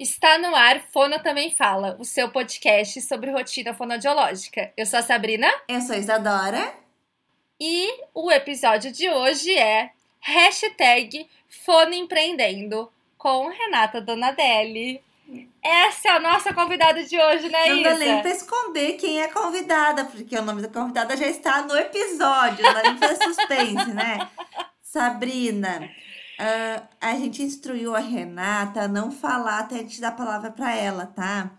Está 0.00 0.38
no 0.38 0.56
ar 0.56 0.80
Fono 0.94 1.22
Também 1.22 1.50
Fala, 1.50 1.94
o 1.98 2.06
seu 2.06 2.30
podcast 2.30 3.02
sobre 3.02 3.30
rotina 3.30 3.74
fonodiológica. 3.74 4.72
Eu 4.74 4.86
sou 4.86 4.98
a 4.98 5.02
Sabrina. 5.02 5.46
Eu 5.68 5.78
sou 5.82 5.94
a 5.94 5.98
Isadora. 5.98 6.72
E 7.60 7.86
o 8.14 8.32
episódio 8.32 8.90
de 8.90 9.10
hoje 9.10 9.52
é 9.52 9.90
hashtag 10.20 11.28
Fono 11.66 11.92
Empreendendo 11.92 12.90
com 13.18 13.48
Renata 13.48 14.00
Donadelli. 14.00 15.02
Essa 15.62 16.08
é 16.08 16.10
a 16.12 16.18
nossa 16.18 16.54
convidada 16.54 17.04
de 17.04 17.20
hoje, 17.20 17.50
né, 17.50 17.66
Não 17.68 17.76
Isa? 17.76 17.90
dá 17.90 17.96
nem 17.98 18.22
pra 18.22 18.30
esconder 18.30 18.92
quem 18.94 19.20
é 19.20 19.26
a 19.26 19.32
convidada, 19.32 20.06
porque 20.06 20.34
o 20.34 20.42
nome 20.42 20.62
da 20.62 20.68
convidada 20.68 21.14
já 21.14 21.26
está 21.26 21.60
no 21.60 21.76
episódio, 21.76 22.64
não 22.64 22.72
dá 22.72 22.82
nem 22.84 22.96
pra 22.96 23.14
suspense, 23.16 23.90
né? 23.92 24.26
Sabrina, 24.82 25.88
ah, 26.42 26.88
a 27.00 27.14
gente 27.16 27.42
instruiu 27.42 27.94
a 27.94 27.98
Renata 27.98 28.82
a 28.82 28.88
não 28.88 29.10
falar 29.10 29.58
até 29.58 29.74
a 29.74 29.78
gente 29.78 30.00
dar 30.00 30.08
a 30.08 30.12
palavra 30.12 30.50
pra 30.50 30.74
ela, 30.74 31.04
tá? 31.04 31.50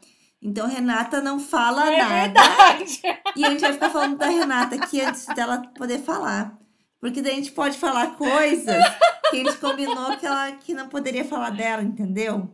Então, 0.42 0.68
Renata 0.68 1.22
não 1.22 1.40
fala 1.40 1.88
é 1.88 1.98
nada. 2.00 2.14
verdade. 2.14 3.02
E 3.36 3.46
a 3.46 3.52
gente 3.52 3.62
vai 3.62 3.74
ficar 3.74 3.92
falando 3.92 4.18
da 4.18 4.26
Renata 4.26 4.76
aqui 4.76 5.00
antes 5.00 5.28
dela 5.28 5.62
poder 5.78 6.00
falar. 6.00 6.58
Porque 7.00 7.22
daí 7.22 7.34
a 7.34 7.36
gente 7.36 7.52
pode 7.52 7.78
falar 7.78 8.16
coisas 8.16 8.84
que 9.30 9.36
a 9.36 9.44
gente 9.44 9.58
combinou 9.58 10.18
que 10.18 10.26
ela 10.26 10.52
que 10.54 10.74
não 10.74 10.90
poderia 10.90 11.24
falar 11.24 11.52
dela, 11.52 11.84
entendeu? 11.84 12.52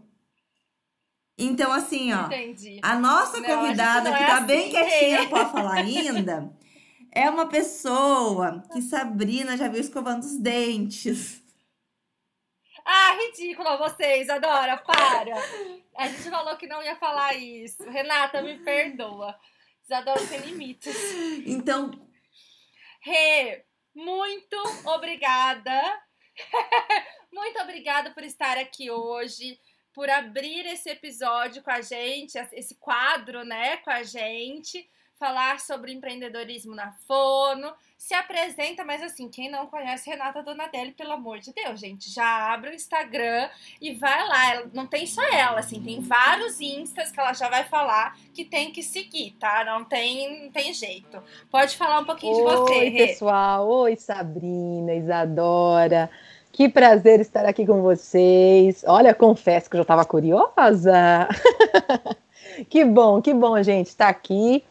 Então, 1.37 1.71
assim, 1.71 2.11
ó. 2.11 2.25
Entendi. 2.25 2.79
A 2.81 2.99
nossa 2.99 3.39
Não, 3.39 3.49
a 3.49 3.55
convidada, 3.55 4.09
não 4.09 4.17
que 4.17 4.23
é 4.23 4.27
tá 4.27 4.37
assim, 4.37 4.47
bem 4.47 4.69
quietinha, 4.69 5.17
é. 5.17 5.21
não 5.21 5.29
pode 5.29 5.51
falar 5.51 5.73
ainda, 5.75 6.51
é 7.11 7.29
uma 7.29 7.45
pessoa 7.45 8.63
que 8.73 8.81
Sabrina 8.81 9.55
já 9.55 9.67
viu 9.67 9.79
escovando 9.79 10.23
os 10.23 10.37
dentes. 10.37 11.41
Ah, 12.89 13.17
ridícula 13.19 13.75
vocês, 13.75 14.29
adora, 14.29 14.77
para. 14.77 15.35
A 15.97 16.07
gente 16.07 16.29
falou 16.29 16.55
que 16.55 16.67
não 16.67 16.81
ia 16.81 16.95
falar 16.95 17.35
isso. 17.35 17.83
Renata, 17.89 18.41
me 18.41 18.59
perdoa. 18.59 19.37
Isadora 19.83 20.25
tem 20.25 20.39
limites. 20.39 20.95
Então, 21.45 21.91
Rê, 23.01 23.65
muito 23.93 24.55
obrigada. 24.85 25.81
muito 27.29 27.59
obrigada 27.59 28.11
por 28.11 28.23
estar 28.23 28.57
aqui 28.57 28.89
hoje, 28.89 29.59
por 29.93 30.09
abrir 30.09 30.65
esse 30.65 30.89
episódio 30.89 31.61
com 31.61 31.71
a 31.71 31.81
gente, 31.81 32.37
esse 32.53 32.75
quadro, 32.75 33.43
né, 33.43 33.77
com 33.77 33.89
a 33.89 34.03
gente, 34.03 34.89
falar 35.19 35.59
sobre 35.59 35.91
empreendedorismo 35.91 36.75
na 36.75 36.91
Fono. 37.07 37.73
Se 37.97 38.13
apresenta, 38.13 38.85
mas 38.85 39.01
assim, 39.01 39.27
quem 39.27 39.49
não 39.49 39.65
conhece 39.67 40.09
Renata 40.09 40.43
Donadelli, 40.43 40.91
pelo 40.91 41.13
amor 41.13 41.39
de 41.39 41.51
Deus, 41.51 41.79
gente, 41.79 42.11
já 42.11 42.53
abre 42.53 42.69
o 42.69 42.73
Instagram 42.73 43.49
e 43.81 43.93
vai 43.93 44.27
lá. 44.27 44.53
Ela, 44.53 44.69
não 44.73 44.85
tem 44.85 45.05
só 45.07 45.23
ela, 45.23 45.59
assim, 45.59 45.81
tem 45.81 45.99
vários 45.99 46.61
instas 46.61 47.11
que 47.11 47.19
ela 47.19 47.33
já 47.33 47.49
vai 47.49 47.63
falar 47.63 48.17
que 48.33 48.45
tem 48.45 48.71
que 48.71 48.83
seguir, 48.83 49.35
tá? 49.39 49.63
Não 49.65 49.83
tem, 49.83 50.43
não 50.45 50.51
tem 50.51 50.73
jeito. 50.73 51.21
Pode 51.49 51.75
falar 51.75 51.99
um 51.99 52.05
pouquinho 52.05 52.35
de 52.35 52.43
você, 52.43 52.79
Oi, 52.79 52.91
pessoal. 52.91 53.67
Oi, 53.67 53.95
Sabrina, 53.95 54.93
Isadora. 54.93 56.09
Que 56.51 56.69
prazer 56.69 57.19
estar 57.19 57.45
aqui 57.45 57.65
com 57.65 57.81
vocês. 57.81 58.83
Olha, 58.87 59.13
confesso 59.13 59.69
que 59.69 59.75
eu 59.75 59.79
já 59.79 59.83
estava 59.83 60.05
curiosa. 60.05 61.27
que 62.69 62.83
bom, 62.83 63.21
que 63.21 63.33
bom, 63.33 63.61
gente, 63.61 63.87
estar 63.87 64.09
aqui. 64.09 64.63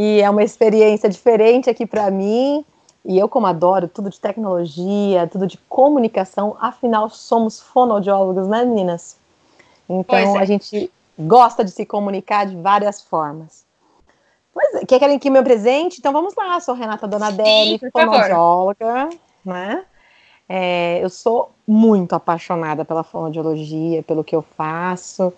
E 0.00 0.20
é 0.22 0.30
uma 0.30 0.44
experiência 0.44 1.08
diferente 1.08 1.68
aqui 1.68 1.84
para 1.84 2.08
mim. 2.08 2.64
E 3.04 3.18
eu, 3.18 3.28
como 3.28 3.48
adoro 3.48 3.88
tudo 3.88 4.08
de 4.08 4.20
tecnologia, 4.20 5.26
tudo 5.26 5.44
de 5.44 5.58
comunicação, 5.68 6.56
afinal, 6.60 7.10
somos 7.10 7.60
fonoaudiólogos, 7.60 8.46
né, 8.46 8.64
meninas? 8.64 9.16
Então, 9.88 10.36
é. 10.36 10.38
a 10.38 10.44
gente 10.44 10.88
gosta 11.18 11.64
de 11.64 11.72
se 11.72 11.84
comunicar 11.84 12.46
de 12.46 12.54
várias 12.54 13.02
formas. 13.02 13.64
Pois 14.54 14.72
é, 14.74 14.86
quer 14.86 15.00
querem 15.00 15.18
que 15.18 15.30
me 15.30 15.40
apresente? 15.40 15.98
Então 15.98 16.12
vamos 16.12 16.32
lá, 16.36 16.60
sou 16.60 16.76
Renata 16.76 17.08
Donadelli, 17.08 17.80
Sim, 17.80 17.90
fonoaudióloga, 17.90 19.08
né? 19.44 19.84
É, 20.48 21.02
eu 21.02 21.10
sou 21.10 21.50
muito 21.66 22.12
apaixonada 22.12 22.84
pela 22.84 23.02
fonoaudiologia, 23.02 24.04
pelo 24.04 24.22
que 24.22 24.36
eu 24.36 24.42
faço, 24.56 25.32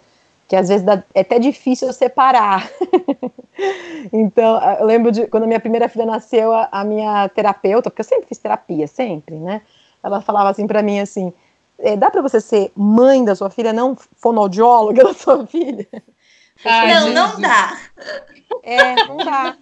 que 0.50 0.56
às 0.56 0.68
vezes 0.68 0.84
dá- 0.84 1.00
é 1.14 1.20
até 1.20 1.38
difícil 1.38 1.86
eu 1.86 1.94
separar. 1.94 2.68
então, 4.12 4.60
eu 4.80 4.84
lembro 4.84 5.12
de 5.12 5.28
quando 5.28 5.44
a 5.44 5.46
minha 5.46 5.60
primeira 5.60 5.88
filha 5.88 6.04
nasceu, 6.04 6.52
a, 6.52 6.68
a 6.72 6.82
minha 6.84 7.28
terapeuta, 7.28 7.88
porque 7.88 8.00
eu 8.00 8.04
sempre 8.04 8.26
fiz 8.26 8.38
terapia, 8.38 8.88
sempre, 8.88 9.36
né? 9.36 9.62
Ela 10.02 10.20
falava 10.20 10.50
assim 10.50 10.66
pra 10.66 10.82
mim 10.82 10.98
assim: 10.98 11.32
"É, 11.78 11.96
dá 11.96 12.10
pra 12.10 12.20
você 12.20 12.40
ser 12.40 12.72
mãe 12.74 13.24
da 13.24 13.36
sua 13.36 13.48
filha, 13.48 13.72
não 13.72 13.96
fonoaudióloga 14.16 15.04
da 15.06 15.14
sua 15.14 15.46
filha? 15.46 15.86
Ai, 16.64 16.94
não, 16.94 17.08
não 17.14 17.40
dá. 17.40 17.78
É, 18.64 18.96
não 19.06 19.18
dá. 19.18 19.56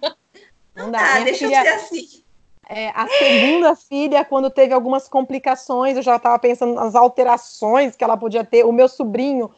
Não 0.75 0.89
dá. 0.91 0.99
Ah, 1.01 1.13
Minha 1.13 1.25
deixa 1.25 1.45
filha- 1.45 1.59
eu 1.59 1.63
ser 1.63 1.69
assim. 1.75 2.23
é, 2.67 2.89
a 2.95 3.07
segunda 3.07 3.75
filha, 3.75 4.25
quando 4.25 4.49
teve 4.49 4.73
algumas 4.73 5.07
complicações, 5.07 5.95
eu 5.97 6.01
já 6.03 6.15
estava 6.15 6.39
pensando 6.39 6.73
nas 6.73 6.95
alterações 6.95 7.95
que 7.95 8.03
ela 8.03 8.17
podia 8.17 8.43
ter. 8.43 8.65
O 8.65 8.71
meu 8.71 8.87
sobrinho, 8.89 9.51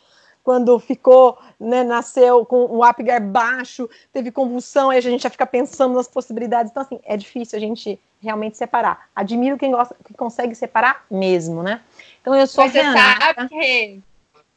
quando 0.44 0.78
ficou, 0.80 1.38
né, 1.60 1.84
nasceu 1.84 2.46
com 2.46 2.66
o 2.66 2.84
Apgar 2.84 3.22
baixo, 3.22 3.90
teve 4.12 4.32
convulsão, 4.32 4.90
aí 4.90 4.98
a 4.98 5.02
gente 5.02 5.24
já 5.24 5.30
fica 5.30 5.46
pensando 5.46 5.94
nas 5.96 6.08
possibilidades. 6.08 6.72
Então, 6.72 6.84
assim, 6.84 7.00
é 7.04 7.16
difícil 7.16 7.58
a 7.58 7.60
gente 7.60 8.00
realmente 8.22 8.58
separar. 8.58 9.08
Admiro 9.16 9.58
quem 9.58 9.72
gosta, 9.72 9.96
que 10.06 10.14
consegue 10.14 10.56
separar 10.56 11.06
mesmo, 11.10 11.62
né? 11.64 11.82
Então, 12.22 12.36
eu 12.36 12.46
sou 12.48 12.64
Mas 12.64 12.74
você 12.74 12.82
Renata. 12.82 13.36
sabe 13.36 14.02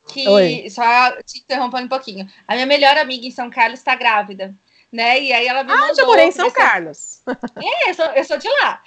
que, 0.06 0.28
Oi. 0.28 0.68
só 0.70 0.82
te 1.22 1.38
interrompendo 1.40 1.86
um 1.86 1.88
pouquinho, 1.88 2.28
a 2.46 2.54
minha 2.54 2.66
melhor 2.66 2.96
amiga 2.96 3.26
em 3.26 3.30
São 3.30 3.48
Carlos 3.50 3.80
está 3.80 3.94
grávida, 3.94 4.54
né? 4.92 5.20
E 5.20 5.32
aí 5.32 5.46
ela 5.46 5.64
me 5.64 5.72
Ah, 5.72 5.76
mandou... 5.76 5.94
já 5.96 6.06
morei 6.06 6.26
em 6.26 6.32
São 6.32 6.50
Carlos. 6.50 7.22
É, 7.56 7.90
eu 7.90 7.94
sou, 7.94 8.04
eu 8.06 8.24
sou 8.24 8.36
de 8.38 8.48
lá. 8.48 8.82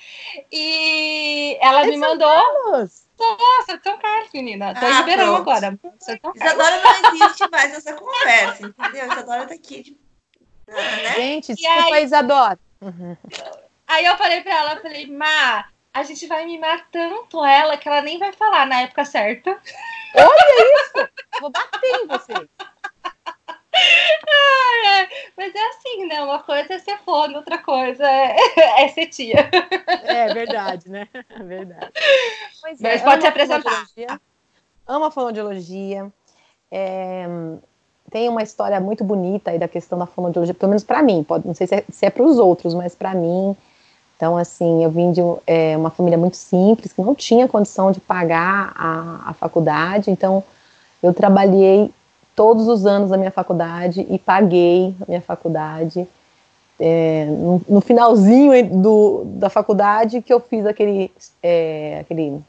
E 0.52 1.58
ela 1.60 1.84
É 1.84 1.88
me 1.88 1.98
São 2.00 2.10
mandou... 2.10 2.28
Carlos. 2.28 3.07
Nossa, 3.20 3.78
de 3.78 3.84
São 3.84 3.98
Carlos, 3.98 4.30
menina. 4.34 4.74
Tô 4.76 4.86
em 4.86 4.92
Ah, 4.92 5.04
pronto. 5.04 5.22
agora. 5.42 5.78
Carlos. 5.82 6.36
Isadora 6.36 6.82
não 6.84 7.12
existe 7.14 7.50
mais 7.50 7.74
essa 7.74 7.94
conversa, 7.94 8.66
entendeu? 8.68 9.06
Isadora 9.12 9.48
tá 9.48 9.54
aqui. 9.56 9.82
de- 9.84 9.98
Ah, 10.70 10.74
né? 10.74 11.14
Gente, 11.16 11.56
desculpa, 11.56 11.96
aí? 11.96 12.04
Isadora. 12.04 12.60
Uhum. 12.82 13.18
Aí 13.88 14.06
eu 14.06 14.18
falei 14.18 14.42
pra 14.42 14.54
ela, 14.56 14.82
falei, 14.82 15.08
Má, 15.08 15.66
a 15.94 16.04
gente 16.04 16.28
vai 16.28 16.46
mimar 16.46 16.88
tanto 16.92 17.44
ela 17.44 17.78
que 17.78 17.88
ela 17.88 18.02
nem 18.02 18.20
vai 18.20 18.34
falar 18.34 18.66
na 18.68 18.82
época 18.82 19.06
certa. 19.06 19.58
Vou 21.40 21.50
bater 21.52 21.96
em 22.04 22.08
Mas 25.38 25.54
é 25.54 25.68
assim, 25.70 26.06
né? 26.08 26.22
Uma 26.22 26.40
coisa 26.40 26.74
é 26.74 26.80
ser 26.80 26.98
fone, 27.00 27.36
outra 27.36 27.58
coisa 27.60 28.04
é, 28.04 28.36
é 28.84 28.88
ser 28.90 29.08
tia. 29.08 29.50
É 30.04 30.34
verdade, 30.34 30.90
né? 30.90 31.08
É 31.14 31.44
verdade. 31.44 31.92
Pois 32.62 32.82
Mas 32.82 33.02
é, 33.02 33.04
pode 33.04 33.22
se 33.22 33.28
apresentar. 33.28 33.88
Amo 34.88 35.06
a 35.06 35.12
fonoaudiologia. 35.12 36.12
É, 36.72 37.28
tem 38.10 38.30
uma 38.30 38.42
história 38.42 38.80
muito 38.80 39.04
bonita 39.04 39.52
aí 39.52 39.60
da 39.60 39.68
questão 39.68 40.00
da 40.00 40.06
fonoaudiologia, 40.06 40.54
pelo 40.54 40.70
menos 40.70 40.84
para 40.84 41.04
mim. 41.04 41.24
Pode, 41.24 41.46
não 41.46 41.54
sei 41.54 41.68
se 41.68 41.76
é, 41.76 41.84
se 41.90 42.06
é 42.06 42.10
para 42.10 42.24
os 42.24 42.40
outros, 42.40 42.74
mas 42.74 42.96
para 42.96 43.14
mim. 43.14 43.56
Então, 44.16 44.36
assim, 44.36 44.84
eu 44.84 44.90
vim 44.90 45.12
de 45.12 45.22
é, 45.46 45.78
uma 45.78 45.92
família 45.92 46.18
muito 46.18 46.38
simples, 46.38 46.92
que 46.92 47.02
não 47.02 47.14
tinha 47.14 47.48
condição 47.48 47.92
de 47.92 48.00
pagar 48.00 48.74
a, 48.76 49.30
a 49.30 49.34
faculdade. 49.34 50.10
Então, 50.10 50.44
eu 51.04 51.14
trabalhei 51.14 51.94
todos 52.38 52.68
os 52.68 52.86
anos 52.86 53.10
da 53.10 53.18
minha 53.18 53.32
faculdade 53.32 54.06
e 54.08 54.20
paguei 54.20 54.96
a 55.02 55.06
minha 55.08 55.22
faculdade 55.22 56.08
é, 56.80 57.26
no, 57.26 57.60
no 57.68 57.82
finalzinho 57.82 58.64
do, 58.80 59.24
da 59.26 59.50
faculdade 59.50 60.22
que 60.22 60.32
eu 60.32 60.40
fiz 60.40 60.64
aquele, 60.64 61.12
é, 61.42 61.98
aquele 62.02 62.40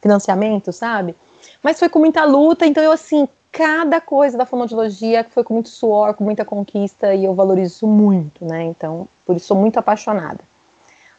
financiamento, 0.00 0.72
sabe? 0.72 1.14
Mas 1.62 1.78
foi 1.78 1.90
com 1.90 1.98
muita 1.98 2.24
luta, 2.24 2.66
então 2.66 2.82
eu 2.82 2.90
assim, 2.90 3.28
cada 3.52 4.00
coisa 4.00 4.38
da 4.38 4.46
fonoaudiologia 4.46 5.26
foi 5.28 5.44
com 5.44 5.52
muito 5.52 5.68
suor, 5.68 6.14
com 6.14 6.24
muita 6.24 6.42
conquista 6.42 7.14
e 7.14 7.26
eu 7.26 7.34
valorizo 7.34 7.74
isso 7.74 7.86
muito, 7.86 8.46
né? 8.46 8.64
Então, 8.64 9.06
por 9.26 9.36
isso 9.36 9.48
sou 9.48 9.58
muito 9.58 9.76
apaixonada. 9.76 10.40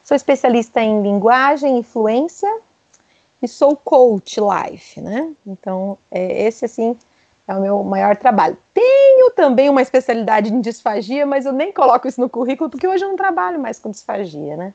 Sou 0.04 0.18
especialista 0.18 0.81
em 0.81 1.04
linguagem, 1.04 1.78
influência 1.78 2.51
e 3.40 3.48
sou 3.48 3.78
coach 3.78 4.40
life, 4.42 5.00
né? 5.00 5.31
Então, 5.45 5.95
é, 6.10 6.48
esse 6.48 6.66
assim 6.66 6.98
é 7.48 7.54
o 7.56 7.62
meu 7.62 7.84
maior 7.84 8.16
trabalho. 8.16 8.57
Tenho 8.74 9.31
também 9.31 9.69
uma 9.69 9.81
especialidade 9.81 10.51
em 10.54 10.62
disfagia, 10.62 11.25
mas 11.25 11.45
eu 11.45 11.51
nem 11.54 11.72
coloco 11.72 12.07
isso 12.07 12.19
no 12.22 12.30
currículo 12.30 12.69
porque 12.69 12.88
hoje 12.88 13.04
eu 13.04 13.10
não 13.10 13.16
trabalho 13.18 13.60
mais 13.60 13.80
com 13.80 13.90
disfagia, 13.92 14.56
né? 14.57 14.74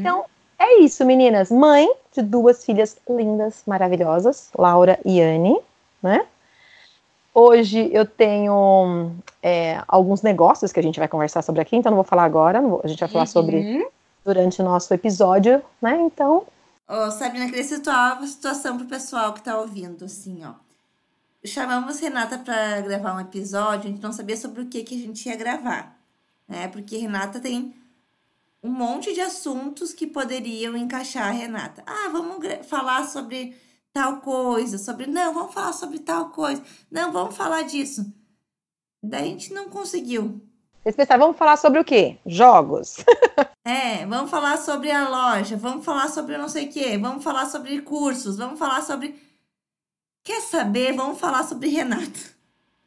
Então, 0.00 0.24
é 0.58 0.78
isso, 0.80 1.04
meninas. 1.04 1.50
Mãe 1.50 1.88
de 2.12 2.22
duas 2.22 2.64
filhas 2.64 2.96
lindas, 3.08 3.62
maravilhosas, 3.66 4.50
Laura 4.56 4.98
e 5.04 5.20
Anne, 5.20 5.58
né? 6.02 6.26
Hoje 7.34 7.88
eu 7.92 8.04
tenho 8.04 9.12
é, 9.42 9.80
alguns 9.86 10.22
negócios 10.22 10.72
que 10.72 10.80
a 10.80 10.82
gente 10.82 10.98
vai 10.98 11.06
conversar 11.06 11.42
sobre 11.42 11.60
aqui, 11.60 11.76
então 11.76 11.90
não 11.90 11.96
vou 11.96 12.04
falar 12.04 12.24
agora, 12.24 12.60
vou- 12.60 12.80
a 12.82 12.88
gente 12.88 12.98
vai 12.98 13.08
falar 13.08 13.26
sobre 13.26 13.58
Uhum. 13.58 13.86
durante 14.24 14.60
o 14.60 14.64
nosso 14.64 14.92
episódio, 14.92 15.62
né? 15.80 15.96
Então, 16.00 16.44
Ô, 16.90 17.10
Sabrina, 17.10 17.44
queria 17.46 17.62
situar 17.62 18.16
uma 18.16 18.26
situação 18.26 18.78
pro 18.78 18.86
pessoal 18.86 19.34
que 19.34 19.42
tá 19.42 19.58
ouvindo, 19.60 20.06
assim, 20.06 20.40
ó. 20.44 20.52
Chamamos 21.44 22.00
Renata 22.00 22.38
para 22.38 22.80
gravar 22.80 23.14
um 23.14 23.20
episódio, 23.20 23.88
a 23.88 23.92
gente 23.92 24.02
não 24.02 24.12
sabia 24.12 24.36
sobre 24.36 24.62
o 24.62 24.66
que, 24.66 24.82
que 24.82 24.94
a 24.94 24.98
gente 24.98 25.28
ia 25.28 25.36
gravar, 25.36 25.98
né? 26.46 26.68
Porque 26.68 26.96
Renata 26.96 27.40
tem 27.40 27.74
um 28.62 28.70
monte 28.70 29.14
de 29.14 29.20
assuntos 29.20 29.92
que 29.92 30.06
poderiam 30.06 30.76
encaixar 30.76 31.28
a 31.28 31.32
Renata. 31.32 31.82
Ah, 31.86 32.08
vamos 32.10 32.44
falar 32.66 33.04
sobre 33.06 33.56
tal 33.92 34.20
coisa, 34.20 34.78
sobre. 34.78 35.06
Não, 35.06 35.32
vamos 35.32 35.54
falar 35.54 35.72
sobre 35.72 35.98
tal 36.00 36.30
coisa. 36.30 36.62
Não, 36.90 37.12
vamos 37.12 37.36
falar 37.36 37.62
disso. 37.62 38.12
Daí 39.02 39.22
a 39.22 39.26
gente 39.26 39.52
não 39.52 39.68
conseguiu. 39.68 40.40
Vocês 40.82 40.96
pensaram, 40.96 41.20
vamos 41.20 41.36
falar 41.36 41.56
sobre 41.56 41.80
o 41.80 41.84
quê? 41.84 42.18
Jogos. 42.24 42.96
é, 43.64 44.06
vamos 44.06 44.30
falar 44.30 44.56
sobre 44.56 44.90
a 44.90 45.08
loja, 45.08 45.56
vamos 45.56 45.84
falar 45.84 46.08
sobre 46.08 46.36
não 46.38 46.48
sei 46.48 46.66
o 46.66 46.72
quê, 46.72 46.96
vamos 46.96 47.22
falar 47.22 47.46
sobre 47.46 47.80
cursos, 47.82 48.36
vamos 48.36 48.58
falar 48.58 48.82
sobre. 48.82 49.27
Quer 50.28 50.42
saber? 50.42 50.92
Vamos 50.92 51.18
falar 51.18 51.42
sobre 51.42 51.70
Renata. 51.70 52.20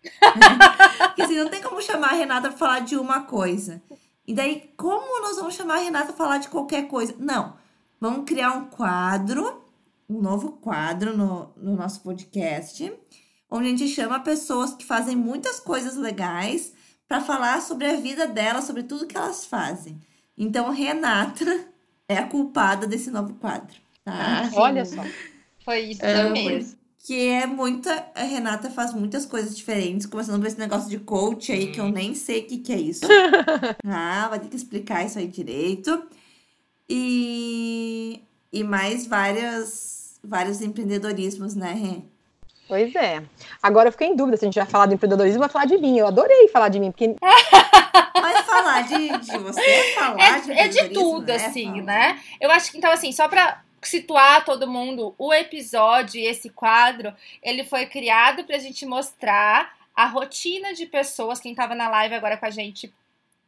Porque 1.07 1.23
assim, 1.23 1.39
não 1.39 1.49
tem 1.49 1.59
como 1.59 1.81
chamar 1.81 2.09
a 2.09 2.13
Renata 2.13 2.49
para 2.49 2.57
falar 2.57 2.79
de 2.81 2.95
uma 2.95 3.23
coisa. 3.23 3.81
E 4.27 4.31
daí, 4.31 4.71
como 4.77 5.23
nós 5.23 5.37
vamos 5.37 5.55
chamar 5.55 5.79
a 5.79 5.81
Renata 5.81 6.13
para 6.13 6.15
falar 6.15 6.37
de 6.37 6.49
qualquer 6.49 6.87
coisa? 6.87 7.15
Não. 7.17 7.55
Vamos 7.99 8.25
criar 8.25 8.51
um 8.51 8.65
quadro, 8.65 9.65
um 10.07 10.21
novo 10.21 10.51
quadro 10.51 11.17
no, 11.17 11.51
no 11.57 11.75
nosso 11.75 12.01
podcast, 12.01 12.93
onde 13.49 13.65
a 13.65 13.69
gente 13.71 13.87
chama 13.87 14.19
pessoas 14.19 14.75
que 14.75 14.85
fazem 14.85 15.15
muitas 15.15 15.59
coisas 15.59 15.97
legais 15.97 16.73
para 17.07 17.21
falar 17.21 17.59
sobre 17.63 17.87
a 17.87 17.95
vida 17.95 18.27
delas, 18.27 18.65
sobre 18.65 18.83
tudo 18.83 19.07
que 19.07 19.17
elas 19.17 19.47
fazem. 19.47 19.99
Então, 20.37 20.69
Renata 20.69 21.67
é 22.07 22.19
a 22.19 22.27
culpada 22.27 22.85
desse 22.85 23.09
novo 23.09 23.33
quadro. 23.33 23.75
Tá? 24.05 24.47
Olha 24.53 24.85
só. 24.85 25.03
Foi 25.65 25.79
isso 25.79 26.05
é, 26.05 26.29
mesmo 26.29 26.80
que 27.03 27.29
é 27.29 27.45
muita. 27.45 28.05
A 28.15 28.23
Renata 28.23 28.69
faz 28.69 28.93
muitas 28.93 29.25
coisas 29.25 29.55
diferentes, 29.55 30.05
começando 30.05 30.39
por 30.39 30.47
esse 30.47 30.59
negócio 30.59 30.89
de 30.89 30.99
coach 30.99 31.51
aí, 31.51 31.71
que 31.71 31.79
eu 31.79 31.89
nem 31.89 32.13
sei 32.13 32.41
o 32.41 32.45
que, 32.45 32.57
que 32.57 32.73
é 32.73 32.79
isso. 32.79 33.05
ah, 33.85 34.27
vai 34.29 34.39
ter 34.39 34.47
que 34.47 34.55
explicar 34.55 35.05
isso 35.05 35.17
aí 35.17 35.27
direito. 35.27 36.03
E, 36.87 38.21
e 38.51 38.63
mais 38.63 39.07
várias, 39.07 40.19
vários 40.23 40.61
empreendedorismos, 40.61 41.55
né, 41.55 41.73
Rê? 41.73 42.01
Pois 42.67 42.95
é. 42.95 43.23
Agora 43.61 43.89
eu 43.89 43.91
fiquei 43.91 44.07
em 44.07 44.15
dúvida 44.15 44.37
se 44.37 44.45
a 44.45 44.47
gente 44.47 44.59
vai 44.59 44.65
falar 44.65 44.85
de 44.85 44.93
empreendedorismo 44.93 45.39
ou 45.39 45.47
vai 45.47 45.49
falar 45.49 45.65
de 45.65 45.77
mim. 45.77 45.97
Eu 45.97 46.07
adorei 46.07 46.47
falar 46.49 46.69
de 46.69 46.79
mim, 46.79 46.91
porque. 46.91 47.15
Mas 48.21 48.45
falar 48.45 48.81
de, 48.83 49.09
de 49.17 49.37
você, 49.39 49.93
falar 49.95 50.37
é, 50.37 50.39
de 50.39 50.51
É 50.51 50.67
de 50.67 50.89
tudo, 50.89 51.25
né? 51.25 51.35
assim, 51.35 51.81
né? 51.81 52.19
Eu 52.39 52.51
acho 52.51 52.71
que, 52.71 52.77
então, 52.77 52.91
assim, 52.91 53.11
só 53.11 53.27
pra 53.27 53.61
situar 53.81 54.45
todo 54.45 54.69
mundo, 54.69 55.15
o 55.17 55.33
episódio, 55.33 56.21
esse 56.21 56.49
quadro, 56.49 57.13
ele 57.41 57.63
foi 57.63 57.85
criado 57.85 58.43
para 58.43 58.55
a 58.55 58.59
gente 58.59 58.85
mostrar 58.85 59.75
a 59.95 60.05
rotina 60.05 60.73
de 60.73 60.85
pessoas, 60.85 61.39
quem 61.39 61.51
estava 61.51 61.75
na 61.75 61.89
live 61.89 62.15
agora 62.15 62.37
com 62.37 62.45
a 62.45 62.49
gente, 62.49 62.93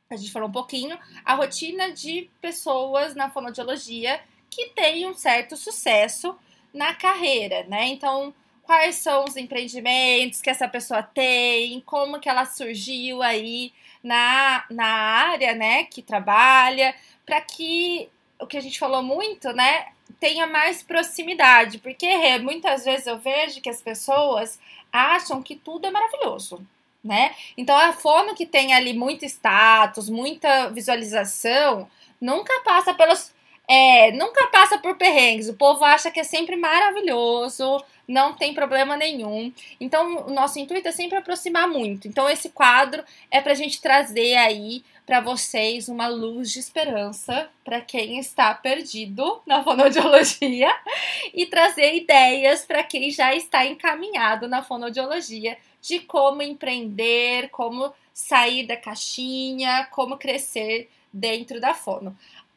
a 0.09 0.15
gente 0.15 0.31
falou 0.31 0.49
um 0.49 0.51
pouquinho, 0.51 0.97
a 1.23 1.33
rotina 1.35 1.91
de 1.91 2.29
pessoas 2.41 3.15
na 3.15 3.29
fonoaudiologia 3.29 4.19
que 4.49 4.69
tem 4.69 5.07
um 5.07 5.13
certo 5.13 5.55
sucesso 5.55 6.35
na 6.73 6.93
carreira, 6.93 7.63
né? 7.63 7.85
Então, 7.87 8.33
quais 8.63 8.95
são 8.95 9.25
os 9.25 9.35
empreendimentos 9.35 10.41
que 10.41 10.49
essa 10.49 10.67
pessoa 10.67 11.03
tem, 11.03 11.81
como 11.81 12.19
que 12.19 12.29
ela 12.29 12.45
surgiu 12.45 13.21
aí 13.21 13.71
na, 14.03 14.65
na 14.69 14.85
área, 14.85 15.53
né, 15.53 15.85
que 15.85 16.01
trabalha, 16.01 16.93
para 17.25 17.39
que 17.41 18.09
o 18.39 18.47
que 18.47 18.57
a 18.57 18.61
gente 18.61 18.79
falou 18.79 19.01
muito, 19.01 19.51
né, 19.53 19.87
tenha 20.19 20.47
mais 20.47 20.83
proximidade, 20.83 21.79
porque 21.79 22.37
muitas 22.39 22.85
vezes 22.85 23.07
eu 23.07 23.17
vejo 23.17 23.61
que 23.61 23.69
as 23.69 23.81
pessoas 23.81 24.59
acham 24.91 25.41
que 25.41 25.55
tudo 25.55 25.87
é 25.87 25.91
maravilhoso, 25.91 26.65
né? 27.03 27.35
Então 27.57 27.75
a 27.75 27.93
fono 27.93 28.35
que 28.35 28.45
tem 28.45 28.73
ali 28.73 28.93
muito 28.93 29.25
status, 29.25 30.09
muita 30.09 30.69
visualização, 30.69 31.89
nunca 32.21 32.61
passa 32.61 32.93
pelos 32.93 33.33
é, 33.67 34.11
nunca 34.11 34.47
passa 34.47 34.77
por 34.77 34.97
perrengues. 34.97 35.47
O 35.47 35.55
povo 35.55 35.83
acha 35.85 36.11
que 36.11 36.19
é 36.19 36.23
sempre 36.23 36.55
maravilhoso, 36.55 37.83
não 38.07 38.33
tem 38.33 38.53
problema 38.53 38.97
nenhum. 38.97 39.51
Então, 39.79 40.27
o 40.27 40.33
nosso 40.33 40.59
intuito 40.59 40.87
é 40.87 40.91
sempre 40.91 41.17
aproximar 41.17 41.67
muito. 41.67 42.07
Então, 42.07 42.29
esse 42.29 42.49
quadro 42.49 43.03
é 43.31 43.39
para 43.41 43.53
a 43.53 43.55
gente 43.55 43.81
trazer 43.81 44.35
aí 44.35 44.83
para 45.05 45.19
vocês 45.19 45.89
uma 45.89 46.07
luz 46.07 46.51
de 46.51 46.59
esperança 46.59 47.49
para 47.63 47.81
quem 47.81 48.19
está 48.19 48.53
perdido 48.53 49.41
na 49.45 49.63
fonoaudiologia 49.63 50.73
e 51.33 51.45
trazer 51.45 51.95
ideias 51.95 52.65
para 52.65 52.83
quem 52.83 53.11
já 53.11 53.35
está 53.35 53.65
encaminhado 53.65 54.47
na 54.47 54.63
fonoaudiologia 54.63 55.57
de 55.81 55.99
como 55.99 56.41
empreender, 56.41 57.49
como 57.49 57.93
sair 58.13 58.65
da 58.65 58.77
caixinha, 58.77 59.87
como 59.91 60.17
crescer 60.17 60.89
dentro 61.11 61.59
da 61.59 61.73
fono. 61.73 62.15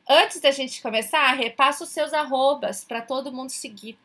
Antes 0.09 0.41
da 0.41 0.53
gente 0.53 0.81
começar, 0.81 1.33
repassa 1.33 1.83
os 1.83 1.91
seus 1.91 2.13
arrobas 2.13 2.85
para 2.85 3.03
todo 3.03 3.33
mundo 3.33 3.51
seguir. 3.51 3.99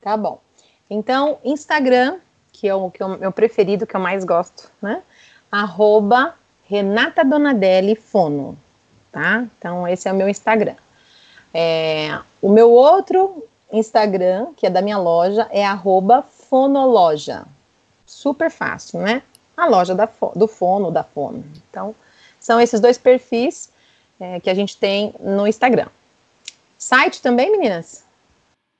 Tá 0.00 0.16
bom. 0.16 0.40
Então, 0.88 1.40
Instagram, 1.42 2.20
que 2.52 2.68
é 2.68 2.74
o, 2.74 2.90
que 2.90 3.02
é 3.02 3.06
o 3.06 3.18
meu 3.18 3.32
preferido, 3.32 3.86
que 3.86 3.96
eu 3.96 4.00
mais 4.00 4.24
gosto, 4.24 4.70
né? 4.80 5.02
Arroba 5.50 6.38
Renata 6.66 7.24
Donadelli 7.24 7.94
Fono, 7.94 8.56
tá? 9.12 9.46
Então, 9.58 9.86
esse 9.86 10.08
é 10.08 10.12
o 10.12 10.16
meu 10.16 10.28
Instagram. 10.28 10.76
É, 11.52 12.18
o 12.40 12.48
meu 12.48 12.70
outro 12.70 13.44
Instagram, 13.72 14.48
que 14.56 14.66
é 14.66 14.70
da 14.70 14.82
minha 14.82 14.98
loja, 14.98 15.46
é 15.50 15.64
arroba 15.64 16.22
fonoloja. 16.22 17.44
Super 18.06 18.50
fácil, 18.50 19.00
né? 19.00 19.22
A 19.56 19.66
loja 19.66 19.94
da, 19.94 20.08
do 20.34 20.48
fono, 20.48 20.90
da 20.90 21.04
fono. 21.04 21.44
Então, 21.70 21.94
são 22.40 22.60
esses 22.60 22.80
dois 22.80 22.98
perfis 22.98 23.70
é, 24.18 24.40
que 24.40 24.50
a 24.50 24.54
gente 24.54 24.76
tem 24.76 25.14
no 25.20 25.46
Instagram. 25.46 25.88
Site 26.76 27.22
também, 27.22 27.50
meninas? 27.50 28.04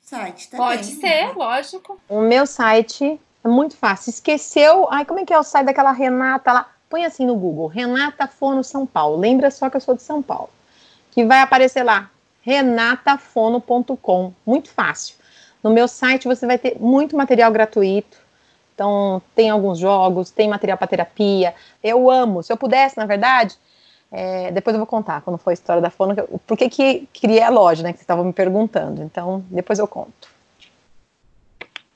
Site 0.00 0.50
também. 0.50 0.66
Pode 0.66 0.86
ser, 0.86 1.36
lógico. 1.36 1.98
O 2.08 2.20
meu 2.20 2.46
site 2.46 3.20
é 3.42 3.48
muito 3.48 3.76
fácil. 3.76 4.10
Esqueceu? 4.10 4.86
Ai, 4.90 5.04
como 5.04 5.20
é 5.20 5.25
que 5.25 5.32
é 5.32 5.38
o 5.38 5.42
site 5.42 5.66
daquela 5.66 5.92
Renata 5.92 6.52
lá? 6.52 6.74
Põe 6.88 7.04
assim 7.04 7.26
no 7.26 7.36
Google, 7.36 7.66
Renata 7.66 8.26
Fono 8.26 8.62
São 8.62 8.86
Paulo. 8.86 9.16
Lembra 9.16 9.50
só 9.50 9.69
que 9.69 9.76
eu 9.76 9.81
sou 9.81 9.94
de 9.94 10.02
São 10.02 10.22
Paulo. 10.22 10.50
Que 11.10 11.25
vai 11.25 11.40
aparecer 11.40 11.82
lá, 11.82 12.10
renatafono.com. 12.42 14.32
Muito 14.46 14.70
fácil. 14.70 15.16
No 15.62 15.70
meu 15.70 15.88
site 15.88 16.28
você 16.28 16.46
vai 16.46 16.58
ter 16.58 16.76
muito 16.78 17.16
material 17.16 17.50
gratuito. 17.50 18.19
Então, 18.75 19.22
tem 19.34 19.50
alguns 19.50 19.78
jogos, 19.78 20.31
tem 20.31 20.48
material 20.48 20.76
para 20.76 20.88
terapia. 20.88 21.55
Eu 21.82 22.10
amo. 22.10 22.43
Se 22.43 22.53
eu 22.53 22.56
pudesse, 22.56 22.96
na 22.96 23.06
verdade, 23.06 23.56
é, 24.10 24.50
depois 24.50 24.74
eu 24.74 24.79
vou 24.79 24.86
contar 24.86 25.22
quando 25.22 25.38
for 25.38 25.50
a 25.50 25.55
história 25.55 25.81
da 25.81 25.91
Fono, 25.91 26.14
por 26.46 26.56
que 26.56 26.69
que 26.69 27.08
criei 27.12 27.43
a 27.43 27.50
loja, 27.50 27.82
né, 27.82 27.93
que 27.93 27.98
vocês 27.98 28.03
estavam 28.03 28.24
me 28.24 28.32
perguntando. 28.32 29.03
Então, 29.03 29.44
depois 29.48 29.79
eu 29.79 29.86
conto. 29.86 30.29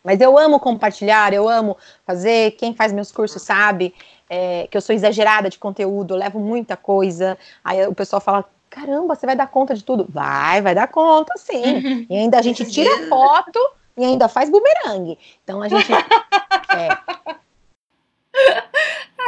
Mas 0.02 0.21
eu 0.21 0.38
amo 0.38 0.59
compartilhar, 0.59 1.35
eu 1.35 1.49
amo 1.49 1.76
fazer. 2.07 2.52
Quem 2.52 2.75
faz 2.75 2.92
meus 2.92 3.12
cursos 3.12 3.42
sabe 3.42 3.95
é, 4.28 4.66
que 4.70 4.76
eu 4.76 4.80
sou 4.80 4.94
exagerada 4.94 5.49
de 5.49 5.58
conteúdo, 5.58 6.14
levo 6.14 6.38
muita 6.38 6.76
coisa. 6.76 7.38
Aí 7.64 7.87
o 7.87 7.94
pessoal 7.94 8.20
fala: 8.20 8.44
caramba, 8.68 9.14
você 9.14 9.26
vai 9.26 9.37
dar 9.37 9.47
conta 9.49 9.75
de 9.75 9.85
tudo? 9.85 10.06
Vai, 10.08 10.61
vai 10.61 10.75
dar 10.75 10.88
conta, 10.88 11.35
sim. 11.37 12.06
E 12.11 12.16
ainda 12.16 12.38
a 12.38 12.42
gente 12.42 12.64
tira 12.70 13.08
foto 13.08 13.58
e 13.97 14.04
ainda 14.04 14.28
faz 14.28 14.50
bumerangue. 14.50 15.18
Então 15.42 15.62
a 15.62 15.68
gente. 15.68 15.90
é. 15.92 16.88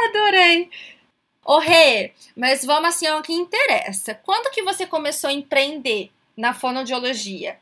Adorei. 0.09 0.69
Ô 1.43 1.57
Rê, 1.57 2.13
mas 2.35 2.63
vamos 2.63 2.89
assim 2.89 3.07
ao 3.07 3.21
que 3.21 3.33
interessa. 3.33 4.13
Quando 4.13 4.51
que 4.51 4.61
você 4.61 4.85
começou 4.85 5.29
a 5.29 5.33
empreender 5.33 6.11
na 6.37 6.53
fonoaudiologia? 6.53 7.57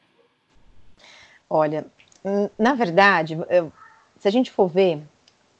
Olha, 1.50 1.86
na 2.58 2.74
verdade, 2.74 3.40
eu, 3.50 3.72
se 4.20 4.28
a 4.28 4.32
gente 4.32 4.52
for 4.52 4.68
ver, 4.68 5.02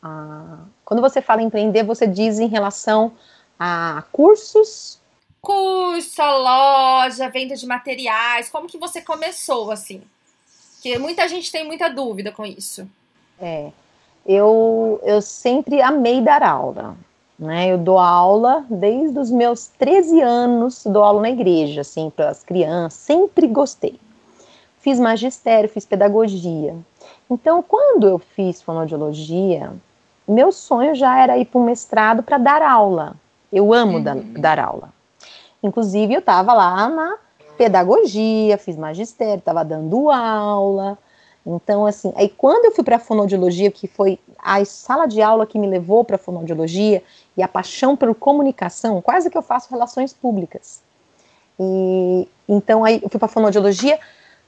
ah, 0.04 0.60
quando 0.90 1.02
você 1.02 1.22
fala 1.22 1.44
empreender, 1.44 1.84
você 1.84 2.08
diz 2.08 2.40
em 2.40 2.48
relação 2.48 3.12
a 3.60 4.04
cursos? 4.12 5.00
Curso, 5.40 6.20
loja, 6.20 7.30
venda 7.30 7.56
de 7.56 7.68
materiais, 7.68 8.50
como 8.50 8.68
que 8.68 8.80
você 8.80 9.00
começou 9.00 9.70
assim? 9.70 10.02
Porque 10.74 10.98
muita 10.98 11.28
gente 11.28 11.52
tem 11.52 11.64
muita 11.64 11.90
dúvida 11.90 12.32
com 12.32 12.44
isso. 12.44 12.90
É, 13.40 13.70
eu, 14.26 15.00
eu 15.04 15.22
sempre 15.22 15.80
amei 15.80 16.22
dar 16.22 16.42
aula, 16.42 16.98
né? 17.38 17.72
Eu 17.72 17.78
dou 17.78 18.00
aula 18.00 18.66
desde 18.68 19.20
os 19.20 19.30
meus 19.30 19.68
13 19.68 20.22
anos, 20.22 20.84
dou 20.86 21.04
aula 21.04 21.22
na 21.22 21.30
igreja, 21.30 21.82
assim, 21.82 22.10
para 22.10 22.32
as 22.32 22.42
crianças, 22.42 23.00
sempre 23.00 23.46
gostei. 23.46 24.00
Fiz 24.80 25.00
magistério, 25.00 25.70
fiz 25.70 25.86
pedagogia. 25.86 26.76
Então, 27.30 27.62
quando 27.62 28.08
eu 28.08 28.18
fiz 28.18 28.60
fonoaudiologia, 28.60 29.72
meu 30.32 30.52
sonho 30.52 30.96
já 30.96 31.20
era 31.20 31.38
ir 31.38 31.46
para 31.46 31.60
um 31.60 31.64
mestrado 31.64 32.24
para 32.24 32.38
dar 32.38 32.62
aula. 32.62 33.16
Eu 33.52 33.74
amo 33.74 33.98
uhum. 33.98 34.04
dar, 34.04 34.16
dar 34.16 34.60
aula. 34.60 34.90
Inclusive, 35.62 36.14
eu 36.14 36.20
estava 36.20 36.54
lá 36.54 36.88
na 36.88 37.18
pedagogia, 37.58 38.58
fiz 38.58 38.78
magistério, 38.78 39.40
estava 39.40 39.66
dando 39.66 40.10
aula. 40.10 40.98
Então, 41.46 41.86
assim, 41.86 42.14
aí 42.16 42.30
quando 42.30 42.66
eu 42.66 42.72
fui 42.72 42.84
para 42.84 42.98
a 42.98 43.00
fonoaudiologia, 43.00 43.72
que 43.72 43.88
foi 43.88 44.20
a 44.38 44.64
sala 44.64 45.08
de 45.08 45.22
aula 45.22 45.46
que 45.46 45.58
me 45.58 45.68
levou 45.68 46.04
para 46.04 46.16
a 46.16 46.20
fonoaudiologia 46.20 47.04
e 47.36 47.44
a 47.44 47.48
paixão 47.48 47.96
por 47.96 48.14
comunicação, 48.14 49.02
quase 49.02 49.30
que 49.30 49.38
eu 49.38 49.42
faço 49.42 49.70
relações 49.72 50.14
públicas. 50.14 50.82
E 51.60 52.28
então 52.48 52.86
aí 52.86 53.02
eu 53.02 53.10
fui 53.10 53.20
para 53.20 53.26
a 53.26 53.30
fonoaudiologia. 53.30 54.00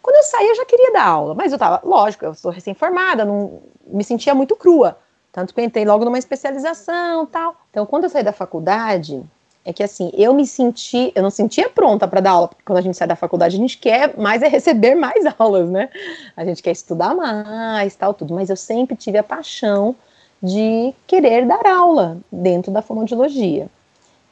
Quando 0.02 0.16
eu 0.16 0.24
saí, 0.24 0.48
eu 0.48 0.56
já 0.56 0.66
queria 0.66 0.94
dar 0.94 1.06
aula, 1.06 1.36
mas 1.36 1.52
eu 1.52 1.58
tava, 1.60 1.82
lógico, 1.84 2.26
eu 2.26 2.34
sou 2.34 2.52
recém-formada, 2.52 3.26
não 3.26 3.60
me 3.86 4.04
sentia 4.04 4.34
muito 4.34 4.56
crua. 4.56 4.98
Tanto 5.32 5.54
que 5.54 5.60
eu 5.60 5.66
entrei 5.66 5.86
logo 5.86 6.04
numa 6.04 6.20
especialização, 6.20 7.26
tal. 7.26 7.56
Então, 7.70 7.86
quando 7.86 8.04
eu 8.04 8.10
saí 8.10 8.24
da 8.24 8.34
faculdade, 8.34 9.24
é 9.64 9.72
que 9.72 9.84
assim, 9.84 10.12
eu 10.14 10.34
me 10.34 10.46
senti, 10.46 11.12
eu 11.16 11.22
não 11.22 11.30
sentia 11.30 11.70
pronta 11.70 12.08
para 12.08 12.20
dar 12.20 12.32
aula, 12.32 12.48
porque 12.48 12.64
quando 12.66 12.80
a 12.80 12.82
gente 12.82 12.98
sai 12.98 13.08
da 13.08 13.16
faculdade, 13.16 13.56
a 13.56 13.60
gente 13.60 13.78
quer 13.78 14.18
mais 14.18 14.42
é 14.42 14.48
receber 14.48 14.96
mais 14.96 15.24
aulas, 15.40 15.70
né? 15.70 15.90
A 16.36 16.44
gente 16.44 16.62
quer 16.62 16.72
estudar 16.72 17.16
mais, 17.16 17.96
tal, 17.96 18.14
tudo, 18.14 18.34
mas 18.34 18.50
eu 18.50 18.58
sempre 18.58 18.96
tive 18.96 19.18
a 19.18 19.24
paixão 19.24 19.96
de 20.42 20.94
querer 21.06 21.46
dar 21.46 21.66
aula 21.66 22.18
dentro 22.32 22.72
da 22.72 22.82
fonoaudiologia. 22.82 23.70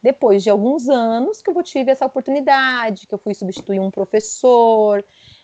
Depois 0.01 0.41
de 0.41 0.49
alguns 0.49 0.89
anos 0.89 1.41
que 1.41 1.49
eu 1.49 1.63
tive 1.63 1.91
essa 1.91 2.05
oportunidade, 2.05 3.05
que 3.05 3.13
eu 3.13 3.17
fui 3.17 3.35
substituir 3.35 3.79
um 3.79 3.91
professor, 3.91 5.03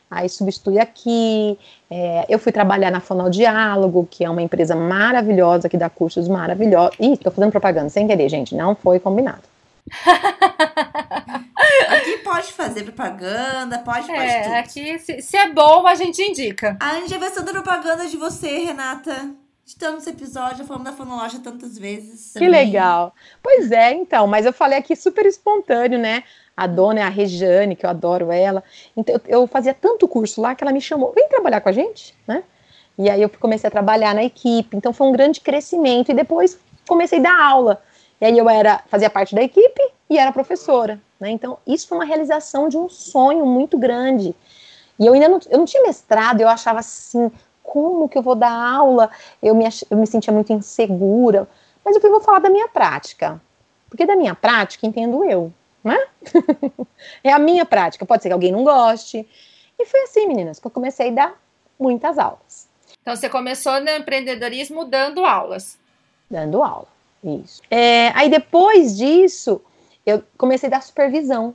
aí 0.09 0.29
substitui 0.29 0.79
aqui. 0.79 1.57
É, 1.89 2.25
eu 2.29 2.39
fui 2.39 2.51
trabalhar 2.51 2.91
na 2.91 3.00
Fonoaudiálogo, 3.00 4.07
que 4.09 4.24
é 4.24 4.29
uma 4.29 4.41
empresa 4.41 4.75
maravilhosa 4.75 5.69
que 5.69 5.77
dá 5.77 5.89
cursos 5.89 6.27
maravilhosos. 6.27 6.95
Ih, 7.00 7.17
tô 7.17 7.31
fazendo 7.31 7.51
propaganda 7.51 7.89
sem 7.89 8.07
querer, 8.07 8.29
gente, 8.29 8.55
não 8.55 8.75
foi 8.75 9.00
combinado. 9.00 9.43
aqui 11.89 12.17
pode 12.24 12.51
fazer 12.53 12.83
propaganda, 12.83 13.79
pode, 13.79 14.07
pode 14.07 14.19
é, 14.19 14.41
tudo. 14.41 14.55
Aqui, 14.55 15.00
se, 15.00 15.21
se, 15.21 15.38
é 15.38 15.51
bom, 15.51 15.85
a 15.85 15.95
gente 15.95 16.21
indica. 16.21 16.75
A 16.79 16.95
gente 16.95 17.09
já 17.09 17.19
vai 17.19 17.29
sendo 17.29 17.51
propaganda 17.51 18.07
de 18.07 18.17
você, 18.17 18.65
Renata. 18.65 19.45
Estamos 19.65 20.05
nesse 20.05 20.12
episódio, 20.12 20.60
já 20.60 20.63
falamos 20.63 20.86
da 20.86 20.93
fonologia 20.95 21.39
tantas 21.39 21.75
vezes. 21.75 22.34
Também. 22.34 22.48
Que 22.48 22.55
legal. 22.55 23.15
Pois 23.41 23.72
é, 23.72 23.93
então, 23.93 24.27
mas 24.27 24.45
eu 24.45 24.53
falei 24.53 24.77
aqui 24.77 24.95
super 24.95 25.25
espontâneo, 25.25 25.98
né? 25.98 26.24
A 26.55 26.67
dona 26.67 27.00
é 27.00 27.03
a 27.03 27.10
Regiane, 27.10 27.75
que 27.75 27.84
eu 27.84 27.89
adoro 27.89 28.31
ela. 28.31 28.63
Então, 28.95 29.15
eu, 29.15 29.41
eu 29.41 29.48
fazia 29.48 29.74
tanto 29.74 30.07
curso 30.07 30.39
lá 30.39 30.53
que 30.53 30.63
ela 30.63 30.72
me 30.72 30.79
chamou, 30.79 31.12
vem 31.13 31.27
trabalhar 31.27 31.62
com 31.62 31.69
a 31.69 31.72
gente, 31.72 32.15
né? 32.27 32.43
E 32.98 33.10
aí 33.10 33.22
eu 33.22 33.29
comecei 33.29 33.67
a 33.67 33.72
trabalhar 33.72 34.13
na 34.13 34.24
equipe. 34.24 34.77
Então 34.77 34.93
foi 34.93 35.07
um 35.07 35.12
grande 35.12 35.41
crescimento. 35.41 36.12
E 36.12 36.13
depois 36.13 36.60
comecei 36.88 37.17
a 37.19 37.24
dar 37.24 37.41
aula. 37.41 37.81
E 38.22 38.25
aí 38.25 38.38
eu 38.38 38.48
era, 38.48 38.84
fazia 38.88 39.10
parte 39.10 39.34
da 39.34 39.41
equipe 39.41 39.81
e 40.10 40.17
era 40.17 40.31
professora. 40.31 41.01
Né? 41.19 41.31
Então, 41.31 41.57
isso 41.65 41.88
foi 41.88 41.98
uma 41.98 42.05
realização 42.05 42.69
de 42.69 42.77
um 42.77 42.88
sonho 42.88 43.45
muito 43.45 43.77
grande. 43.77 44.36
E 45.00 45.05
eu 45.05 45.13
ainda 45.13 45.27
não, 45.27 45.39
eu 45.50 45.57
não 45.57 45.65
tinha 45.65 45.84
mestrado, 45.84 46.39
eu 46.39 46.48
achava 46.48 46.79
assim, 46.79 47.29
como 47.65 48.07
que 48.07 48.17
eu 48.17 48.22
vou 48.22 48.36
dar 48.36 48.51
aula? 48.51 49.10
Eu 49.41 49.55
me, 49.55 49.65
eu 49.89 49.98
me 49.98 50.07
sentia 50.07 50.31
muito 50.31 50.53
insegura. 50.53 51.48
Mas 51.84 51.95
eu 51.95 52.01
falei, 52.01 52.15
vou 52.15 52.24
falar 52.24 52.39
da 52.39 52.50
minha 52.50 52.67
prática. 52.67 53.41
Porque 53.89 54.05
da 54.05 54.15
minha 54.15 54.36
prática 54.36 54.86
entendo 54.88 55.24
eu, 55.25 55.51
né? 55.84 55.98
é 57.24 57.31
a 57.31 57.39
minha 57.39 57.65
prática. 57.65 58.05
Pode 58.05 58.24
ser 58.24 58.29
que 58.29 58.34
alguém 58.34 58.51
não 58.51 58.63
goste. 58.63 59.27
E 59.77 59.86
foi 59.86 60.01
assim, 60.01 60.27
meninas, 60.27 60.60
que 60.60 60.67
eu 60.67 60.72
comecei 60.72 61.10
a 61.10 61.13
dar 61.13 61.41
muitas 61.79 62.17
aulas. 62.17 62.67
Então, 63.01 63.15
você 63.15 63.29
começou 63.29 63.79
no 63.81 63.89
empreendedorismo 63.89 64.86
dando 64.86 65.25
aulas. 65.25 65.77
Dando 66.29 66.63
aula. 66.63 66.88
Isso. 67.24 67.62
É, 67.69 68.10
aí 68.15 68.29
depois 68.29 68.98
disso, 68.98 69.62
eu 70.05 70.24
comecei 70.38 70.67
a 70.67 70.72
dar 70.72 70.81
supervisão. 70.81 71.53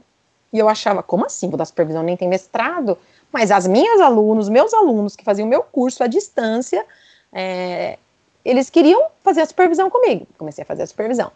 E 0.53 0.59
eu 0.59 0.69
achava, 0.69 1.03
como 1.03 1.27
assim? 1.27 1.49
Vou 1.49 1.57
dar 1.57 1.65
supervisão, 1.65 2.03
nem 2.03 2.17
tem 2.17 2.29
mestrado? 2.29 2.99
Mas 3.33 3.51
as 3.51 3.67
minhas 3.67 4.01
alunos, 4.01 4.49
meus 4.49 4.75
alunos 4.75 5.15
que 5.15 5.25
faziam 5.25 5.47
meu 5.47 5.63
curso 5.63 6.03
à 6.03 6.07
distância, 6.07 6.85
é, 7.33 7.99
eles 8.45 8.71
queriam 8.71 9.09
fazer 9.23 9.43
a 9.43 9.47
supervisão 9.47 9.89
comigo. 9.89 10.27
Comecei 10.37 10.63
a 10.63 10.67
fazer 10.67 10.83
a 10.83 10.87
supervisão. 10.87 11.31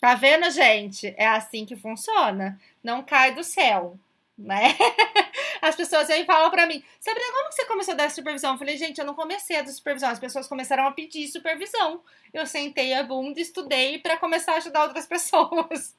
Tá 0.00 0.14
vendo, 0.14 0.50
gente? 0.50 1.14
É 1.16 1.28
assim 1.28 1.64
que 1.64 1.76
funciona. 1.76 2.58
Não 2.82 3.02
cai 3.02 3.34
do 3.34 3.44
céu 3.44 3.96
né? 4.40 4.74
As 5.60 5.76
pessoas 5.76 6.08
vêm 6.08 6.22
e 6.22 6.26
falam 6.26 6.50
pra 6.50 6.66
mim, 6.66 6.82
Sabrina, 6.98 7.32
como 7.32 7.48
que 7.50 7.54
você 7.54 7.64
começou 7.66 7.92
a 7.92 7.96
dar 7.96 8.10
supervisão? 8.10 8.52
Eu 8.52 8.58
falei, 8.58 8.76
gente, 8.76 8.98
eu 8.98 9.04
não 9.04 9.14
comecei 9.14 9.56
a 9.56 9.62
dar 9.62 9.70
supervisão, 9.70 10.08
as 10.08 10.18
pessoas 10.18 10.48
começaram 10.48 10.86
a 10.86 10.92
pedir 10.92 11.28
supervisão. 11.28 12.00
Eu 12.32 12.46
sentei 12.46 12.94
a 12.94 13.02
bunda 13.02 13.40
estudei 13.40 13.98
para 13.98 14.16
começar 14.16 14.52
a 14.52 14.56
ajudar 14.56 14.84
outras 14.84 15.04
pessoas. 15.06 15.94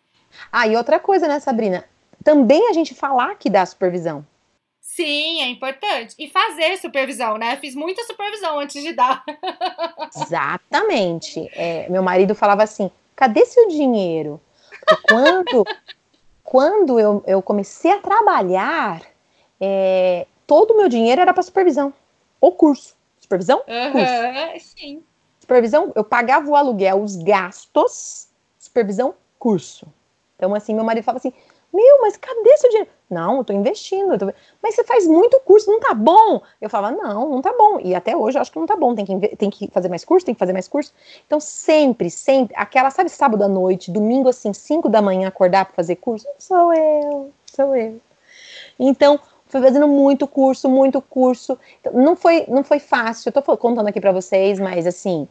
Ah, 0.51 0.67
e 0.67 0.75
outra 0.75 0.99
coisa, 0.99 1.27
né, 1.27 1.39
Sabrina? 1.39 1.85
Também 2.23 2.69
a 2.69 2.73
gente 2.73 2.95
falar 2.95 3.35
que 3.35 3.49
dá 3.49 3.65
supervisão. 3.65 4.25
Sim, 4.95 5.41
é 5.41 5.47
importante. 5.47 6.15
E 6.19 6.29
fazer 6.29 6.77
supervisão, 6.77 7.37
né? 7.37 7.55
Fiz 7.55 7.73
muita 7.75 8.03
supervisão 8.03 8.59
antes 8.59 8.83
de 8.83 8.91
dar. 8.91 9.23
Exatamente. 10.13 11.49
É, 11.53 11.87
meu 11.89 12.03
marido 12.03 12.35
falava 12.35 12.63
assim: 12.63 12.91
cadê 13.15 13.45
seu 13.45 13.69
dinheiro? 13.69 14.39
Porque 14.69 15.01
quando 15.07 15.65
quando 16.43 16.99
eu, 16.99 17.23
eu 17.25 17.41
comecei 17.41 17.89
a 17.89 17.99
trabalhar, 17.99 19.01
é, 19.61 20.27
todo 20.45 20.71
o 20.71 20.77
meu 20.77 20.89
dinheiro 20.89 21.21
era 21.21 21.33
para 21.33 21.41
supervisão. 21.41 21.93
Ou 22.41 22.51
curso. 22.51 22.93
Supervisão? 23.17 23.63
Uhum, 23.69 23.91
curso. 23.93 24.73
Sim. 24.77 25.03
Supervisão, 25.39 25.93
eu 25.95 26.03
pagava 26.03 26.49
o 26.49 26.55
aluguel, 26.55 27.01
os 27.01 27.15
gastos, 27.15 28.27
supervisão, 28.59 29.15
curso. 29.39 29.87
Então, 30.35 30.53
assim, 30.53 30.75
meu 30.75 30.83
marido 30.83 31.05
falava 31.05 31.19
assim: 31.19 31.33
Meu, 31.73 32.01
mas 32.01 32.17
cadê 32.17 32.57
seu 32.57 32.69
dinheiro? 32.71 32.89
Não, 33.11 33.37
eu 33.37 33.43
tô 33.43 33.51
investindo. 33.51 34.13
Eu 34.13 34.17
tô... 34.17 34.33
Mas 34.63 34.73
você 34.73 34.85
faz 34.85 35.05
muito 35.05 35.37
curso, 35.41 35.69
não 35.69 35.81
tá 35.81 35.93
bom? 35.93 36.41
Eu 36.61 36.69
falava, 36.69 36.95
não, 36.95 37.29
não 37.29 37.41
tá 37.41 37.53
bom. 37.57 37.79
E 37.83 37.93
até 37.93 38.15
hoje 38.15 38.37
eu 38.37 38.41
acho 38.41 38.51
que 38.51 38.57
não 38.57 38.65
tá 38.65 38.77
bom. 38.77 38.95
Tem 38.95 39.05
que, 39.05 39.35
tem 39.35 39.49
que 39.49 39.69
fazer 39.69 39.89
mais 39.89 40.05
curso, 40.05 40.25
tem 40.25 40.33
que 40.33 40.39
fazer 40.39 40.53
mais 40.53 40.67
curso. 40.67 40.93
Então, 41.27 41.39
sempre, 41.39 42.09
sempre, 42.09 42.55
aquela, 42.57 42.89
sabe, 42.89 43.09
sábado 43.09 43.43
à 43.43 43.49
noite, 43.49 43.91
domingo 43.91 44.29
assim, 44.29 44.53
5 44.53 44.87
da 44.87 45.01
manhã, 45.01 45.27
acordar 45.27 45.65
para 45.65 45.75
fazer 45.75 45.97
curso? 45.97 46.25
Sou 46.39 46.73
eu, 46.73 47.31
sou 47.45 47.75
eu. 47.75 47.99
Então, 48.79 49.19
fui 49.45 49.61
fazendo 49.61 49.87
muito 49.89 50.25
curso, 50.25 50.69
muito 50.69 51.01
curso. 51.01 51.59
Então, 51.81 51.91
não 51.93 52.15
foi, 52.15 52.45
não 52.47 52.63
foi 52.63 52.79
fácil. 52.79 53.27
Eu 53.27 53.33
tô 53.33 53.57
contando 53.57 53.87
aqui 53.87 53.99
para 53.99 54.13
vocês, 54.13 54.57
mas 54.57 54.87
assim, 54.87 55.27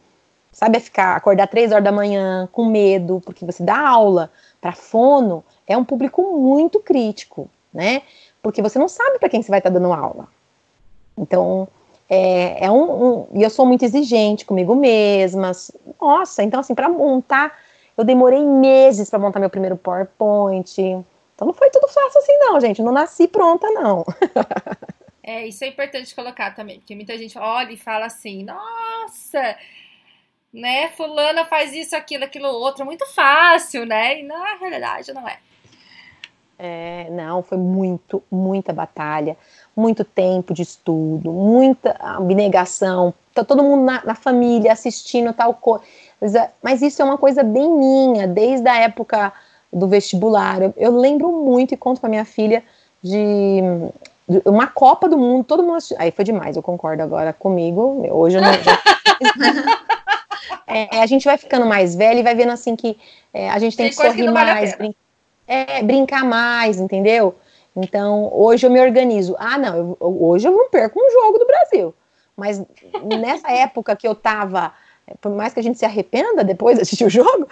sabe, 0.51 0.77
é 0.77 0.79
ficar, 0.79 1.15
acordar 1.15 1.47
três 1.47 1.71
horas 1.71 1.83
da 1.83 1.91
manhã 1.91 2.47
com 2.51 2.65
medo, 2.65 3.19
porque 3.25 3.43
você 3.43 3.63
dá 3.63 3.79
aula 3.79 4.31
para 4.61 4.73
fono, 4.73 5.43
é 5.65 5.75
um 5.75 5.83
público 5.83 6.21
muito 6.37 6.79
crítico 6.79 7.49
né? 7.73 8.01
Porque 8.41 8.61
você 8.61 8.79
não 8.79 8.87
sabe 8.87 9.19
para 9.19 9.29
quem 9.29 9.41
você 9.41 9.49
vai 9.49 9.59
estar 9.59 9.69
tá 9.69 9.77
dando 9.77 9.91
aula. 9.93 10.27
Então, 11.17 11.67
é, 12.09 12.65
é 12.65 12.71
um, 12.71 13.05
um, 13.05 13.27
E 13.33 13.43
eu 13.43 13.49
sou 13.49 13.65
muito 13.65 13.83
exigente 13.83 14.45
comigo 14.45 14.75
mesma. 14.75 15.51
Nossa, 15.99 16.43
então, 16.43 16.59
assim, 16.59 16.75
para 16.75 16.89
montar, 16.89 17.57
eu 17.97 18.03
demorei 18.03 18.43
meses 18.43 19.09
para 19.09 19.19
montar 19.19 19.39
meu 19.39 19.49
primeiro 19.49 19.77
PowerPoint. 19.77 20.81
Então, 20.81 21.47
não 21.47 21.53
foi 21.53 21.69
tudo 21.69 21.87
fácil 21.87 22.19
assim, 22.19 22.37
não, 22.39 22.59
gente. 22.59 22.81
não 22.81 22.91
nasci 22.91 23.27
pronta, 23.27 23.69
não. 23.69 24.05
é, 25.23 25.47
isso 25.47 25.63
é 25.63 25.67
importante 25.67 26.13
colocar 26.13 26.55
também, 26.55 26.79
porque 26.79 26.95
muita 26.95 27.17
gente 27.17 27.37
olha 27.37 27.71
e 27.71 27.77
fala 27.77 28.05
assim: 28.05 28.43
nossa 28.43 29.55
né? 30.53 30.89
Fulana 30.89 31.45
faz 31.45 31.73
isso, 31.73 31.95
aquilo, 31.95 32.25
aquilo 32.25 32.47
outro, 32.47 32.85
muito 32.85 33.05
fácil, 33.13 33.85
né? 33.85 34.19
E 34.19 34.23
na 34.23 34.55
realidade 34.55 35.13
não 35.13 35.27
é. 35.27 35.39
É, 36.63 37.07
não, 37.09 37.41
foi 37.41 37.57
muito, 37.57 38.21
muita 38.29 38.71
batalha, 38.71 39.35
muito 39.75 40.05
tempo 40.05 40.53
de 40.53 40.61
estudo, 40.61 41.31
muita 41.31 41.95
abnegação. 41.99 43.15
Tá 43.33 43.43
todo 43.43 43.63
mundo 43.63 43.83
na, 43.83 44.05
na 44.05 44.13
família 44.13 44.71
assistindo 44.71 45.33
tal 45.33 45.55
coisa. 45.55 46.51
Mas 46.61 46.83
isso 46.83 47.01
é 47.01 47.05
uma 47.05 47.17
coisa 47.17 47.41
bem 47.41 47.67
minha, 47.67 48.27
desde 48.27 48.69
a 48.69 48.77
época 48.77 49.33
do 49.73 49.87
vestibular. 49.87 50.61
Eu, 50.61 50.71
eu 50.77 50.95
lembro 50.95 51.31
muito 51.31 51.73
e 51.73 51.77
conto 51.77 51.99
para 51.99 52.11
minha 52.11 52.25
filha 52.25 52.61
de, 53.01 53.61
de, 54.29 54.43
uma 54.45 54.67
Copa 54.67 55.09
do 55.09 55.17
Mundo, 55.17 55.43
todo 55.43 55.63
mundo 55.63 55.77
assistindo. 55.77 55.99
Aí 55.99 56.11
foi 56.11 56.23
demais, 56.23 56.55
eu 56.55 56.61
concordo 56.61 57.01
agora 57.01 57.33
comigo. 57.33 58.05
Hoje 58.11 58.37
eu 58.37 58.41
não. 58.43 58.51
É, 60.67 61.01
a 61.01 61.05
gente 61.05 61.25
vai 61.25 61.37
ficando 61.37 61.65
mais 61.65 61.93
velha 61.95 62.21
e 62.21 62.23
vai 62.23 62.33
vendo 62.33 62.51
assim 62.53 62.77
que 62.77 62.97
é, 63.33 63.49
a 63.49 63.59
gente 63.59 63.75
tem, 63.75 63.87
tem 63.87 63.89
que 63.89 64.01
sorrir 64.01 64.31
mais, 64.31 64.73
brincar 64.77 64.95
é, 65.51 65.83
brincar 65.83 66.23
mais, 66.23 66.79
entendeu? 66.79 67.35
Então, 67.75 68.29
hoje 68.33 68.65
eu 68.65 68.71
me 68.71 68.79
organizo. 68.79 69.35
Ah, 69.37 69.57
não, 69.57 69.75
eu, 69.75 69.97
hoje 69.99 70.47
eu 70.47 70.51
não 70.51 70.69
perco 70.69 70.97
um 70.97 71.11
jogo 71.11 71.39
do 71.39 71.45
Brasil. 71.45 71.93
Mas 72.37 72.63
nessa 73.19 73.51
época 73.51 73.95
que 73.97 74.07
eu 74.07 74.15
tava, 74.15 74.71
por 75.19 75.31
mais 75.33 75.53
que 75.53 75.59
a 75.59 75.63
gente 75.63 75.77
se 75.77 75.83
arrependa 75.83 76.41
depois 76.41 76.77
de 76.77 76.83
assistir 76.83 77.03
o 77.03 77.09
jogo, 77.09 77.47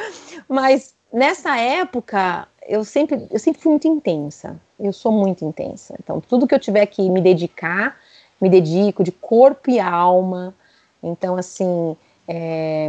mas 0.47 0.95
nessa 1.11 1.57
época 1.57 2.47
eu 2.65 2.85
sempre, 2.85 3.27
eu 3.29 3.39
sempre 3.39 3.61
fui 3.61 3.71
muito 3.71 3.87
intensa. 3.87 4.57
Eu 4.79 4.93
sou 4.93 5.11
muito 5.11 5.43
intensa. 5.43 5.93
Então, 6.01 6.21
tudo 6.21 6.47
que 6.47 6.55
eu 6.55 6.59
tiver 6.59 6.85
que 6.85 7.09
me 7.09 7.19
dedicar, 7.19 7.97
me 8.39 8.49
dedico 8.49 9.03
de 9.03 9.11
corpo 9.11 9.69
e 9.69 9.77
alma. 9.77 10.55
Então, 11.03 11.35
assim, 11.35 11.97
é, 12.31 12.87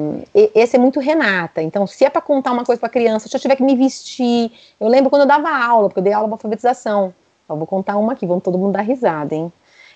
esse 0.54 0.76
é 0.76 0.78
muito 0.78 1.00
Renata. 1.00 1.62
Então, 1.62 1.87
se 1.87 2.04
é 2.04 2.11
para 2.11 2.20
contar 2.20 2.52
uma 2.52 2.62
coisa 2.62 2.78
para 2.78 2.90
criança, 2.90 3.26
se 3.26 3.35
eu 3.35 3.40
tiver 3.40 3.56
que 3.56 3.62
me 3.62 3.75
vestir. 3.75 4.52
Eu 4.78 4.87
lembro 4.87 5.09
quando 5.09 5.23
eu 5.23 5.28
dava 5.28 5.49
aula, 5.49 5.88
porque 5.88 6.00
eu 6.00 6.04
dei 6.04 6.12
aula 6.12 6.28
de 6.28 6.35
alfabetização. 6.35 7.14
Eu 7.49 7.56
vou 7.56 7.66
contar 7.66 7.97
uma 7.97 8.12
aqui, 8.12 8.26
vamos 8.26 8.44
todo 8.44 8.59
mundo 8.59 8.75
dar 8.75 8.82
risada, 8.82 9.35
hein? 9.35 9.50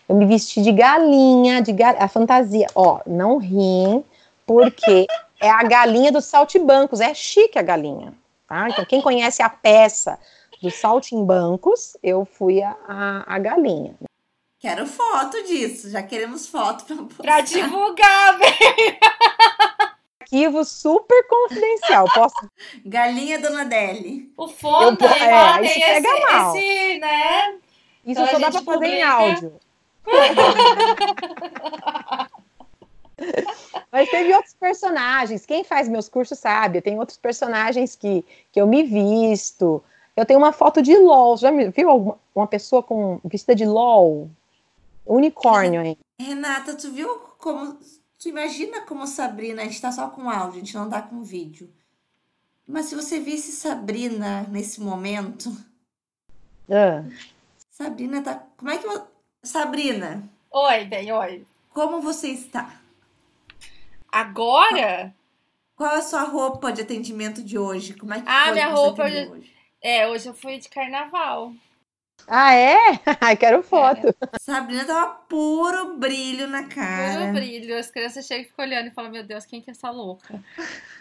Eu 0.09 0.17
me 0.17 0.25
vesti 0.25 0.63
de 0.63 0.73
galinha, 0.73 1.61
de 1.61 1.75
a 1.83 2.09
fantasia. 2.09 2.67
Ó, 2.75 3.01
não 3.07 3.37
riem, 3.37 4.03
porque 4.47 5.07
é 5.39 5.51
a 5.51 5.63
galinha 5.63 6.11
dos 6.11 6.25
saltimbancos. 6.25 7.01
É 7.01 7.13
chique 7.13 7.59
a 7.59 7.63
galinha, 7.63 8.15
tá? 8.49 8.67
Então, 8.71 8.85
quem 8.87 9.03
conhece 9.03 9.43
a 9.43 9.51
peça 9.51 10.19
dos 10.63 10.75
saltimbancos, 10.75 11.99
eu 12.03 12.25
fui 12.25 12.63
a, 12.63 12.75
a, 12.89 13.35
a 13.35 13.39
galinha. 13.39 13.95
Quero 14.65 14.87
foto 14.87 15.43
disso, 15.43 15.91
já 15.91 16.03
queremos 16.03 16.47
foto 16.47 16.87
pra, 16.87 16.97
pra 17.19 17.41
divulgar, 17.43 18.37
velho. 18.41 18.97
Arquivo 20.19 20.65
super 20.65 21.23
confidencial. 21.29 22.07
Posso? 22.15 22.51
Galinha 22.87 23.39
Dona 23.39 23.67
Deli. 23.67 24.33
O 24.35 24.49
foto 24.49 25.05
é, 25.05 25.59
é, 25.59 25.63
isso 25.67 25.79
esse, 25.79 25.81
pega 25.81 26.09
mal. 26.33 26.57
esse, 26.57 26.99
né? 26.99 27.49
Isso 28.07 28.09
Então 28.23 28.25
a 28.25 28.29
só 28.29 28.39
dá 28.39 28.51
pra 28.51 28.53
gente 28.53 28.65
fazer 28.65 28.87
em 28.87 28.91
publica. 28.91 29.13
áudio. 29.13 29.53
Mas 33.93 34.09
teve 34.09 34.35
outros 34.35 34.55
personagens. 34.55 35.45
Quem 35.45 35.63
faz 35.63 35.91
meus 35.91 36.09
cursos 36.09 36.39
sabe. 36.39 36.81
Tem 36.81 36.99
outros 36.99 37.19
personagens 37.19 37.95
que, 37.95 38.25
que 38.51 38.59
eu 38.59 38.67
me 38.67 38.83
visto. 38.83 39.85
Eu 40.17 40.25
tenho 40.25 40.39
uma 40.41 40.53
foto 40.53 40.81
de 40.81 40.97
LOL. 40.97 41.37
Já 41.37 41.51
viu 41.51 41.91
alguma, 41.91 42.19
uma 42.35 42.47
pessoa 42.47 42.83
com 42.83 43.21
vestida 43.23 43.55
de 43.55 43.67
LOL? 43.67 44.31
Unicórnio, 45.07 45.83
hein? 45.83 45.99
Renata, 46.21 46.75
tu 46.77 46.91
viu 46.93 47.09
como. 47.39 47.79
Tu 48.19 48.29
imagina 48.29 48.81
como 48.83 49.07
Sabrina, 49.07 49.63
a 49.63 49.65
gente 49.67 49.81
tá 49.81 49.93
só 49.93 50.09
com 50.09 50.31
áudio, 50.31 50.57
a 50.57 50.65
gente 50.65 50.75
não 50.75 50.89
tá 50.89 51.03
com 51.03 51.23
vídeo. 51.23 51.71
Mas 52.67 52.87
se 52.87 52.95
você 52.95 53.21
visse 53.21 53.53
Sabrina 53.53 54.45
nesse 54.51 54.81
momento, 54.81 55.55
Ah, 56.71 57.05
Sabrina 57.71 58.23
tá. 58.23 58.43
Como 58.57 58.71
é 58.71 58.79
que. 58.79 58.87
Sabrina, 59.43 60.27
Oi, 60.51 60.85
bem, 60.87 61.13
oi. 61.13 61.47
como 61.71 62.01
você 62.01 62.29
está? 62.29 62.81
Agora, 64.11 65.15
Qual 65.77 65.91
é 65.91 65.99
a 65.99 66.03
sua 66.03 66.23
roupa 66.23 66.73
de 66.73 66.81
atendimento 66.83 67.43
de 67.43 67.59
hoje? 67.59 67.93
Como 67.95 68.15
é 68.15 68.21
que 68.23 68.29
Ah, 68.29 68.45
foi 68.47 68.53
minha 68.55 68.67
que 68.69 68.73
você 68.73 68.81
roupa 68.81 69.05
hoje? 69.05 69.53
é, 69.83 70.09
hoje 70.09 70.29
eu 70.29 70.35
fui 70.35 70.57
de 70.59 70.69
carnaval. 70.71 71.53
Ah, 72.27 72.55
é? 72.55 72.77
Ai, 73.21 73.37
quero 73.37 73.63
foto. 73.63 74.15
Sabrina 74.41 74.85
tava 74.85 75.09
puro 75.29 75.97
brilho 75.99 76.47
na 76.49 76.63
Puro 76.63 76.75
cara. 76.75 77.33
brilho. 77.33 77.79
As 77.79 77.91
crianças 77.91 78.25
chegam 78.27 78.45
e 78.45 78.47
ficam 78.47 78.65
olhando 78.65 78.87
e 78.89 78.91
falam, 78.93 79.11
meu 79.11 79.23
Deus, 79.23 79.45
quem 79.45 79.61
que 79.61 79.71
é 79.71 79.73
essa 79.73 79.91
louca? 79.91 80.41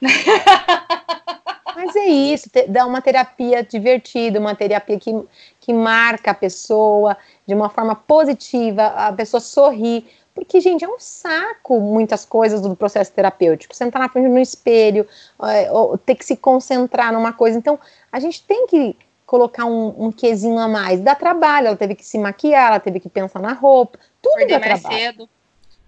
Mas 1.75 1.95
é 1.95 2.05
isso, 2.05 2.49
te- 2.49 2.67
dá 2.67 2.85
uma 2.85 3.01
terapia 3.01 3.63
divertida, 3.63 4.39
uma 4.39 4.53
terapia 4.53 4.99
que, 4.99 5.11
que 5.59 5.73
marca 5.73 6.31
a 6.31 6.35
pessoa 6.35 7.17
de 7.47 7.53
uma 7.55 7.67
forma 7.69 7.95
positiva, 7.95 8.85
a 8.87 9.11
pessoa 9.11 9.41
sorri. 9.41 10.05
Porque, 10.35 10.59
gente, 10.59 10.83
é 10.83 10.87
um 10.89 10.99
saco 10.99 11.79
muitas 11.79 12.25
coisas 12.25 12.59
do 12.61 12.75
processo 12.75 13.11
terapêutico. 13.11 13.75
Sentar 13.75 14.01
na 14.01 14.09
frente 14.09 14.27
no 14.29 14.39
espelho, 14.39 15.07
é, 15.43 15.71
ou 15.71 15.95
ter 15.97 16.15
que 16.15 16.25
se 16.25 16.35
concentrar 16.35 17.13
numa 17.13 17.31
coisa. 17.33 17.57
Então, 17.57 17.79
a 18.11 18.19
gente 18.19 18.43
tem 18.43 18.65
que 18.67 18.95
colocar 19.33 19.65
um, 19.65 19.95
um 19.97 20.11
quesinho 20.11 20.59
a 20.59 20.67
mais. 20.67 20.99
Dá 20.99 21.15
trabalho, 21.15 21.65
ela 21.65 21.75
teve 21.75 21.95
que 21.95 22.05
se 22.05 22.19
maquiar, 22.19 22.67
ela 22.67 22.79
teve 22.79 22.99
que 22.99 23.09
pensar 23.09 23.39
na 23.39 23.51
roupa. 23.51 23.97
Tudo 24.21 24.35
Acordei 24.35 24.59
dá 24.59 24.59
trabalho. 24.59 24.95
cedo. 24.95 25.29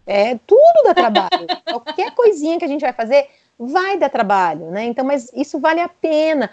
É, 0.04 0.40
tudo 0.48 0.84
dá 0.84 0.96
trabalho. 0.96 1.46
Qualquer 1.64 2.10
coisinha 2.16 2.58
que 2.58 2.66
a 2.66 2.68
gente 2.68 2.82
vai 2.82 2.92
fazer 2.92 3.30
vai 3.60 4.00
dar 4.00 4.10
trabalho, 4.10 4.72
né? 4.72 4.86
Então, 4.86 5.06
mas 5.06 5.32
isso 5.32 5.60
vale 5.60 5.80
a 5.80 5.88
pena. 5.88 6.50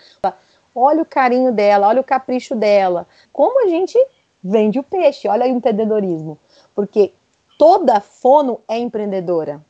Olha 0.75 1.01
o 1.01 1.07
carinho 1.07 1.51
dela, 1.51 1.89
olha 1.89 2.03
o 2.03 2.05
capricho 2.05 2.55
dela. 2.55 3.09
Como 3.33 3.65
a 3.65 3.69
gente 3.71 3.99
vende 4.45 4.79
o 4.79 4.83
peixe, 4.83 5.27
olha 5.29 5.47
o 5.47 5.49
empreendedorismo. 5.49 6.39
Porque 6.75 7.15
toda 7.57 8.03
fono 8.03 8.61
é 8.69 8.77
empreendedora. 8.77 9.65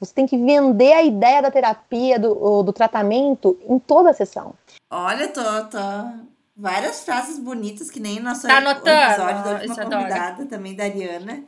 Você 0.00 0.12
tem 0.12 0.26
que 0.26 0.36
vender 0.36 0.94
a 0.94 1.02
ideia 1.04 1.42
da 1.42 1.50
terapia, 1.50 2.18
do, 2.18 2.64
do 2.64 2.72
tratamento 2.72 3.56
em 3.68 3.78
toda 3.78 4.10
a 4.10 4.14
sessão. 4.14 4.54
Olha, 4.90 5.28
tô, 5.28 5.42
tô. 5.70 6.30
Várias 6.60 7.04
frases 7.04 7.38
bonitas, 7.38 7.90
que 7.90 7.98
nem 7.98 8.20
nosso 8.20 8.46
Tá 8.46 8.60
episódio 8.60 9.44
da 9.44 9.52
última 9.52 9.76
convidada, 9.76 10.44
também 10.44 10.76
da 10.76 10.84
Ariana. 10.84 11.42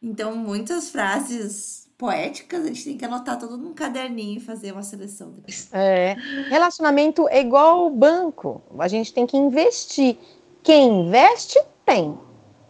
Então, 0.00 0.36
muitas 0.36 0.90
frases 0.90 1.88
poéticas, 1.98 2.62
a 2.64 2.68
gente 2.68 2.84
tem 2.84 2.96
que 2.96 3.04
anotar 3.04 3.36
tudo 3.36 3.56
num 3.56 3.74
caderninho 3.74 4.38
e 4.38 4.40
fazer 4.40 4.70
uma 4.70 4.84
seleção 4.84 5.32
depois. 5.32 5.68
É, 5.72 6.14
relacionamento 6.50 7.28
é 7.28 7.40
igual 7.40 7.90
banco. 7.90 8.62
A 8.78 8.86
gente 8.86 9.12
tem 9.12 9.26
que 9.26 9.36
investir. 9.36 10.16
Quem 10.62 11.06
investe, 11.06 11.60
tem. 11.84 12.16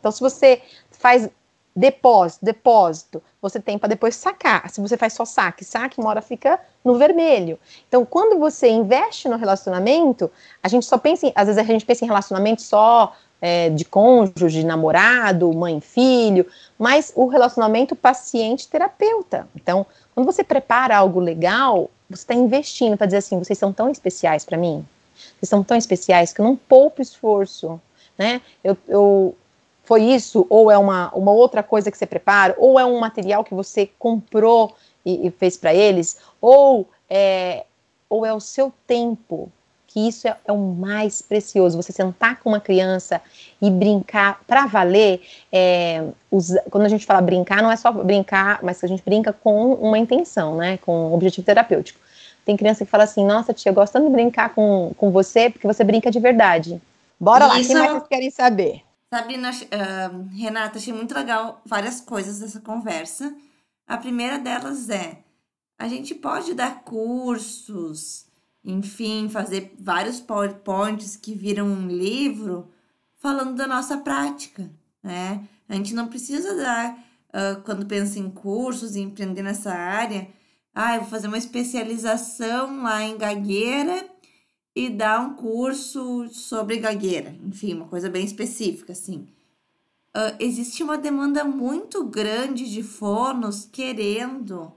Então, 0.01 0.11
se 0.11 0.21
você 0.21 0.63
faz 0.91 1.29
depósito, 1.75 2.45
depósito, 2.45 3.23
você 3.43 3.59
tem 3.59 3.79
para 3.79 3.89
depois 3.89 4.15
sacar. 4.15 4.71
Se 4.71 4.81
você 4.81 4.97
faz 4.97 5.13
só 5.13 5.25
saque, 5.25 5.65
saque, 5.65 6.01
uma 6.01 6.11
hora 6.11 6.23
fica 6.23 6.61
no 6.85 6.97
vermelho. 6.97 7.59
Então, 7.89 8.05
quando 8.05 8.39
você 8.39 8.69
investe 8.69 9.29
no 9.29 9.37
relacionamento, 9.37 10.31
a 10.63 10.69
gente 10.69 10.87
só 10.87 10.97
pensa 10.97 11.27
em, 11.27 11.33
às 11.35 11.47
vezes 11.47 11.59
a 11.59 11.65
gente 11.65 11.85
pensa 11.85 12.05
em 12.05 12.09
relacionamento 12.09 12.63
só 12.63 13.15
é, 13.41 13.69
de 13.71 13.85
cônjuge, 13.85 14.65
namorado, 14.65 15.53
mãe, 15.53 15.81
filho, 15.81 16.47
mas 16.79 17.13
o 17.15 17.27
relacionamento 17.27 17.97
paciente-terapeuta. 17.97 19.49
Então, 19.55 19.85
quando 20.15 20.27
você 20.27 20.45
prepara 20.45 20.97
algo 20.97 21.21
legal, 21.21 21.91
você 22.09 22.23
está 22.23 22.35
investindo 22.35 22.97
para 22.97 23.07
dizer 23.07 23.19
assim, 23.19 23.39
vocês 23.39 23.59
são 23.59 23.73
tão 23.73 23.91
especiais 23.91 24.45
para 24.45 24.57
mim, 24.57 24.87
vocês 25.37 25.49
são 25.49 25.63
tão 25.63 25.77
especiais 25.77 26.33
que 26.33 26.41
eu 26.41 26.45
não 26.45 26.57
poupo 26.57 27.03
esforço, 27.03 27.81
né? 28.17 28.41
Eu, 28.63 28.77
eu 28.89 29.37
foi 29.85 30.03
isso 30.03 30.47
ou 30.49 30.71
é 30.71 30.79
uma, 30.79 31.11
uma 31.15 31.33
outra 31.33 31.63
coisa 31.63 31.91
que 31.91 31.97
você 31.99 32.07
prepara, 32.07 32.55
ou 32.59 32.79
é 32.81 32.85
um 32.85 32.99
material 32.99 33.45
que 33.45 33.55
você 33.55 33.91
comprou 33.99 34.75
e, 35.05 35.27
e 35.27 35.31
fez 35.31 35.57
para 35.57 35.75
eles, 35.75 36.19
ou 36.41 36.89
é, 37.09 37.65
ou 38.09 38.25
é 38.25 38.33
o 38.33 38.41
seu 38.41 38.73
tempo, 38.87 39.51
que 39.87 40.09
isso 40.09 40.27
é, 40.27 40.37
é 40.45 40.51
o 40.53 40.57
mais 40.59 41.23
precioso. 41.23 41.77
Você 41.81 41.93
sentar 41.93 42.41
com 42.41 42.49
uma 42.49 42.59
criança 42.61 43.21
e 43.63 43.71
brincar 43.71 44.41
para 44.47 44.67
valer. 44.67 45.21
é, 45.53 46.03
usa- 46.33 46.63
quando 46.71 46.85
a 46.85 46.89
gente 46.89 47.07
fala 47.07 47.21
brincar, 47.21 47.63
não 47.63 47.71
é 47.71 47.77
só 47.77 47.93
brincar, 47.93 48.59
mas 48.63 48.81
que 48.81 48.87
a 48.87 48.89
gente 48.89 49.05
brinca 49.05 49.33
com 49.33 49.75
uma 49.75 49.99
intenção, 49.99 50.57
né? 50.57 50.79
Com 50.79 51.11
um 51.11 51.15
objetivo 51.15 51.45
terapêutico. 51.47 52.01
Tem 52.45 52.57
criança 52.57 52.85
que 52.85 52.91
fala 52.91 53.05
assim: 53.05 53.25
Nossa, 53.25 53.55
tia, 53.55 53.71
eu 53.71 53.75
gosto 53.75 53.93
tanto 53.93 54.07
de 54.07 54.13
brincar 54.13 54.53
com, 54.55 54.93
com 54.97 55.11
você 55.13 55.49
porque 55.49 55.67
você 55.67 55.85
brinca 55.85 56.11
de 56.11 56.19
verdade. 56.19 56.81
Bora 57.21 57.47
lá, 57.47 57.55
o 57.55 57.61
Isso- 57.61 57.69
que 57.69 57.75
mais 57.79 57.91
vocês 57.93 58.09
querem 58.09 58.31
saber? 58.31 58.83
Sabrina, 59.15 59.51
ach- 59.51 59.69
ah, 59.71 60.11
Renata, 60.33 60.79
achei 60.79 60.93
muito 60.93 61.15
legal 61.15 61.63
várias 61.65 62.01
coisas 62.01 62.41
dessa 62.41 62.61
conversa. 62.61 63.33
A 63.87 63.97
primeira 63.97 64.41
delas 64.41 64.91
é: 64.91 65.23
a 65.79 65.87
gente 65.87 66.17
pode 66.17 66.53
dar 66.53 66.83
cursos, 66.83 68.27
enfim, 68.65 69.29
fazer 69.29 69.73
vários 69.79 70.19
PowerPoints 70.19 71.15
que 71.15 71.33
viram 71.33 71.67
um 71.69 71.87
livro 71.87 72.73
falando 73.19 73.55
da 73.55 73.69
nossa 73.69 73.99
prática, 73.99 74.69
né? 75.01 75.47
A 75.69 75.77
gente 75.77 75.95
não 75.95 76.09
precisa 76.09 76.53
dar, 76.57 76.99
ah, 77.33 77.61
quando 77.65 77.87
pensa 77.87 78.19
em 78.19 78.29
cursos 78.29 78.97
e 78.97 79.01
empreender 79.01 79.43
nessa 79.43 79.73
área, 79.73 80.27
ah, 80.75 80.97
eu 80.97 81.03
vou 81.03 81.11
fazer 81.11 81.29
uma 81.29 81.39
especialização 81.39 82.83
lá 82.83 83.01
em 83.05 83.17
gagueira 83.17 84.09
e 84.75 84.91
dar 84.91 85.21
um 85.21 85.35
curso 85.35 86.29
sobre 86.31 86.79
gagueira. 86.79 87.35
Enfim, 87.45 87.75
uma 87.75 87.87
coisa 87.87 88.11
bem 88.11 88.25
específica, 88.25 88.93
assim. 88.93 89.27
Ah, 90.13 90.35
existe 90.39 90.83
uma 90.83 90.97
demanda 90.99 91.45
muito 91.45 92.05
grande 92.05 92.71
de 92.71 92.83
fonos 92.83 93.69
querendo 93.71 94.73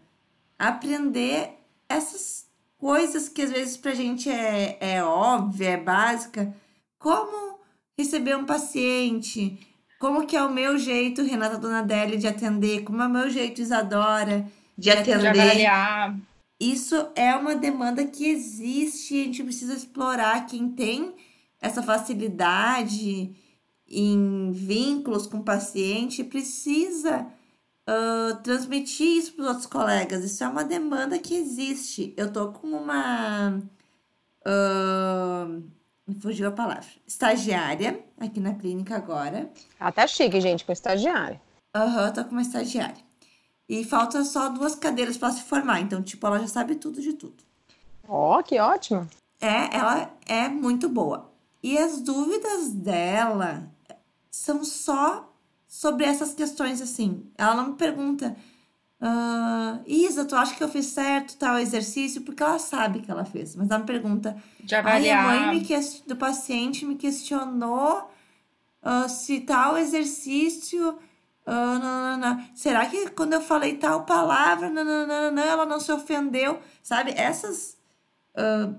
aprender 0.58 1.52
essas 1.90 2.46
coisas 2.78 3.28
que 3.30 3.42
às 3.42 3.52
vezes 3.52 3.78
pra 3.78 3.94
gente 3.94 4.30
é, 4.30 4.78
é 4.80 5.04
óbvia, 5.04 5.70
é 5.70 5.78
básica. 5.78 6.54
Como 7.00 7.60
receber 7.98 8.36
um 8.36 8.46
paciente, 8.46 9.60
como 10.00 10.26
que 10.28 10.36
é 10.36 10.44
o 10.44 10.52
meu 10.52 10.78
jeito, 10.78 11.24
Renata 11.24 11.58
Donadelli, 11.58 12.18
de 12.18 12.28
atender, 12.28 12.84
como 12.84 13.02
é 13.02 13.08
o 13.08 13.10
meu 13.10 13.30
jeito, 13.30 13.62
Isadora, 13.62 14.46
de 14.78 14.84
De 14.84 14.92
atender. 14.92 15.28
avaliar. 15.28 16.16
Isso 16.60 16.96
é 17.16 17.36
uma 17.36 17.56
demanda 17.56 18.06
que 18.06 18.26
existe 18.26 19.22
a 19.22 19.24
gente 19.26 19.44
precisa 19.44 19.74
explorar 19.74 20.46
quem 20.48 20.70
tem 20.70 21.16
essa 21.62 21.84
facilidade 21.84 23.36
em 23.88 24.52
vínculos 24.52 25.28
com 25.28 25.38
o 25.38 25.44
paciente 25.44 26.24
precisa 26.24 27.28
ah, 27.88 28.38
transmitir 28.44 29.08
isso 29.18 29.34
para 29.34 29.44
os 29.44 29.48
outros 29.48 29.66
colegas. 29.66 30.24
Isso 30.24 30.44
é 30.44 30.48
uma 30.48 30.66
demanda 30.66 31.18
que 31.18 31.34
existe. 31.34 32.14
Eu 32.18 32.32
tô 32.32 32.52
com 32.52 32.68
uma. 32.68 33.62
me 36.06 36.16
fugiu 36.20 36.50
a 36.50 36.52
palavra. 36.52 36.86
Estagiária 37.08 38.04
aqui 38.20 38.42
na 38.42 38.54
clínica 38.54 38.96
agora. 38.98 39.50
Ah, 39.80 39.92
tá 39.92 40.06
chique, 40.06 40.42
gente, 40.42 40.66
com 40.66 40.74
estagiário. 40.74 41.40
Aham, 41.74 42.12
tô 42.12 42.26
com 42.26 42.32
uma 42.32 42.42
estagiária. 42.42 43.07
E 43.68 43.84
falta 43.84 44.24
só 44.24 44.50
duas 44.50 44.76
cadeiras 44.76 45.18
para 45.18 45.32
se 45.32 45.44
formar. 45.44 45.82
Então, 45.82 46.02
tipo, 46.02 46.26
ela 46.26 46.40
já 46.40 46.48
sabe 46.48 46.76
tudo 46.76 47.02
de 47.02 47.14
tudo. 47.14 47.44
Ó, 48.08 48.42
que 48.42 48.60
ótimo. 48.60 49.08
É, 49.42 49.76
ela 49.76 50.12
é 50.26 50.48
muito 50.48 50.88
boa. 50.88 51.30
E 51.62 51.78
as 51.78 52.02
dúvidas 52.02 52.70
dela 52.70 53.70
são 54.32 54.64
só 54.64 55.34
sobre 55.68 56.06
essas 56.06 56.34
questões 56.34 56.82
assim. 56.82 57.26
Ela 57.38 57.56
não 57.56 57.70
me 57.70 57.76
pergunta, 57.76 58.36
uh, 59.02 59.84
Isa, 59.86 60.24
tu 60.24 60.36
acha 60.36 60.56
que 60.56 60.64
eu 60.64 60.70
fiz 60.70 60.88
certo 60.88 61.38
tal 61.38 61.60
exercício? 61.60 62.22
Porque 62.22 62.42
ela 62.42 62.58
sabe 62.60 63.02
que 63.02 63.12
ela 63.12 63.26
fez. 63.26 63.56
Mas 63.56 63.70
ela 63.70 63.80
me 63.80 63.86
pergunta, 63.86 64.42
de 64.60 64.76
avaliar. 64.76 65.26
a 65.26 65.48
mãe 65.48 65.60
me 65.60 65.68
do 66.08 66.16
paciente 66.16 66.86
me 66.86 66.96
questionou 66.96 68.10
uh, 68.82 69.10
se 69.10 69.42
tal 69.42 69.78
exercício. 69.78 70.98
Não, 71.48 72.18
não. 72.18 72.46
Será 72.54 72.86
que 72.86 73.10
quando 73.12 73.34
eu 73.34 73.42
falei 73.42 73.78
tal 73.78 74.04
palavra, 74.04 74.70
não, 74.70 75.42
ela 75.42 75.66
não 75.66 75.80
se 75.80 75.92
ofendeu? 75.92 76.60
Sabe? 76.84 77.12
Essas 77.16 77.78
uh, 78.36 78.76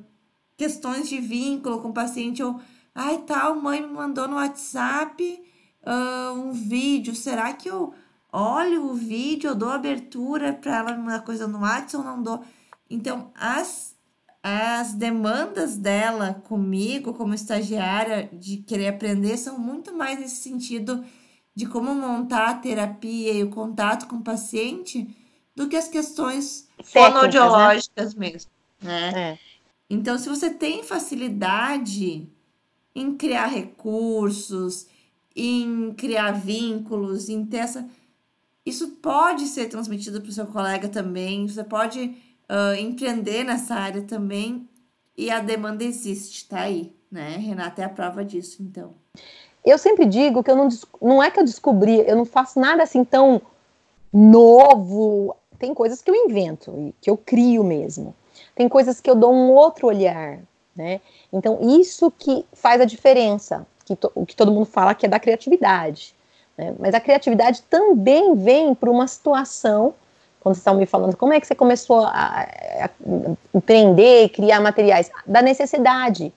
questões 0.56 1.08
de 1.08 1.18
vínculo 1.18 1.80
com 1.80 1.88
o 1.88 1.94
paciente, 1.94 2.42
ou 2.42 2.60
ai, 2.94 3.18
tal, 3.26 3.54
mãe 3.54 3.80
me 3.80 3.88
mandou 3.88 4.28
no 4.28 4.36
WhatsApp 4.36 5.42
uh, 5.82 6.34
um 6.34 6.52
vídeo, 6.52 7.14
será 7.14 7.54
que 7.54 7.70
eu 7.70 7.94
olho 8.30 8.90
o 8.90 8.94
vídeo, 8.94 9.48
eu 9.48 9.54
dou 9.54 9.70
abertura 9.70 10.52
para 10.52 10.76
ela 10.76 10.92
me 10.92 11.02
mandar 11.04 11.24
coisa 11.24 11.48
no 11.48 11.60
WhatsApp 11.60 11.96
ou 11.96 12.04
não 12.04 12.22
dou? 12.22 12.44
Então, 12.90 13.30
as, 13.34 13.96
as 14.42 14.92
demandas 14.92 15.76
dela 15.76 16.42
comigo, 16.46 17.14
como 17.14 17.32
estagiária, 17.32 18.28
de 18.30 18.58
querer 18.58 18.88
aprender, 18.88 19.38
são 19.38 19.58
muito 19.58 19.94
mais 19.94 20.18
nesse 20.18 20.36
sentido 20.36 21.02
de 21.58 21.66
como 21.66 21.92
montar 21.92 22.50
a 22.50 22.54
terapia 22.54 23.32
e 23.32 23.42
o 23.42 23.50
contato 23.50 24.06
com 24.06 24.18
o 24.18 24.22
paciente 24.22 25.12
do 25.56 25.68
que 25.68 25.74
as 25.74 25.88
questões 25.88 26.68
fonoaudiológicas 26.84 28.14
né? 28.14 28.20
mesmo. 28.20 28.50
Né? 28.80 29.32
É. 29.32 29.38
Então, 29.90 30.16
se 30.16 30.28
você 30.28 30.50
tem 30.50 30.84
facilidade 30.84 32.28
em 32.94 33.16
criar 33.16 33.46
recursos, 33.46 34.86
em 35.34 35.92
criar 35.94 36.30
vínculos, 36.30 37.28
em 37.28 37.44
ter 37.44 37.56
essa. 37.56 37.88
Isso 38.64 38.90
pode 39.02 39.46
ser 39.46 39.66
transmitido 39.66 40.20
para 40.20 40.30
o 40.30 40.32
seu 40.32 40.46
colega 40.46 40.88
também, 40.88 41.48
você 41.48 41.64
pode 41.64 42.00
uh, 42.48 42.74
empreender 42.78 43.42
nessa 43.42 43.74
área 43.74 44.02
também, 44.02 44.68
e 45.16 45.28
a 45.28 45.40
demanda 45.40 45.82
existe, 45.82 46.46
tá 46.46 46.60
aí, 46.60 46.94
né? 47.10 47.36
Renata 47.36 47.82
é 47.82 47.84
a 47.84 47.88
prova 47.88 48.24
disso, 48.24 48.62
então. 48.62 48.94
Eu 49.64 49.78
sempre 49.78 50.06
digo 50.06 50.42
que 50.42 50.50
eu 50.50 50.56
não, 50.56 50.68
não 51.00 51.22
é 51.22 51.30
que 51.30 51.38
eu 51.40 51.44
descobri, 51.44 52.04
eu 52.06 52.16
não 52.16 52.24
faço 52.24 52.58
nada 52.58 52.82
assim 52.82 53.04
tão 53.04 53.40
novo. 54.12 55.34
Tem 55.58 55.74
coisas 55.74 56.00
que 56.00 56.10
eu 56.10 56.14
invento, 56.14 56.94
que 57.00 57.10
eu 57.10 57.16
crio 57.16 57.64
mesmo. 57.64 58.14
Tem 58.54 58.68
coisas 58.68 59.00
que 59.00 59.10
eu 59.10 59.14
dou 59.14 59.32
um 59.32 59.50
outro 59.50 59.86
olhar, 59.86 60.38
né? 60.74 61.00
Então, 61.32 61.58
isso 61.60 62.10
que 62.10 62.44
faz 62.52 62.80
a 62.80 62.84
diferença 62.84 63.66
que 63.94 64.06
o 64.14 64.26
que 64.26 64.36
todo 64.36 64.52
mundo 64.52 64.66
fala 64.66 64.94
que 64.94 65.06
é 65.06 65.08
da 65.08 65.18
criatividade. 65.18 66.14
Né? 66.56 66.74
Mas 66.78 66.94
a 66.94 67.00
criatividade 67.00 67.62
também 67.62 68.34
vem 68.34 68.74
para 68.74 68.90
uma 68.90 69.06
situação, 69.06 69.94
quando 70.40 70.54
vocês 70.54 70.58
estavam 70.58 70.80
me 70.80 70.86
falando, 70.86 71.16
como 71.16 71.32
é 71.32 71.40
que 71.40 71.46
você 71.46 71.54
começou 71.54 72.00
a, 72.00 72.46
a 72.82 72.90
empreender, 73.54 74.28
criar 74.30 74.60
materiais? 74.60 75.10
Da 75.26 75.40
necessidade. 75.40 76.32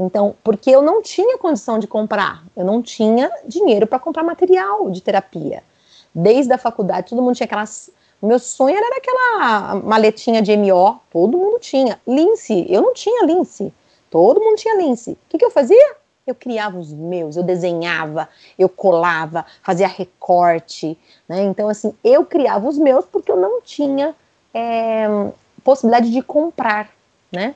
Então, 0.00 0.34
porque 0.42 0.70
eu 0.70 0.80
não 0.80 1.02
tinha 1.02 1.36
condição 1.36 1.78
de 1.78 1.86
comprar, 1.86 2.42
eu 2.56 2.64
não 2.64 2.80
tinha 2.80 3.30
dinheiro 3.46 3.86
para 3.86 3.98
comprar 3.98 4.22
material 4.22 4.90
de 4.90 5.02
terapia. 5.02 5.62
Desde 6.14 6.50
a 6.52 6.58
faculdade, 6.58 7.10
todo 7.10 7.20
mundo 7.20 7.36
tinha 7.36 7.44
aquelas. 7.44 7.90
O 8.20 8.26
meu 8.26 8.38
sonho 8.38 8.76
era 8.76 8.96
aquela 8.96 9.74
maletinha 9.76 10.40
de 10.40 10.56
MO, 10.56 10.98
todo 11.12 11.36
mundo 11.36 11.58
tinha. 11.58 12.00
Lince, 12.06 12.66
eu 12.68 12.80
não 12.80 12.94
tinha 12.94 13.26
lince, 13.26 13.72
todo 14.10 14.40
mundo 14.40 14.56
tinha 14.56 14.76
lince. 14.76 15.12
O 15.12 15.18
que, 15.28 15.38
que 15.38 15.44
eu 15.44 15.50
fazia? 15.50 16.00
eu 16.26 16.34
criava 16.34 16.78
os 16.78 16.92
meus, 16.92 17.36
eu 17.36 17.42
desenhava, 17.42 18.28
eu 18.56 18.68
colava, 18.68 19.44
fazia 19.62 19.88
recorte, 19.88 20.96
né? 21.28 21.42
Então, 21.42 21.68
assim, 21.68 21.92
eu 22.04 22.24
criava 22.24 22.68
os 22.68 22.78
meus 22.78 23.04
porque 23.04 23.32
eu 23.32 23.36
não 23.36 23.60
tinha 23.62 24.14
é, 24.54 25.08
possibilidade 25.64 26.10
de 26.10 26.22
comprar, 26.22 26.88
né? 27.32 27.54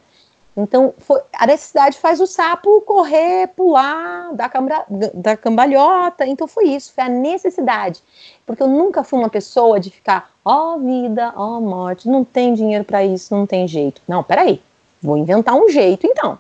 Então, 0.57 0.95
foi, 0.99 1.21
a 1.33 1.47
necessidade 1.47 1.99
faz 1.99 2.21
o 2.21 2.27
sapo 2.27 2.81
correr, 2.83 3.49
pular, 3.49 4.33
dar, 4.35 4.49
cambra, 4.49 4.85
dar 5.13 5.37
cambalhota. 5.37 6.25
Então, 6.25 6.47
foi 6.47 6.67
isso, 6.67 6.93
foi 6.93 7.05
a 7.05 7.09
necessidade. 7.09 8.01
Porque 8.47 8.63
eu 8.63 8.69
nunca 8.69 9.03
fui 9.03 9.19
uma 9.19 9.29
pessoa 9.29 9.81
de 9.81 9.91
ficar, 9.91 10.31
ó 10.45 10.75
oh, 10.75 10.79
vida, 10.79 11.33
ó 11.35 11.59
oh, 11.59 11.61
morte, 11.61 12.09
não 12.09 12.25
tem 12.25 12.55
dinheiro 12.55 12.85
para 12.85 13.05
isso, 13.05 13.35
não 13.35 13.47
tem 13.47 13.67
jeito. 13.67 14.01
Não, 14.07 14.23
peraí, 14.23 14.63
vou 15.03 15.17
inventar 15.17 15.57
um 15.57 15.69
jeito 15.69 16.07
então. 16.07 16.39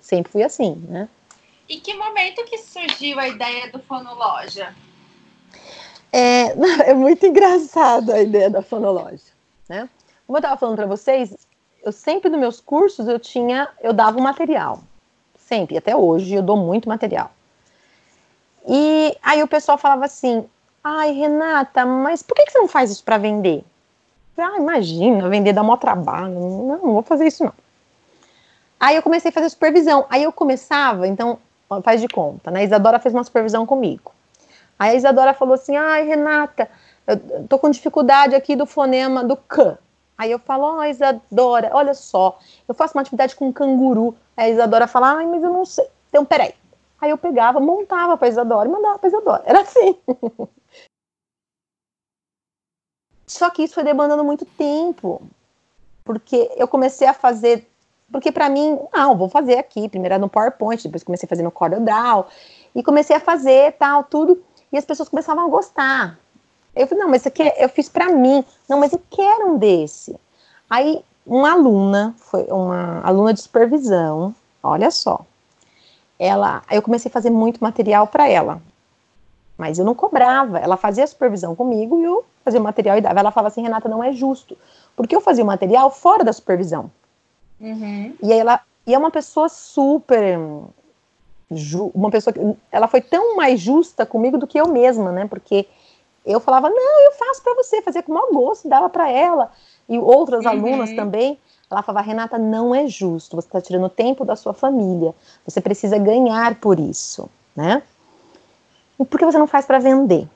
Sempre 0.00 0.32
fui 0.32 0.42
assim, 0.42 0.74
né? 0.88 1.08
E 1.68 1.76
que 1.76 1.94
momento 1.94 2.44
que 2.44 2.58
surgiu 2.58 3.20
a 3.20 3.28
ideia 3.28 3.70
do 3.70 3.78
Fonologia? 3.78 4.74
É, 6.12 6.54
é 6.90 6.94
muito 6.94 7.24
engraçado 7.26 8.12
a 8.12 8.20
ideia 8.20 8.50
da 8.50 8.62
fonologia, 8.62 9.32
né? 9.68 9.88
Como 10.26 10.36
eu 10.36 10.40
estava 10.40 10.56
falando 10.56 10.76
para 10.76 10.86
vocês, 10.86 11.34
eu 11.84 11.92
sempre 11.92 12.30
nos 12.30 12.40
meus 12.40 12.60
cursos 12.60 13.08
eu 13.08 13.18
tinha, 13.18 13.68
eu 13.80 13.92
dava 13.92 14.18
um 14.18 14.22
material, 14.22 14.80
sempre, 15.38 15.76
até 15.76 15.96
hoje 15.96 16.34
eu 16.34 16.42
dou 16.42 16.56
muito 16.56 16.88
material. 16.88 17.30
E 18.66 19.16
aí 19.22 19.42
o 19.42 19.48
pessoal 19.48 19.78
falava 19.78 20.04
assim, 20.04 20.44
ai 20.82 21.12
Renata, 21.12 21.86
mas 21.86 22.22
por 22.22 22.34
que, 22.34 22.44
que 22.44 22.52
você 22.52 22.58
não 22.58 22.68
faz 22.68 22.90
isso 22.90 23.04
para 23.04 23.18
vender? 23.18 23.64
Ah, 24.36 24.56
imagina, 24.56 25.28
vender 25.28 25.52
dá 25.52 25.62
maior 25.62 25.78
trabalho, 25.78 26.32
não, 26.32 26.78
não 26.78 26.92
vou 26.92 27.02
fazer 27.02 27.26
isso 27.26 27.44
não. 27.44 27.52
Aí 28.78 28.94
eu 28.94 29.02
comecei 29.02 29.30
a 29.30 29.32
fazer 29.32 29.48
supervisão, 29.48 30.06
aí 30.08 30.22
eu 30.22 30.32
começava, 30.32 31.08
então 31.08 31.38
faz 31.82 32.00
de 32.00 32.08
conta, 32.08 32.50
né? 32.50 32.60
A 32.60 32.64
Isadora 32.64 33.00
fez 33.00 33.12
uma 33.14 33.24
supervisão 33.24 33.66
comigo. 33.66 34.12
Aí 34.78 34.92
a 34.92 34.94
Isadora 34.94 35.34
falou 35.34 35.54
assim: 35.54 35.76
ai, 35.76 36.04
Renata, 36.04 36.70
eu 37.06 37.46
tô 37.48 37.58
com 37.58 37.70
dificuldade 37.70 38.34
aqui 38.34 38.54
do 38.54 38.64
fonema 38.64 39.24
do 39.24 39.36
K. 39.36 39.78
Aí 40.18 40.30
eu 40.32 40.38
falo, 40.40 40.64
ó, 40.64 40.78
oh, 40.78 40.84
Isadora, 40.84 41.70
olha 41.72 41.94
só, 41.94 42.38
eu 42.66 42.74
faço 42.74 42.94
uma 42.94 43.02
atividade 43.02 43.36
com 43.36 43.52
canguru. 43.52 44.16
Aí 44.36 44.50
a 44.50 44.54
Isadora 44.54 44.88
fala, 44.88 45.14
ai, 45.14 45.26
mas 45.26 45.42
eu 45.42 45.52
não 45.52 45.64
sei. 45.64 45.86
Então, 46.08 46.24
peraí. 46.24 46.52
Aí 47.00 47.10
eu 47.10 47.16
pegava, 47.16 47.60
montava 47.60 48.16
pra 48.16 48.26
Isadora 48.26 48.68
e 48.68 48.72
mandava 48.72 48.98
pra 48.98 49.08
Isadora. 49.08 49.42
Era 49.46 49.60
assim. 49.60 49.96
Só 53.26 53.48
que 53.50 53.62
isso 53.62 53.74
foi 53.74 53.84
demandando 53.84 54.24
muito 54.24 54.44
tempo. 54.44 55.22
Porque 56.04 56.50
eu 56.56 56.66
comecei 56.66 57.06
a 57.06 57.14
fazer 57.14 57.68
porque 58.10 58.32
para 58.32 58.48
mim, 58.48 58.78
não, 58.92 59.16
vou 59.16 59.28
fazer 59.28 59.58
aqui, 59.58 59.88
primeiro 59.88 60.14
era 60.14 60.20
no 60.20 60.30
PowerPoint, 60.30 60.82
depois 60.82 61.04
comecei 61.04 61.26
a 61.26 61.28
fazer 61.28 61.42
no 61.42 61.50
CorelDRAW, 61.50 62.26
e 62.74 62.82
comecei 62.82 63.16
a 63.16 63.20
fazer 63.20 63.72
tal, 63.72 64.04
tudo, 64.04 64.42
e 64.72 64.78
as 64.78 64.84
pessoas 64.84 65.08
começavam 65.08 65.44
a 65.44 65.48
gostar. 65.48 66.18
Eu 66.78 66.86
falei, 66.86 67.02
não, 67.02 67.10
mas 67.10 67.22
isso 67.22 67.28
aqui 67.28 67.42
é, 67.42 67.64
eu 67.64 67.68
fiz 67.68 67.88
para 67.88 68.10
mim, 68.10 68.44
não, 68.68 68.78
mas 68.78 68.92
eu 68.92 69.02
quero 69.10 69.48
um 69.48 69.58
desse. 69.58 70.14
Aí, 70.68 71.02
uma 71.26 71.52
aluna, 71.52 72.14
foi 72.18 72.44
uma 72.44 73.00
aluna 73.02 73.34
de 73.34 73.40
supervisão, 73.40 74.34
olha 74.62 74.90
só, 74.90 75.20
ela, 76.18 76.62
eu 76.70 76.82
comecei 76.82 77.08
a 77.08 77.12
fazer 77.12 77.30
muito 77.30 77.62
material 77.62 78.06
para 78.06 78.28
ela, 78.28 78.60
mas 79.56 79.78
eu 79.78 79.84
não 79.84 79.94
cobrava, 79.94 80.58
ela 80.58 80.76
fazia 80.76 81.04
a 81.04 81.06
supervisão 81.06 81.54
comigo 81.54 82.00
e 82.00 82.04
eu 82.04 82.24
fazia 82.44 82.60
o 82.60 82.62
material 82.62 82.96
e 82.96 83.00
dava. 83.00 83.18
Ela 83.18 83.32
falava 83.32 83.48
assim, 83.48 83.62
Renata, 83.62 83.88
não 83.88 84.02
é 84.02 84.12
justo, 84.12 84.56
porque 84.96 85.14
eu 85.14 85.20
fazia 85.20 85.42
o 85.42 85.46
material 85.46 85.90
fora 85.90 86.24
da 86.24 86.32
supervisão. 86.32 86.90
Uhum. 87.60 88.14
E 88.22 88.32
aí 88.32 88.38
ela 88.38 88.60
e 88.86 88.94
é 88.94 88.98
uma 88.98 89.10
pessoa 89.10 89.48
super 89.48 90.38
uma 91.94 92.10
pessoa 92.10 92.32
que 92.32 92.40
ela 92.70 92.86
foi 92.88 93.00
tão 93.00 93.36
mais 93.36 93.60
justa 93.60 94.04
comigo 94.04 94.38
do 94.38 94.46
que 94.46 94.60
eu 94.60 94.68
mesma, 94.68 95.10
né? 95.10 95.26
Porque 95.26 95.66
eu 96.32 96.40
falava, 96.40 96.68
não, 96.68 97.00
eu 97.04 97.12
faço 97.12 97.42
para 97.42 97.54
você, 97.54 97.80
fazia 97.82 98.02
com 98.02 98.12
o 98.12 98.14
maior 98.14 98.30
gosto, 98.32 98.68
dava 98.68 98.88
para 98.88 99.10
ela. 99.10 99.50
E 99.88 99.98
outras 99.98 100.44
uhum. 100.44 100.50
alunas 100.50 100.92
também, 100.92 101.38
ela 101.70 101.82
falava, 101.82 102.06
Renata, 102.06 102.38
não 102.38 102.74
é 102.74 102.86
justo, 102.86 103.36
você 103.36 103.48
está 103.48 103.60
tirando 103.60 103.88
tempo 103.88 104.24
da 104.24 104.36
sua 104.36 104.52
família, 104.52 105.14
você 105.44 105.60
precisa 105.60 105.98
ganhar 105.98 106.56
por 106.56 106.78
isso, 106.78 107.28
né? 107.56 107.82
E 108.98 109.04
por 109.04 109.18
que 109.18 109.24
você 109.24 109.38
não 109.38 109.46
faz 109.46 109.64
para 109.64 109.78
vender? 109.78 110.28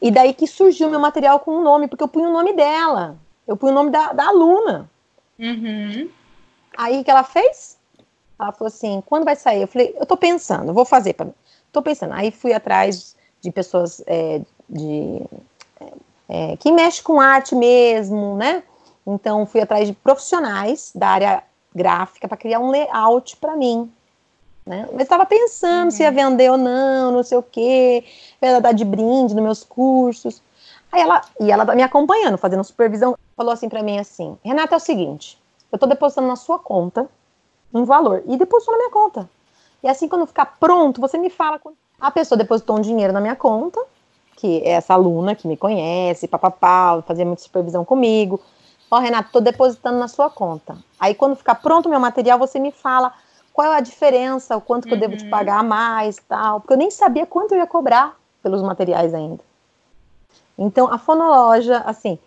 E 0.00 0.10
daí 0.10 0.34
que 0.34 0.46
surgiu 0.46 0.90
meu 0.90 0.98
material 0.98 1.38
com 1.40 1.52
o 1.52 1.58
um 1.60 1.62
nome, 1.62 1.86
porque 1.86 2.02
eu 2.02 2.08
punho 2.08 2.28
o 2.28 2.32
nome 2.32 2.52
dela, 2.54 3.16
eu 3.46 3.56
punho 3.56 3.72
o 3.72 3.74
nome 3.74 3.90
da, 3.90 4.12
da 4.12 4.28
aluna. 4.28 4.90
Uhum. 5.38 6.10
Aí 6.76 7.00
o 7.00 7.04
que 7.04 7.10
ela 7.10 7.22
fez? 7.22 7.78
Ela 8.38 8.52
falou 8.52 8.68
assim: 8.68 9.02
quando 9.06 9.24
vai 9.24 9.36
sair? 9.36 9.62
Eu 9.62 9.68
falei: 9.68 9.94
eu 9.98 10.04
tô 10.04 10.16
pensando, 10.16 10.72
vou 10.72 10.84
fazer. 10.84 11.12
Pra... 11.12 11.28
Tô 11.70 11.80
pensando. 11.80 12.14
Aí 12.14 12.30
fui 12.30 12.52
atrás 12.52 13.16
de 13.40 13.50
pessoas 13.50 14.02
é, 14.06 14.40
de, 14.72 15.22
é, 16.28 16.56
que 16.56 16.72
mexe 16.72 17.02
com 17.02 17.20
arte 17.20 17.54
mesmo, 17.54 18.36
né? 18.36 18.62
Então 19.06 19.44
fui 19.44 19.60
atrás 19.60 19.86
de 19.86 19.92
profissionais 19.92 20.90
da 20.94 21.08
área 21.08 21.42
gráfica 21.74 22.26
para 22.26 22.36
criar 22.36 22.60
um 22.60 22.70
layout 22.70 23.36
para 23.36 23.56
mim. 23.56 23.92
Né? 24.64 24.88
Mas 24.92 25.02
estava 25.02 25.26
pensando 25.26 25.86
uhum. 25.86 25.90
se 25.90 26.02
ia 26.02 26.08
uhum. 26.08 26.14
vender 26.14 26.50
ou 26.50 26.56
não, 26.56 27.12
não 27.12 27.22
sei 27.22 27.36
o 27.36 27.42
quê, 27.42 28.04
ela 28.40 28.60
dar 28.60 28.72
de 28.72 28.84
brinde 28.84 29.34
nos 29.34 29.42
meus 29.42 29.64
cursos. 29.64 30.40
Aí 30.90 31.00
ela, 31.00 31.20
e 31.40 31.50
ela 31.50 31.64
me 31.74 31.82
acompanhando, 31.82 32.38
fazendo 32.38 32.62
supervisão, 32.62 33.16
falou 33.36 33.52
assim 33.52 33.68
para 33.68 33.82
mim 33.82 33.98
assim: 33.98 34.38
Renata, 34.44 34.74
é 34.74 34.76
o 34.76 34.80
seguinte, 34.80 35.38
eu 35.70 35.76
estou 35.76 35.88
depositando 35.88 36.28
na 36.28 36.36
sua 36.36 36.58
conta 36.58 37.08
um 37.74 37.84
valor 37.84 38.22
e 38.26 38.36
depositou 38.36 38.72
na 38.72 38.78
minha 38.78 38.90
conta. 38.90 39.28
E 39.82 39.88
assim, 39.88 40.06
quando 40.06 40.26
ficar 40.26 40.56
pronto, 40.60 41.00
você 41.00 41.18
me 41.18 41.30
fala. 41.30 41.60
A 42.00 42.10
pessoa 42.10 42.38
depositou 42.38 42.76
um 42.76 42.80
dinheiro 42.80 43.12
na 43.12 43.20
minha 43.20 43.34
conta, 43.34 43.80
que 44.42 44.60
é 44.64 44.70
essa 44.70 44.94
aluna 44.94 45.36
que 45.36 45.46
me 45.46 45.56
conhece, 45.56 46.26
papapá, 46.26 47.00
fazia 47.06 47.24
muita 47.24 47.42
supervisão 47.42 47.84
comigo. 47.84 48.40
Ó, 48.90 48.96
oh, 48.96 49.00
Renato, 49.00 49.30
tô 49.30 49.40
depositando 49.40 50.00
na 50.00 50.08
sua 50.08 50.28
conta. 50.28 50.76
Aí 50.98 51.14
quando 51.14 51.36
ficar 51.36 51.54
pronto 51.54 51.86
o 51.86 51.88
meu 51.88 52.00
material, 52.00 52.40
você 52.40 52.58
me 52.58 52.72
fala 52.72 53.14
qual 53.52 53.72
é 53.72 53.76
a 53.76 53.80
diferença, 53.80 54.56
o 54.56 54.60
quanto 54.60 54.88
que 54.88 54.94
uhum. 54.94 54.96
eu 54.96 55.00
devo 55.00 55.16
te 55.16 55.22
uhum. 55.22 55.30
pagar 55.30 55.60
a 55.60 55.62
mais, 55.62 56.16
tal, 56.28 56.58
porque 56.58 56.72
eu 56.72 56.76
nem 56.76 56.90
sabia 56.90 57.24
quanto 57.24 57.52
eu 57.52 57.58
ia 57.58 57.68
cobrar 57.68 58.16
pelos 58.42 58.62
materiais 58.62 59.14
ainda. 59.14 59.44
Então, 60.58 60.92
a 60.92 60.98
fonologia, 60.98 61.78
assim, 61.86 62.18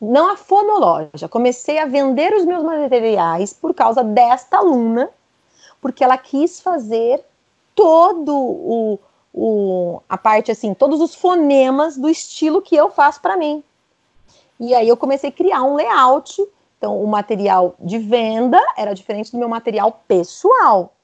não 0.00 0.28
a 0.28 0.36
fonologia, 0.36 1.28
comecei 1.28 1.78
a 1.78 1.86
vender 1.86 2.34
os 2.34 2.44
meus 2.44 2.64
materiais 2.64 3.52
por 3.52 3.72
causa 3.74 4.02
desta 4.02 4.58
aluna, 4.58 5.08
porque 5.80 6.02
ela 6.02 6.18
quis 6.18 6.60
fazer 6.60 7.24
todo 7.76 8.34
o, 8.36 8.98
o 9.32 10.00
a 10.08 10.18
parte 10.18 10.50
assim, 10.50 10.74
todos 10.74 11.00
os 11.00 11.14
fonemas 11.14 11.96
do 11.96 12.08
estilo 12.08 12.62
que 12.62 12.74
eu 12.74 12.90
faço 12.90 13.20
para 13.20 13.36
mim. 13.36 13.62
E 14.58 14.74
aí 14.74 14.88
eu 14.88 14.96
comecei 14.96 15.30
a 15.30 15.32
criar 15.32 15.62
um 15.62 15.74
layout 15.74 16.42
então, 16.80 16.98
o 16.98 17.06
material 17.06 17.74
de 17.78 17.98
venda 17.98 18.58
era 18.74 18.94
diferente 18.94 19.30
do 19.30 19.36
meu 19.36 19.50
material 19.50 20.00
pessoal. 20.08 20.94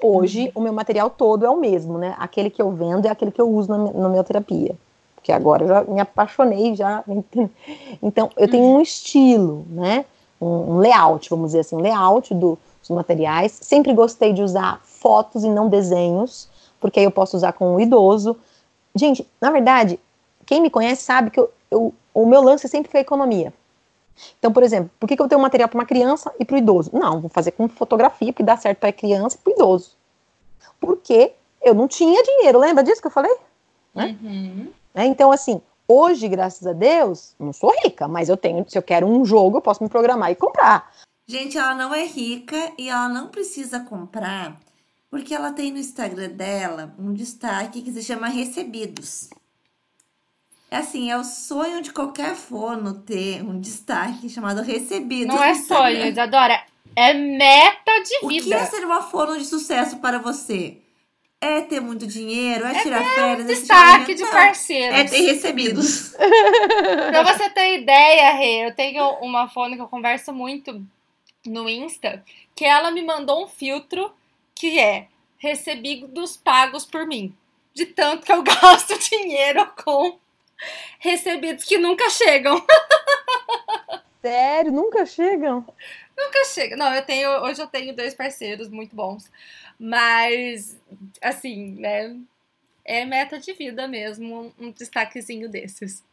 Hoje, 0.00 0.44
uhum. 0.44 0.52
o 0.54 0.60
meu 0.60 0.72
material 0.72 1.10
todo 1.10 1.44
é 1.44 1.50
o 1.50 1.56
mesmo, 1.56 1.98
né? 1.98 2.14
Aquele 2.16 2.48
que 2.48 2.62
eu 2.62 2.70
vendo 2.70 3.06
é 3.06 3.10
aquele 3.10 3.32
que 3.32 3.40
eu 3.40 3.50
uso 3.50 3.68
na, 3.68 3.76
na 3.76 4.08
minha 4.08 4.22
terapia. 4.22 4.76
Porque 5.16 5.32
agora 5.32 5.64
eu 5.64 5.68
já 5.68 5.82
me 5.82 5.98
apaixonei, 5.98 6.76
já. 6.76 7.02
Então, 8.00 8.30
eu 8.36 8.48
tenho 8.48 8.62
um 8.62 8.80
estilo, 8.80 9.66
né? 9.68 10.04
Um, 10.40 10.74
um 10.74 10.78
layout, 10.78 11.28
vamos 11.28 11.46
dizer 11.46 11.60
assim, 11.60 11.74
um 11.74 11.80
layout 11.80 12.32
do, 12.32 12.56
dos 12.80 12.90
materiais. 12.90 13.58
Sempre 13.60 13.92
gostei 13.92 14.32
de 14.32 14.44
usar 14.44 14.80
fotos 14.84 15.42
e 15.42 15.48
não 15.48 15.68
desenhos, 15.68 16.48
porque 16.82 16.98
aí 16.98 17.06
eu 17.06 17.10
posso 17.10 17.36
usar 17.36 17.52
com 17.52 17.76
o 17.76 17.80
idoso. 17.80 18.36
Gente, 18.94 19.26
na 19.40 19.50
verdade, 19.50 19.98
quem 20.44 20.60
me 20.60 20.68
conhece 20.68 21.04
sabe 21.04 21.30
que 21.30 21.38
eu, 21.38 21.50
eu, 21.70 21.94
o 22.12 22.26
meu 22.26 22.42
lance 22.42 22.68
sempre 22.68 22.90
foi 22.90 22.98
a 22.98 23.02
economia. 23.02 23.54
Então, 24.38 24.52
por 24.52 24.62
exemplo, 24.62 24.90
por 25.00 25.06
que, 25.06 25.16
que 25.16 25.22
eu 25.22 25.28
tenho 25.28 25.40
material 25.40 25.68
para 25.68 25.78
uma 25.78 25.86
criança 25.86 26.30
e 26.38 26.44
para 26.44 26.56
o 26.56 26.58
idoso? 26.58 26.90
Não, 26.92 27.20
vou 27.20 27.30
fazer 27.30 27.52
com 27.52 27.68
fotografia, 27.68 28.32
porque 28.32 28.42
dá 28.42 28.56
certo 28.56 28.78
para 28.78 28.92
criança 28.92 29.36
e 29.36 29.38
para 29.38 29.52
o 29.52 29.54
idoso. 29.54 29.92
Porque 30.80 31.32
eu 31.62 31.72
não 31.72 31.86
tinha 31.86 32.22
dinheiro, 32.22 32.58
lembra 32.58 32.82
disso 32.82 33.00
que 33.00 33.06
eu 33.06 33.12
falei? 33.12 33.34
Né? 33.94 34.16
Uhum. 34.20 34.72
É, 34.94 35.06
então, 35.06 35.30
assim, 35.30 35.62
hoje, 35.86 36.28
graças 36.28 36.66
a 36.66 36.72
Deus, 36.72 37.34
não 37.38 37.52
sou 37.52 37.72
rica, 37.84 38.08
mas 38.08 38.28
eu 38.28 38.36
tenho, 38.36 38.68
se 38.68 38.76
eu 38.76 38.82
quero 38.82 39.06
um 39.06 39.24
jogo, 39.24 39.58
eu 39.58 39.62
posso 39.62 39.82
me 39.82 39.88
programar 39.88 40.32
e 40.32 40.34
comprar. 40.34 40.92
Gente, 41.28 41.56
ela 41.56 41.74
não 41.74 41.94
é 41.94 42.04
rica 42.04 42.72
e 42.76 42.88
ela 42.88 43.08
não 43.08 43.28
precisa 43.28 43.80
comprar, 43.80 44.58
porque 45.12 45.34
ela 45.34 45.52
tem 45.52 45.70
no 45.70 45.78
Instagram 45.78 46.30
dela 46.30 46.94
um 46.98 47.12
destaque 47.12 47.82
que 47.82 47.92
se 47.92 48.02
chama 48.02 48.28
Recebidos. 48.28 49.28
É 50.70 50.78
assim, 50.78 51.10
é 51.10 51.18
o 51.18 51.22
sonho 51.22 51.82
de 51.82 51.92
qualquer 51.92 52.34
fono 52.34 52.94
ter 52.94 53.42
um 53.42 53.60
destaque 53.60 54.30
chamado 54.30 54.62
recebido. 54.62 55.28
Não 55.28 55.44
é 55.44 55.54
sonho, 55.54 56.06
Isadora. 56.06 56.58
É 56.96 57.12
meta 57.12 57.92
de 58.02 58.26
vida. 58.26 58.46
O 58.46 58.48
que 58.48 58.54
é 58.54 58.64
ser 58.64 58.86
uma 58.86 59.02
fono 59.02 59.36
de 59.36 59.44
sucesso 59.44 59.98
para 59.98 60.18
você? 60.18 60.78
É 61.38 61.60
ter 61.60 61.80
muito 61.80 62.06
dinheiro? 62.06 62.64
É, 62.64 62.70
é 62.70 62.82
tirar 62.82 63.04
férias? 63.04 63.50
É 63.50 63.52
destaque 63.52 64.14
de 64.14 64.24
parceiros. 64.24 64.98
É 64.98 65.04
ter 65.04 65.20
recebidos. 65.26 66.14
pra 67.10 67.22
você 67.22 67.50
ter 67.50 67.82
ideia, 67.82 68.32
Rê, 68.32 68.66
eu 68.66 68.74
tenho 68.74 69.06
uma 69.20 69.46
fono 69.46 69.76
que 69.76 69.82
eu 69.82 69.88
converso 69.88 70.32
muito 70.32 70.82
no 71.44 71.68
Insta, 71.68 72.24
que 72.56 72.64
ela 72.64 72.90
me 72.90 73.02
mandou 73.02 73.44
um 73.44 73.46
filtro 73.46 74.10
que 74.62 74.78
é 74.78 75.08
recebidos 75.38 76.36
pagos 76.36 76.86
por 76.86 77.04
mim. 77.04 77.36
De 77.74 77.84
tanto 77.84 78.24
que 78.24 78.30
eu 78.30 78.44
gasto 78.46 78.96
dinheiro 78.96 79.66
com 79.84 80.20
recebidos 81.00 81.64
que 81.64 81.78
nunca 81.78 82.08
chegam. 82.08 82.64
Sério? 84.22 84.70
Nunca 84.70 85.04
chegam? 85.04 85.66
Nunca 86.16 86.44
chega. 86.44 86.76
Não, 86.76 86.94
eu 86.94 87.02
tenho. 87.04 87.28
Hoje 87.42 87.60
eu 87.60 87.66
tenho 87.66 87.96
dois 87.96 88.14
parceiros 88.14 88.68
muito 88.68 88.94
bons. 88.94 89.28
Mas, 89.76 90.78
assim, 91.20 91.72
né? 91.72 92.16
É 92.84 93.04
meta 93.04 93.40
de 93.40 93.52
vida 93.52 93.88
mesmo, 93.88 94.54
um 94.58 94.70
destaquezinho 94.70 95.48
desses. 95.48 96.04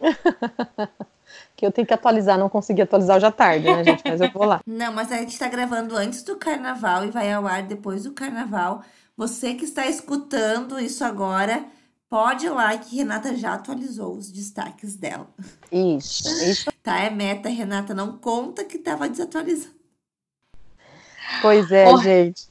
que 1.56 1.66
eu 1.66 1.72
tenho 1.72 1.86
que 1.86 1.94
atualizar, 1.94 2.38
não 2.38 2.48
consegui 2.48 2.82
atualizar 2.82 3.20
já 3.20 3.30
tarde, 3.30 3.66
né, 3.66 3.84
gente? 3.84 4.02
Mas 4.04 4.20
eu 4.20 4.30
vou 4.30 4.44
lá. 4.44 4.60
Não, 4.66 4.92
mas 4.92 5.12
a 5.12 5.16
gente 5.16 5.38
tá 5.38 5.48
gravando 5.48 5.96
antes 5.96 6.22
do 6.22 6.36
carnaval 6.36 7.04
e 7.04 7.10
vai 7.10 7.32
ao 7.32 7.46
ar 7.46 7.62
depois 7.62 8.04
do 8.04 8.12
carnaval. 8.12 8.82
Você 9.16 9.54
que 9.54 9.64
está 9.64 9.86
escutando 9.86 10.80
isso 10.80 11.04
agora, 11.04 11.64
Pode 12.10 12.46
ir 12.46 12.50
lá 12.50 12.76
que 12.76 12.96
Renata 12.96 13.36
já 13.36 13.54
atualizou 13.54 14.16
os 14.16 14.32
destaques 14.32 14.96
dela. 14.96 15.28
Isso, 15.70 16.28
isso. 16.42 16.72
Tá, 16.82 16.98
é 16.98 17.08
meta, 17.08 17.48
Renata, 17.48 17.94
não 17.94 18.18
conta 18.18 18.64
que 18.64 18.78
tava 18.78 19.08
desatualizando. 19.08 19.76
Pois 21.40 21.70
é, 21.70 21.88
oh. 21.88 21.98
gente. 21.98 22.49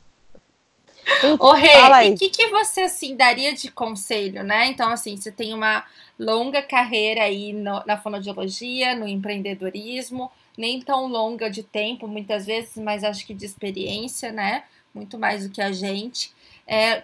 Ô, 1.40 1.52
Rê, 1.54 1.70
e 2.08 2.12
o 2.12 2.18
que, 2.18 2.30
que 2.30 2.48
você, 2.48 2.82
assim, 2.82 3.16
daria 3.16 3.54
de 3.54 3.72
conselho, 3.72 4.44
né? 4.44 4.68
Então, 4.68 4.90
assim, 4.90 5.16
você 5.18 5.32
tem 5.32 5.54
uma 5.54 5.84
longa 6.18 6.62
carreira 6.62 7.24
aí 7.24 7.54
no, 7.54 7.84
na 7.86 7.98
fonoaudiologia, 7.98 8.96
no 8.96 9.08
empreendedorismo, 9.08 10.32
nem 10.58 10.82
tão 10.82 11.08
longa 11.08 11.50
de 11.50 11.64
tempo, 11.64 12.08
muitas 12.08 12.46
vezes, 12.46 12.76
mas 12.78 13.04
acho 13.04 13.26
que 13.26 13.34
de 13.34 13.46
experiência, 13.46 14.32
né? 14.32 14.64
Muito 14.94 15.18
mais 15.18 15.48
do 15.48 15.54
que 15.54 15.62
a 15.62 15.72
gente. 15.72 16.32
É, 16.68 17.04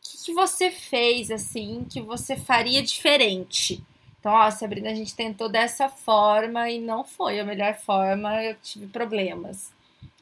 que, 0.00 0.24
que 0.26 0.34
você 0.34 0.70
fez 0.70 1.30
assim 1.30 1.86
que 1.88 2.00
você 2.00 2.36
faria 2.36 2.82
diferente? 2.82 3.82
Então, 4.18 4.32
ó, 4.32 4.50
Sabrina, 4.50 4.90
a 4.90 4.94
gente 4.94 5.14
tentou 5.14 5.48
dessa 5.48 5.88
forma 5.88 6.68
e 6.68 6.78
não 6.78 7.04
foi 7.04 7.40
a 7.40 7.44
melhor 7.44 7.74
forma, 7.74 8.42
eu 8.42 8.54
tive 8.62 8.86
problemas. 8.86 9.72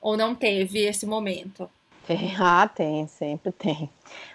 Ou 0.00 0.16
não 0.16 0.34
teve 0.34 0.80
esse 0.80 1.04
momento? 1.04 1.68
Tem, 2.08 2.34
ah, 2.40 2.68
tem, 2.68 3.06
sempre 3.06 3.52
tem. 3.52 3.88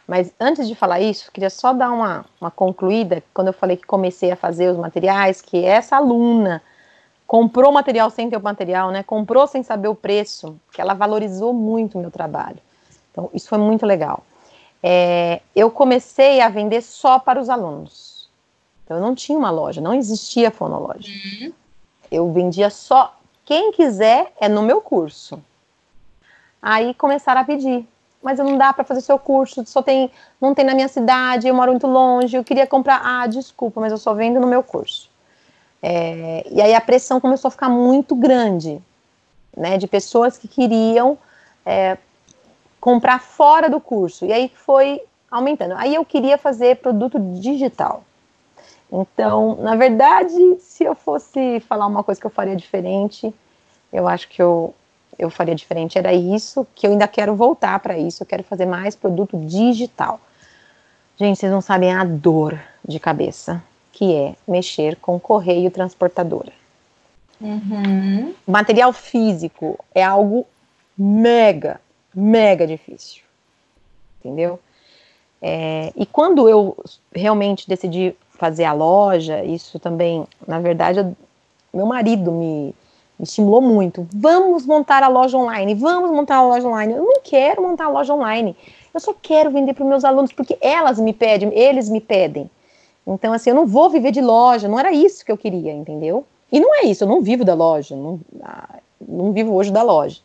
Mas 0.07 0.33
antes 0.39 0.65
de 0.65 0.75
falar 0.75 1.01
isso, 1.01 1.29
queria 1.29 1.49
só 1.49 1.73
dar 1.73 1.91
uma, 1.91 2.25
uma 2.39 2.49
concluída. 2.49 3.21
Quando 3.33 3.47
eu 3.47 3.53
falei 3.53 3.75
que 3.75 3.85
comecei 3.85 4.31
a 4.31 4.37
fazer 4.37 4.69
os 4.69 4.77
materiais, 4.77 5.41
que 5.41 5.65
essa 5.65 5.97
aluna 5.97 6.63
comprou 7.27 7.69
material 7.71 8.09
sem 8.09 8.29
ter 8.29 8.37
o 8.37 8.41
material, 8.41 8.91
né? 8.91 9.03
Comprou 9.03 9.45
sem 9.47 9.61
saber 9.61 9.89
o 9.89 9.95
preço, 9.95 10.55
que 10.71 10.79
ela 10.79 10.93
valorizou 10.93 11.53
muito 11.53 11.97
o 11.97 12.01
meu 12.01 12.11
trabalho. 12.11 12.59
Então, 13.11 13.29
isso 13.33 13.49
foi 13.49 13.57
muito 13.57 13.85
legal 13.85 14.23
é, 14.83 15.41
eu 15.55 15.71
comecei 15.71 16.41
a 16.41 16.49
vender 16.49 16.81
só 16.81 17.17
para 17.17 17.39
os 17.39 17.49
alunos. 17.49 18.27
Então, 18.83 18.97
eu 18.97 19.01
não 19.01 19.15
tinha 19.15 19.37
uma 19.37 19.49
loja, 19.49 19.79
não 19.79 19.93
existia 19.93 20.51
fonologia. 20.51 21.15
Uhum. 21.41 21.53
Eu 22.11 22.31
vendia 22.33 22.69
só. 22.69 23.15
Quem 23.45 23.71
quiser 23.71 24.33
é 24.39 24.49
no 24.49 24.61
meu 24.61 24.81
curso. 24.81 25.41
Aí 26.63 26.93
começaram 26.93 27.41
a 27.41 27.43
pedir. 27.43 27.85
Mas 28.21 28.39
não 28.39 28.57
dá 28.57 28.71
para 28.71 28.85
fazer 28.85 29.01
seu 29.01 29.19
curso, 29.19 29.65
só 29.65 29.81
tem, 29.81 30.09
não 30.39 30.55
tem 30.55 30.63
na 30.63 30.73
minha 30.73 30.87
cidade, 30.87 31.45
eu 31.45 31.53
moro 31.53 31.71
muito 31.71 31.87
longe, 31.87 32.37
eu 32.37 32.43
queria 32.43 32.65
comprar. 32.65 33.01
Ah, 33.03 33.27
desculpa, 33.27 33.81
mas 33.81 33.91
eu 33.91 33.97
só 33.97 34.13
vendo 34.13 34.39
no 34.39 34.47
meu 34.47 34.63
curso. 34.63 35.09
É, 35.81 36.47
e 36.49 36.61
aí 36.61 36.73
a 36.73 36.79
pressão 36.79 37.19
começou 37.19 37.49
a 37.49 37.51
ficar 37.51 37.67
muito 37.67 38.15
grande, 38.15 38.81
né, 39.55 39.77
de 39.77 39.85
pessoas 39.85 40.37
que 40.37 40.47
queriam 40.47 41.17
é, 41.65 41.97
comprar 42.79 43.19
fora 43.19 43.69
do 43.69 43.81
curso. 43.81 44.25
E 44.25 44.31
aí 44.31 44.49
foi 44.55 45.01
aumentando. 45.29 45.73
Aí 45.75 45.93
eu 45.93 46.05
queria 46.05 46.37
fazer 46.37 46.77
produto 46.77 47.19
digital. 47.19 48.05
Então, 48.89 49.57
na 49.57 49.75
verdade, 49.75 50.37
se 50.61 50.85
eu 50.85 50.95
fosse 50.95 51.59
falar 51.67 51.87
uma 51.87 52.03
coisa 52.03 52.21
que 52.21 52.27
eu 52.27 52.31
faria 52.31 52.55
diferente, 52.55 53.33
eu 53.91 54.07
acho 54.07 54.29
que 54.29 54.41
eu, 54.41 54.73
eu 55.17 55.29
faria 55.29 55.55
diferente. 55.55 55.97
Era 55.97 56.13
isso, 56.13 56.65
que 56.75 56.87
eu 56.87 56.91
ainda 56.91 57.07
quero 57.07 57.35
voltar 57.35 57.79
para 57.79 57.97
isso. 57.97 58.23
Eu 58.23 58.27
quero 58.27 58.43
fazer 58.43 58.65
mais 58.65 58.95
produto 58.95 59.37
digital. 59.37 60.19
Gente, 61.17 61.39
vocês 61.39 61.51
não 61.51 61.61
sabem 61.61 61.93
a 61.93 62.03
dor 62.03 62.59
de 62.87 62.99
cabeça 62.99 63.63
que 63.91 64.15
é 64.15 64.35
mexer 64.47 64.95
com 64.95 65.19
correio 65.19 65.69
transportadora. 65.69 66.51
Uhum. 67.39 68.33
Material 68.47 68.91
físico 68.91 69.77
é 69.93 70.03
algo 70.03 70.47
mega 70.97 71.79
mega 72.13 72.67
difícil. 72.67 73.23
Entendeu? 74.19 74.59
É, 75.41 75.91
e 75.95 76.05
quando 76.05 76.47
eu 76.47 76.77
realmente 77.13 77.67
decidi 77.67 78.15
fazer 78.29 78.63
a 78.63 78.73
loja, 78.73 79.43
isso 79.43 79.79
também, 79.79 80.25
na 80.47 80.59
verdade, 80.59 81.05
meu 81.73 81.85
marido 81.85 82.31
me 82.31 82.73
estimulou 83.23 83.61
muito. 83.61 84.07
Vamos 84.13 84.65
montar 84.65 85.03
a 85.03 85.07
loja 85.07 85.37
online, 85.37 85.73
vamos 85.75 86.11
montar 86.11 86.37
a 86.37 86.43
loja 86.45 86.67
online. 86.67 86.93
Eu 86.93 87.03
não 87.03 87.21
quero 87.23 87.61
montar 87.61 87.85
a 87.85 87.89
loja 87.89 88.13
online. 88.13 88.55
Eu 88.93 88.99
só 88.99 89.13
quero 89.13 89.49
vender 89.49 89.73
para 89.73 89.83
os 89.83 89.89
meus 89.89 90.05
alunos 90.05 90.31
porque 90.31 90.57
elas 90.61 90.99
me 90.99 91.13
pedem, 91.13 91.51
eles 91.57 91.89
me 91.89 91.99
pedem. 91.99 92.49
Então, 93.05 93.33
assim, 93.33 93.49
eu 93.49 93.55
não 93.55 93.65
vou 93.65 93.89
viver 93.89 94.11
de 94.11 94.21
loja, 94.21 94.67
não 94.67 94.79
era 94.79 94.91
isso 94.91 95.25
que 95.25 95.31
eu 95.31 95.37
queria, 95.37 95.73
entendeu? 95.73 96.25
E 96.51 96.59
não 96.59 96.73
é 96.75 96.85
isso, 96.85 97.03
eu 97.03 97.07
não 97.07 97.21
vivo 97.21 97.43
da 97.43 97.53
loja, 97.53 97.95
não, 97.95 98.19
ah, 98.43 98.79
não 99.01 99.33
vivo 99.33 99.53
hoje 99.53 99.71
da 99.71 99.81
loja. 99.81 100.21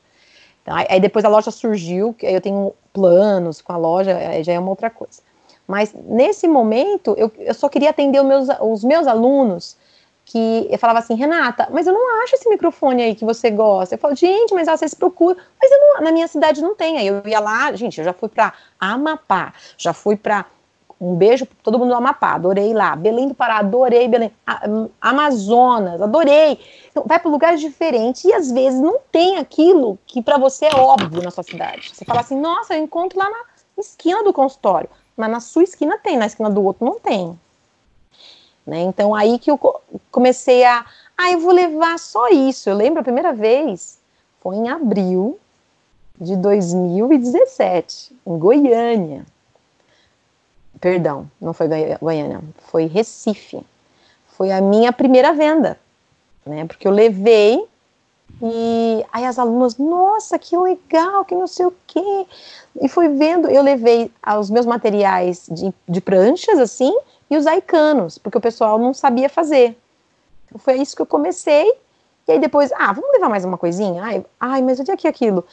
Então, 0.62 0.76
aí, 0.76 1.00
depois 1.00 1.24
a 1.24 1.28
loja 1.28 1.50
surgiu, 1.50 2.14
eu 2.22 2.40
tenho 2.40 2.74
planos 2.92 3.60
com 3.62 3.72
a 3.72 3.76
loja, 3.76 4.42
já 4.42 4.52
é 4.52 4.58
uma 4.58 4.70
outra 4.70 4.90
coisa. 4.90 5.22
Mas 5.66 5.94
nesse 6.06 6.46
momento, 6.46 7.14
eu, 7.18 7.32
eu 7.38 7.54
só 7.54 7.68
queria 7.68 7.90
atender 7.90 8.20
os 8.20 8.26
meus, 8.26 8.48
os 8.60 8.84
meus 8.84 9.06
alunos 9.06 9.76
que 10.30 10.68
eu 10.70 10.78
falava 10.78 10.98
assim, 10.98 11.14
Renata, 11.14 11.68
mas 11.70 11.86
eu 11.86 11.92
não 11.94 12.22
acho 12.22 12.34
esse 12.34 12.48
microfone 12.50 13.02
aí 13.02 13.14
que 13.14 13.24
você 13.24 13.50
gosta. 13.50 13.94
Eu 13.94 13.98
falo, 13.98 14.14
gente, 14.14 14.52
mas 14.52 14.68
vocês 14.68 14.92
procuram. 14.92 15.40
Mas 15.60 15.70
não, 15.70 16.02
na 16.02 16.12
minha 16.12 16.28
cidade 16.28 16.60
não 16.60 16.74
tem. 16.74 16.98
Aí 16.98 17.06
eu 17.06 17.22
ia 17.24 17.40
lá, 17.40 17.72
gente, 17.72 17.98
eu 17.98 18.04
já 18.04 18.12
fui 18.12 18.28
para 18.28 18.52
Amapá, 18.78 19.54
já 19.78 19.94
fui 19.94 20.16
para 20.16 20.44
um 21.00 21.14
beijo 21.14 21.46
para 21.46 21.56
todo 21.62 21.78
mundo 21.78 21.88
do 21.88 21.94
Amapá, 21.94 22.34
adorei 22.34 22.74
lá. 22.74 22.94
Belém 22.94 23.28
do 23.28 23.34
Pará, 23.34 23.58
adorei 23.58 24.06
Belém. 24.06 24.30
Amazonas, 25.00 26.02
adorei. 26.02 26.60
Então, 26.90 27.04
vai 27.06 27.18
para 27.18 27.30
lugares 27.30 27.58
diferentes 27.58 28.24
e 28.24 28.32
às 28.32 28.50
vezes 28.50 28.78
não 28.78 28.98
tem 29.10 29.38
aquilo 29.38 29.98
que 30.06 30.20
para 30.20 30.36
você 30.36 30.66
é 30.66 30.74
óbvio 30.74 31.22
na 31.22 31.30
sua 31.30 31.44
cidade. 31.44 31.90
Você 31.94 32.04
fala 32.04 32.20
assim, 32.20 32.38
nossa, 32.38 32.76
eu 32.76 32.84
encontro 32.84 33.18
lá 33.18 33.30
na 33.30 33.44
esquina 33.78 34.22
do 34.22 34.32
consultório, 34.32 34.90
mas 35.16 35.30
na 35.30 35.40
sua 35.40 35.62
esquina 35.62 35.96
tem, 35.96 36.18
na 36.18 36.26
esquina 36.26 36.50
do 36.50 36.62
outro 36.62 36.84
não 36.84 37.00
tem. 37.00 37.38
Né? 38.68 38.82
Então 38.82 39.14
aí 39.14 39.38
que 39.38 39.50
eu 39.50 39.58
comecei 40.10 40.62
a, 40.62 40.84
ah, 41.16 41.32
eu 41.32 41.40
vou 41.40 41.52
levar 41.52 41.98
só 41.98 42.28
isso. 42.28 42.68
Eu 42.68 42.76
lembro 42.76 43.00
a 43.00 43.02
primeira 43.02 43.32
vez 43.32 43.98
foi 44.40 44.56
em 44.56 44.68
abril 44.68 45.38
de 46.20 46.36
2017, 46.36 48.14
em 48.26 48.38
Goiânia. 48.38 49.24
Perdão, 50.78 51.30
não 51.40 51.54
foi 51.54 51.66
Goiânia, 51.98 52.42
foi 52.58 52.84
Recife. 52.84 53.64
Foi 54.36 54.52
a 54.52 54.60
minha 54.60 54.92
primeira 54.92 55.32
venda, 55.32 55.78
né? 56.44 56.66
Porque 56.66 56.86
eu 56.86 56.92
levei 56.92 57.66
e 58.42 59.02
aí 59.10 59.24
as 59.24 59.38
alunas, 59.38 59.78
nossa, 59.78 60.38
que 60.38 60.54
legal, 60.58 61.24
que 61.24 61.34
não 61.34 61.46
sei 61.46 61.64
o 61.64 61.74
quê. 61.86 62.26
E 62.82 62.86
foi 62.86 63.08
vendo, 63.08 63.48
eu 63.48 63.62
levei 63.62 64.12
os 64.38 64.50
meus 64.50 64.66
materiais 64.66 65.46
de, 65.50 65.72
de 65.88 66.00
pranchas, 66.02 66.58
assim, 66.58 66.94
e 67.30 67.36
os 67.36 67.46
aicanos, 67.46 68.18
porque 68.18 68.38
o 68.38 68.40
pessoal 68.40 68.78
não 68.78 68.94
sabia 68.94 69.28
fazer. 69.28 69.76
Então 70.46 70.58
foi 70.58 70.76
isso 70.76 70.96
que 70.96 71.02
eu 71.02 71.06
comecei. 71.06 71.70
E 72.26 72.32
aí 72.32 72.38
depois, 72.38 72.70
ah, 72.72 72.92
vamos 72.92 73.10
levar 73.12 73.28
mais 73.28 73.44
uma 73.44 73.56
coisinha? 73.56 74.02
Ai, 74.02 74.24
ai 74.38 74.62
mas 74.62 74.78
onde 74.80 74.90
é 74.90 74.96
que 74.96 75.06
é 75.06 75.10
aquilo? 75.10 75.44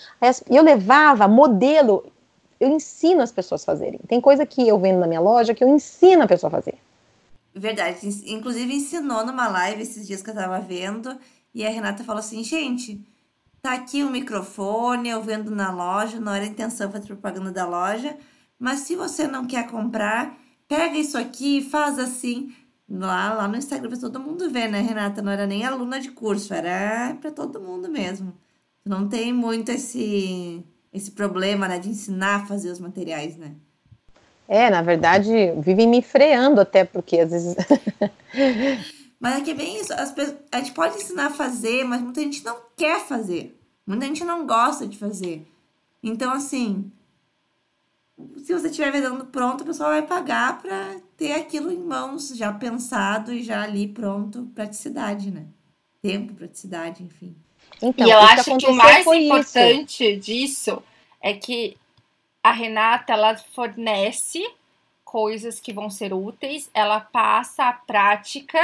E 0.49 0.55
eu 0.55 0.63
levava 0.63 1.27
modelo, 1.27 2.05
eu 2.59 2.69
ensino 2.69 3.21
as 3.21 3.31
pessoas 3.31 3.63
a 3.63 3.65
fazerem. 3.65 3.99
Tem 4.07 4.19
coisa 4.19 4.45
que 4.45 4.67
eu 4.67 4.77
vendo 4.77 4.99
na 4.99 5.07
minha 5.07 5.21
loja 5.21 5.53
que 5.53 5.63
eu 5.63 5.69
ensino 5.69 6.23
a 6.23 6.27
pessoa 6.27 6.49
a 6.49 6.51
fazer. 6.51 6.75
Verdade. 7.53 8.07
Inclusive 8.25 8.73
ensinou 8.73 9.25
numa 9.25 9.47
live 9.47 9.81
esses 9.81 10.05
dias 10.05 10.21
que 10.21 10.29
eu 10.29 10.35
tava 10.35 10.59
vendo. 10.59 11.17
E 11.53 11.65
a 11.65 11.69
Renata 11.69 12.03
falou 12.03 12.19
assim, 12.19 12.43
gente, 12.43 13.01
tá 13.61 13.73
aqui 13.73 14.03
o 14.03 14.09
microfone, 14.09 15.09
eu 15.09 15.21
vendo 15.21 15.55
na 15.55 15.71
loja, 15.71 16.19
não 16.19 16.33
era 16.33 16.45
intenção 16.45 16.91
fazer 16.91 17.07
propaganda 17.07 17.51
da 17.51 17.65
loja. 17.65 18.17
Mas 18.59 18.79
se 18.79 18.95
você 18.95 19.25
não 19.27 19.47
quer 19.47 19.67
comprar, 19.67 20.37
pega 20.67 20.97
isso 20.97 21.17
aqui, 21.17 21.61
faz 21.61 21.99
assim. 21.99 22.53
Lá, 22.87 23.33
lá 23.33 23.47
no 23.47 23.57
Instagram 23.57 23.97
todo 23.97 24.19
mundo 24.19 24.49
ver, 24.49 24.69
né, 24.69 24.79
Renata? 24.79 25.21
Não 25.21 25.31
era 25.31 25.47
nem 25.47 25.65
aluna 25.65 25.99
de 25.99 26.11
curso, 26.11 26.53
era 26.53 27.15
para 27.19 27.31
todo 27.31 27.59
mundo 27.59 27.89
mesmo. 27.89 28.33
Não 28.85 29.09
tem 29.09 29.33
muito 29.33 29.69
esse, 29.71 30.63
esse 30.93 31.11
problema, 31.11 31.67
né, 31.67 31.79
de 31.79 31.89
ensinar 31.89 32.35
a 32.35 32.45
fazer 32.45 32.69
os 32.69 32.79
materiais, 32.79 33.35
né? 33.37 33.55
É, 34.47 34.69
na 34.69 34.81
verdade, 34.81 35.31
vivem 35.57 35.87
me 35.87 36.01
freando 36.01 36.61
até, 36.61 36.83
porque 36.83 37.19
às 37.19 37.31
vezes. 37.31 37.55
mas 39.19 39.37
é 39.37 39.41
que 39.41 39.51
é 39.51 39.55
bem 39.55 39.81
isso. 39.81 39.91
As 39.93 40.11
pessoas, 40.11 40.37
a 40.51 40.57
gente 40.59 40.71
pode 40.71 40.97
ensinar 40.97 41.27
a 41.27 41.31
fazer, 41.31 41.83
mas 41.83 42.01
muita 42.01 42.21
gente 42.21 42.45
não 42.45 42.57
quer 42.77 42.99
fazer. 42.99 43.59
Muita 43.87 44.05
gente 44.05 44.23
não 44.23 44.45
gosta 44.45 44.85
de 44.85 44.97
fazer. 44.97 45.47
Então, 46.03 46.31
assim, 46.31 46.91
se 48.37 48.53
você 48.53 48.67
estiver 48.67 48.91
vendendo 48.91 49.25
pronto, 49.25 49.61
o 49.61 49.65
pessoal 49.65 49.89
vai 49.89 50.01
pagar 50.01 50.61
para 50.61 50.97
ter 51.17 51.33
aquilo 51.33 51.71
em 51.71 51.79
mãos, 51.79 52.29
já 52.29 52.51
pensado 52.53 53.33
e 53.33 53.43
já 53.43 53.63
ali 53.63 53.87
pronto, 53.87 54.49
praticidade, 54.55 55.31
né? 55.31 55.45
Tempo, 56.01 56.33
praticidade, 56.33 57.03
enfim. 57.03 57.35
Então, 57.81 58.07
e 58.07 58.11
eu 58.11 58.19
acho 58.19 58.43
que, 58.43 58.57
que 58.57 58.67
o 58.67 58.75
mais 58.75 59.05
importante 59.05 60.03
isso. 60.03 60.21
disso 60.21 60.83
é 61.21 61.33
que 61.33 61.77
a 62.41 62.51
Renata 62.51 63.13
ela 63.13 63.35
fornece 63.35 64.47
coisas 65.03 65.59
que 65.59 65.73
vão 65.73 65.89
ser 65.89 66.13
úteis, 66.13 66.69
ela 66.73 66.99
passa 66.99 67.67
a 67.67 67.73
prática 67.73 68.59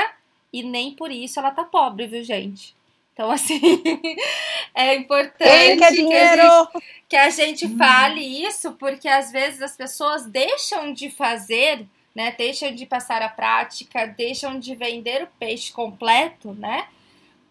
e 0.54 0.64
nem 0.64 0.94
por 0.94 1.12
isso 1.12 1.40
ela 1.40 1.52
tá 1.52 1.64
pobre, 1.64 2.08
viu, 2.08 2.24
gente? 2.24 2.76
Então, 3.14 3.30
assim, 3.30 3.60
é 4.74 4.96
importante 4.96 5.78
que, 5.78 5.84
a 5.84 5.92
gente, 5.92 6.84
que 7.10 7.16
a 7.16 7.30
gente 7.30 7.66
hum. 7.66 7.78
fale 7.78 8.22
isso, 8.22 8.74
porque 8.74 9.08
às 9.08 9.32
vezes 9.32 9.62
as 9.62 9.76
pessoas 9.76 10.26
deixam 10.26 10.94
de 10.94 11.10
fazer, 11.10 11.86
né? 12.16 12.34
Deixam 12.38 12.74
de 12.74 12.86
passar 12.86 13.22
a 13.22 13.30
prática, 13.30 14.08
deixam 14.08 14.60
de 14.60 14.76
vender 14.76 15.24
o 15.24 15.28
peixe 15.40 15.72
completo, 15.72 16.54
né? 16.54 16.88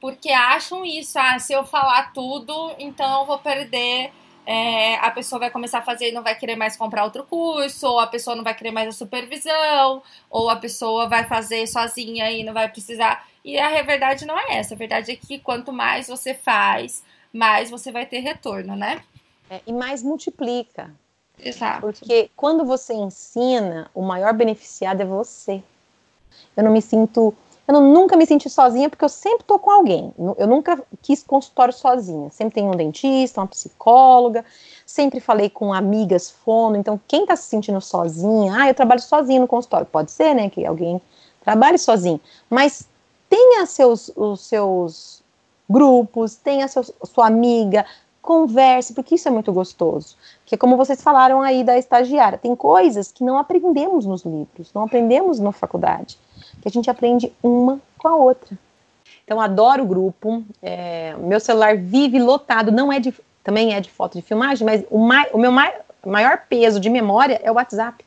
Porque 0.01 0.31
acham 0.31 0.85
isso, 0.85 1.19
ah, 1.19 1.39
se 1.39 1.53
eu 1.53 1.65
falar 1.65 2.13
tudo, 2.15 2.75
então 2.79 3.21
eu 3.21 3.27
vou 3.27 3.39
perder 3.39 4.11
é, 4.53 4.97
a 4.97 5.13
pessoa 5.13 5.39
vai 5.39 5.49
começar 5.49 5.79
a 5.79 5.83
fazer 5.83 6.09
e 6.09 6.13
não 6.13 6.25
vai 6.25 6.35
querer 6.35 6.57
mais 6.57 6.77
comprar 6.77 7.05
outro 7.05 7.23
curso, 7.23 7.87
ou 7.87 8.01
a 8.01 8.07
pessoa 8.09 8.35
não 8.35 8.43
vai 8.43 8.53
querer 8.53 8.73
mais 8.73 8.89
a 8.89 8.93
supervisão, 8.93 10.03
ou 10.29 10.51
a 10.51 10.57
pessoa 10.57 11.09
vai 11.09 11.23
fazer 11.23 11.69
sozinha 11.69 12.29
e 12.33 12.43
não 12.43 12.53
vai 12.53 12.69
precisar. 12.69 13.25
E 13.45 13.57
a 13.57 13.81
verdade 13.83 14.27
não 14.27 14.37
é 14.37 14.57
essa. 14.59 14.75
A 14.75 14.77
verdade 14.77 15.13
é 15.13 15.15
que 15.15 15.39
quanto 15.39 15.73
mais 15.73 16.09
você 16.09 16.35
faz, 16.35 17.05
mais 17.33 17.71
você 17.71 17.93
vai 17.93 18.07
ter 18.07 18.19
retorno, 18.19 18.75
né? 18.75 19.05
É, 19.49 19.61
e 19.65 19.73
mais 19.73 20.03
multiplica. 20.03 20.93
Exato. 21.39 21.83
Porque 21.83 22.29
quando 22.35 22.65
você 22.65 22.93
ensina, 22.93 23.89
o 23.95 24.03
maior 24.03 24.35
beneficiado 24.35 25.01
é 25.01 25.05
você. 25.05 25.63
Eu 26.57 26.65
não 26.65 26.73
me 26.73 26.83
sinto. 26.83 27.33
Eu 27.71 27.81
nunca 27.81 28.17
me 28.17 28.27
senti 28.27 28.51
sozinha 28.51 28.91
porque 28.91 29.05
eu 29.05 29.09
sempre 29.09 29.45
tô 29.45 29.59
com 29.59 29.71
alguém. 29.71 30.13
Eu 30.37 30.47
nunca 30.49 30.83
quis 31.01 31.23
consultório 31.23 31.73
sozinha. 31.73 32.29
Sempre 32.31 32.55
tem 32.55 32.65
um 32.65 32.73
dentista, 32.73 33.41
uma 33.41 33.47
psicóloga. 33.47 34.45
Sempre 34.85 35.21
falei 35.21 35.49
com 35.49 35.73
amigas 35.73 36.31
fono. 36.31 36.77
Então, 36.77 37.01
quem 37.07 37.25
tá 37.25 37.37
se 37.37 37.45
sentindo 37.45 37.81
sozinha, 37.81 38.53
ah, 38.57 38.69
eu 38.69 38.75
trabalho 38.75 39.01
sozinha 39.01 39.41
no 39.41 39.47
consultório. 39.47 39.87
Pode 39.87 40.11
ser, 40.11 40.35
né, 40.35 40.51
que 40.51 40.67
alguém 40.67 41.01
trabalhe 41.45 41.79
sozinho. 41.79 42.21
Mas 42.49 42.89
tenha 43.29 43.65
seus, 43.67 44.11
os 44.17 44.41
seus 44.41 45.23
grupos, 45.69 46.35
tenha 46.35 46.67
sua 46.67 47.29
amiga, 47.29 47.87
converse, 48.21 48.93
porque 48.93 49.15
isso 49.15 49.29
é 49.29 49.31
muito 49.31 49.53
gostoso. 49.53 50.17
Que 50.45 50.57
é 50.57 50.59
como 50.59 50.77
vocês 50.77 51.01
falaram 51.01 51.41
aí 51.41 51.63
da 51.63 51.79
estagiária, 51.79 52.37
tem 52.37 52.57
coisas 52.57 53.13
que 53.13 53.23
não 53.25 53.39
aprendemos 53.39 54.05
nos 54.05 54.25
livros, 54.25 54.73
não 54.75 54.83
aprendemos 54.83 55.39
na 55.39 55.53
faculdade, 55.53 56.19
que 56.61 56.69
a 56.69 56.71
gente 56.71 56.91
aprende 56.91 57.33
uma 57.43 57.81
com 57.99 58.09
a 58.09 58.17
outra. 58.17 58.57
Então, 59.25 59.41
adoro 59.41 59.85
o 59.85 59.87
grupo, 59.87 60.43
é, 60.63 61.15
meu 61.19 61.39
celular 61.39 61.77
vive 61.77 62.19
lotado, 62.19 62.73
não 62.73 62.93
é 62.93 62.99
de, 62.99 63.15
também 63.45 63.75
é 63.75 63.81
de 63.81 63.91
foto 63.91 64.19
de 64.19 64.23
filmagem, 64.23 64.67
mas 64.67 64.85
o, 64.91 64.99
mai, 64.99 65.29
o 65.33 65.39
meu 65.39 65.53
mai, 65.53 65.73
maior 66.05 66.43
peso 66.49 66.81
de 66.81 66.91
memória 66.91 67.41
é 67.43 67.51
o 67.51 67.55
WhatsApp, 67.55 68.05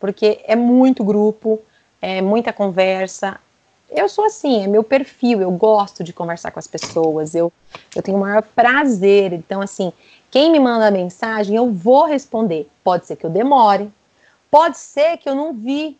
porque 0.00 0.40
é 0.44 0.56
muito 0.56 1.04
grupo, 1.04 1.60
é 2.00 2.20
muita 2.20 2.52
conversa, 2.52 3.38
eu 3.94 4.08
sou 4.08 4.24
assim, 4.24 4.64
é 4.64 4.66
meu 4.66 4.82
perfil, 4.82 5.40
eu 5.40 5.50
gosto 5.50 6.02
de 6.02 6.12
conversar 6.12 6.50
com 6.50 6.58
as 6.58 6.66
pessoas, 6.66 7.34
eu, 7.34 7.52
eu 7.94 8.02
tenho 8.02 8.16
o 8.16 8.20
maior 8.20 8.42
prazer. 8.42 9.32
Então, 9.32 9.60
assim, 9.60 9.92
quem 10.30 10.50
me 10.50 10.58
manda 10.58 10.90
mensagem, 10.90 11.56
eu 11.56 11.70
vou 11.70 12.06
responder. 12.06 12.68
Pode 12.82 13.06
ser 13.06 13.16
que 13.16 13.26
eu 13.26 13.30
demore, 13.30 13.90
pode 14.50 14.78
ser 14.78 15.18
que 15.18 15.28
eu 15.28 15.34
não 15.34 15.52
vi. 15.52 15.98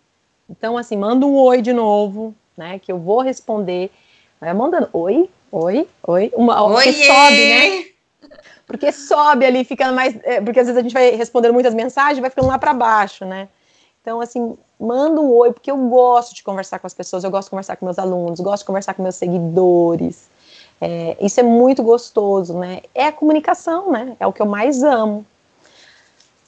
Então, 0.52 0.76
assim, 0.76 0.98
manda 0.98 1.24
um 1.24 1.34
oi 1.34 1.62
de 1.62 1.72
novo, 1.72 2.34
né? 2.56 2.78
Que 2.78 2.92
eu 2.92 2.98
vou 2.98 3.22
responder. 3.22 3.90
Vai 4.38 4.52
mandando 4.52 4.88
oi, 4.92 5.30
oi, 5.50 5.88
oi. 6.06 6.30
Uma, 6.36 6.68
porque 6.68 6.92
sobe, 6.92 7.48
né? 7.48 7.84
Porque 8.66 8.92
sobe 8.92 9.46
ali, 9.46 9.64
fica 9.64 9.90
mais. 9.92 10.14
É, 10.22 10.40
porque 10.40 10.60
às 10.60 10.66
vezes 10.66 10.78
a 10.78 10.82
gente 10.82 10.92
vai 10.92 11.10
respondendo 11.12 11.54
muitas 11.54 11.74
mensagens, 11.74 12.20
vai 12.20 12.28
ficando 12.28 12.48
lá 12.48 12.58
para 12.58 12.74
baixo, 12.74 13.24
né? 13.24 13.48
Então, 14.02 14.20
assim, 14.20 14.56
manda 14.78 15.20
um 15.20 15.32
oi, 15.32 15.52
porque 15.52 15.70
eu 15.70 15.76
gosto 15.76 16.34
de 16.34 16.42
conversar 16.42 16.78
com 16.78 16.86
as 16.86 16.94
pessoas, 16.94 17.24
eu 17.24 17.30
gosto 17.30 17.46
de 17.46 17.50
conversar 17.50 17.76
com 17.76 17.86
meus 17.86 17.98
alunos, 17.98 18.40
gosto 18.40 18.62
de 18.62 18.66
conversar 18.66 18.94
com 18.94 19.02
meus 19.02 19.14
seguidores. 19.14 20.28
É, 20.80 21.16
isso 21.20 21.40
é 21.40 21.42
muito 21.42 21.82
gostoso, 21.82 22.58
né? 22.58 22.80
É 22.94 23.06
a 23.06 23.12
comunicação, 23.12 23.90
né? 23.90 24.16
É 24.20 24.26
o 24.26 24.32
que 24.32 24.42
eu 24.42 24.46
mais 24.46 24.82
amo. 24.82 25.24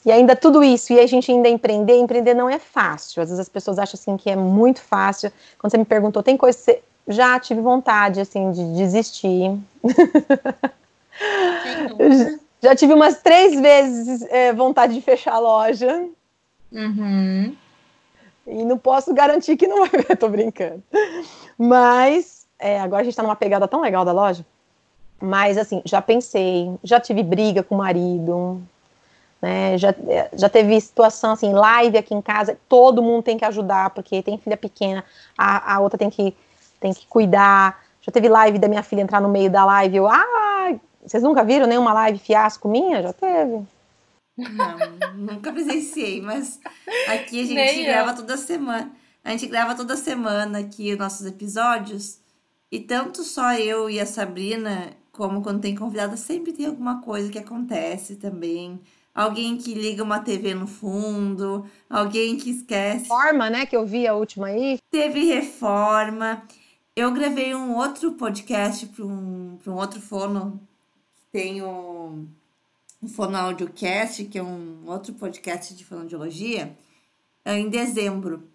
E 0.04 0.12
ainda 0.12 0.36
tudo 0.36 0.62
isso, 0.62 0.92
e 0.92 1.00
a 1.00 1.06
gente 1.06 1.32
ainda 1.32 1.48
empreender, 1.48 1.96
empreender 1.96 2.34
não 2.34 2.48
é 2.48 2.58
fácil. 2.58 3.22
Às 3.22 3.30
vezes 3.30 3.40
as 3.40 3.48
pessoas 3.48 3.78
acham 3.78 3.98
assim 3.98 4.16
que 4.16 4.28
é 4.28 4.36
muito 4.36 4.82
fácil. 4.82 5.32
Quando 5.58 5.70
você 5.70 5.78
me 5.78 5.84
perguntou, 5.84 6.22
tem 6.22 6.36
coisa 6.36 6.58
que 6.58 6.64
você 6.64 6.82
já 7.08 7.38
tive 7.40 7.60
vontade 7.60 8.20
assim 8.20 8.50
de 8.50 8.74
desistir. 8.74 9.58
já 12.60 12.74
tive 12.74 12.92
umas 12.92 13.22
três 13.22 13.58
vezes 13.58 14.22
é, 14.30 14.52
vontade 14.52 14.94
de 14.94 15.00
fechar 15.00 15.34
a 15.34 15.38
loja. 15.38 16.06
Uhum. 16.70 17.56
E 18.46 18.64
não 18.64 18.76
posso 18.76 19.14
garantir 19.14 19.56
que 19.56 19.66
não 19.66 19.86
vai 19.86 20.02
ver, 20.02 20.16
tô 20.18 20.28
brincando. 20.28 20.82
Mas 21.56 22.46
é, 22.58 22.78
agora 22.78 23.02
a 23.02 23.04
gente 23.04 23.16
tá 23.16 23.22
numa 23.22 23.36
pegada 23.36 23.66
tão 23.66 23.80
legal 23.80 24.04
da 24.04 24.12
loja. 24.12 24.44
Mas 25.20 25.56
assim, 25.56 25.80
já 25.84 26.02
pensei, 26.02 26.70
já 26.82 27.00
tive 27.00 27.22
briga 27.22 27.62
com 27.62 27.74
o 27.74 27.78
marido. 27.78 28.60
Né? 29.44 29.76
Já, 29.76 29.94
já 30.32 30.48
teve 30.48 30.80
situação 30.80 31.32
assim, 31.32 31.52
live 31.52 31.98
aqui 31.98 32.14
em 32.14 32.22
casa, 32.22 32.58
todo 32.66 33.02
mundo 33.02 33.22
tem 33.22 33.36
que 33.36 33.44
ajudar, 33.44 33.90
porque 33.90 34.22
tem 34.22 34.38
filha 34.38 34.56
pequena, 34.56 35.04
a, 35.36 35.74
a 35.74 35.80
outra 35.80 35.98
tem 35.98 36.08
que, 36.08 36.34
tem 36.80 36.94
que 36.94 37.06
cuidar. 37.06 37.84
Já 38.00 38.10
teve 38.10 38.26
live 38.26 38.58
da 38.58 38.68
minha 38.68 38.82
filha 38.82 39.02
entrar 39.02 39.20
no 39.20 39.28
meio 39.28 39.50
da 39.50 39.64
live, 39.66 39.96
eu, 39.96 40.08
ah, 40.08 40.74
vocês 41.04 41.22
nunca 41.22 41.44
viram 41.44 41.66
nenhuma 41.66 41.92
live 41.92 42.18
fiasco 42.18 42.68
minha? 42.68 43.02
Já 43.02 43.12
teve. 43.12 43.62
Não, 44.36 45.12
nunca 45.14 45.52
presenciei, 45.52 46.22
mas 46.22 46.58
aqui 47.06 47.40
a 47.40 47.44
gente 47.44 47.54
Nem 47.54 47.84
grava 47.84 48.12
eu. 48.12 48.16
toda 48.16 48.38
semana. 48.38 48.90
A 49.22 49.30
gente 49.30 49.46
grava 49.46 49.74
toda 49.74 49.94
semana 49.96 50.60
aqui 50.60 50.92
os 50.92 50.98
nossos 50.98 51.26
episódios. 51.26 52.18
E 52.72 52.80
tanto 52.80 53.22
só 53.22 53.52
eu 53.52 53.90
e 53.90 54.00
a 54.00 54.06
Sabrina, 54.06 54.92
como 55.12 55.42
quando 55.42 55.60
tem 55.60 55.74
convidada, 55.74 56.16
sempre 56.16 56.52
tem 56.52 56.66
alguma 56.66 57.02
coisa 57.02 57.30
que 57.30 57.38
acontece 57.38 58.16
também. 58.16 58.80
Alguém 59.14 59.56
que 59.56 59.74
liga 59.74 60.02
uma 60.02 60.18
TV 60.18 60.54
no 60.54 60.66
fundo, 60.66 61.64
alguém 61.88 62.36
que 62.36 62.50
esquece. 62.50 63.02
Reforma, 63.02 63.48
né? 63.48 63.64
Que 63.64 63.76
eu 63.76 63.86
vi 63.86 64.08
a 64.08 64.14
última 64.14 64.48
aí. 64.48 64.78
Teve 64.90 65.24
reforma. 65.24 66.42
Eu 66.96 67.12
gravei 67.12 67.54
um 67.54 67.76
outro 67.76 68.12
podcast 68.12 68.86
para 68.86 69.04
um, 69.04 69.58
um 69.66 69.72
outro 69.72 70.00
fono. 70.00 70.60
Tem 71.30 71.62
o 71.62 72.26
um 73.04 73.08
Fono 73.08 73.36
Audiocast, 73.36 74.24
que 74.24 74.38
é 74.38 74.42
um 74.42 74.82
outro 74.86 75.12
podcast 75.14 75.74
de 75.74 75.84
fonoaudiologia, 75.84 76.76
é, 77.44 77.58
em 77.58 77.68
dezembro. 77.68 78.48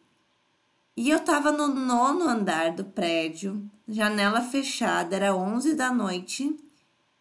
E 0.97 1.09
eu 1.09 1.19
tava 1.19 1.51
no 1.51 1.67
nono 1.67 2.27
andar 2.27 2.71
do 2.71 2.83
prédio, 2.83 3.63
janela 3.87 4.41
fechada, 4.41 5.15
era 5.15 5.35
11 5.35 5.75
da 5.75 5.93
noite, 5.93 6.53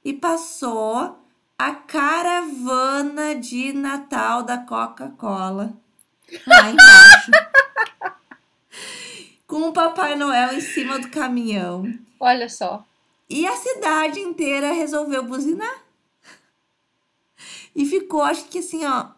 e 0.05 0.12
passou 0.12 1.18
a 1.59 1.74
caravana 1.74 3.34
de 3.34 3.72
Natal 3.72 4.44
da 4.44 4.59
Coca-Cola 4.59 5.76
lá 6.46 6.70
embaixo. 6.70 7.30
com 9.44 9.68
o 9.68 9.72
Papai 9.72 10.14
Noel 10.14 10.54
em 10.54 10.61
cima 10.61 11.00
do 11.00 11.11
caminhão. 11.11 11.92
Olha 12.20 12.48
só. 12.48 12.86
E 13.28 13.46
a 13.46 13.56
cidade 13.56 14.20
inteira 14.20 14.72
resolveu 14.72 15.24
buzinar. 15.24 15.82
E 17.74 17.84
ficou, 17.84 18.22
acho 18.22 18.44
que 18.44 18.61
assim, 18.61 18.84
ó, 18.84 19.09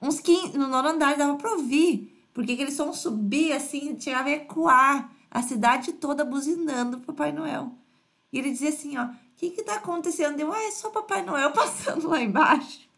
uns 0.00 0.20
15, 0.20 0.58
no 0.58 0.68
nono 0.68 0.90
andar 0.90 1.16
dava 1.16 1.36
pra 1.36 1.52
ouvir. 1.52 2.14
Porque 2.34 2.52
aquele 2.52 2.70
som 2.70 2.92
subia 2.92 3.56
assim, 3.56 3.98
chegava 3.98 4.28
a 4.28 4.32
ecoar 4.32 5.10
a 5.30 5.42
cidade 5.42 5.92
toda 5.94 6.24
buzinando 6.24 6.98
pro 6.98 7.14
Papai 7.14 7.32
Noel. 7.32 7.72
E 8.32 8.38
ele 8.38 8.50
dizia 8.50 8.68
assim, 8.68 8.96
ó, 8.98 9.04
o 9.04 9.10
que 9.38 9.50
que 9.50 9.62
tá 9.62 9.76
acontecendo? 9.76 10.38
Eu, 10.38 10.52
ah, 10.52 10.62
é 10.64 10.70
só 10.70 10.90
Papai 10.90 11.22
Noel 11.22 11.52
passando 11.52 12.08
lá 12.08 12.20
embaixo. 12.20 12.88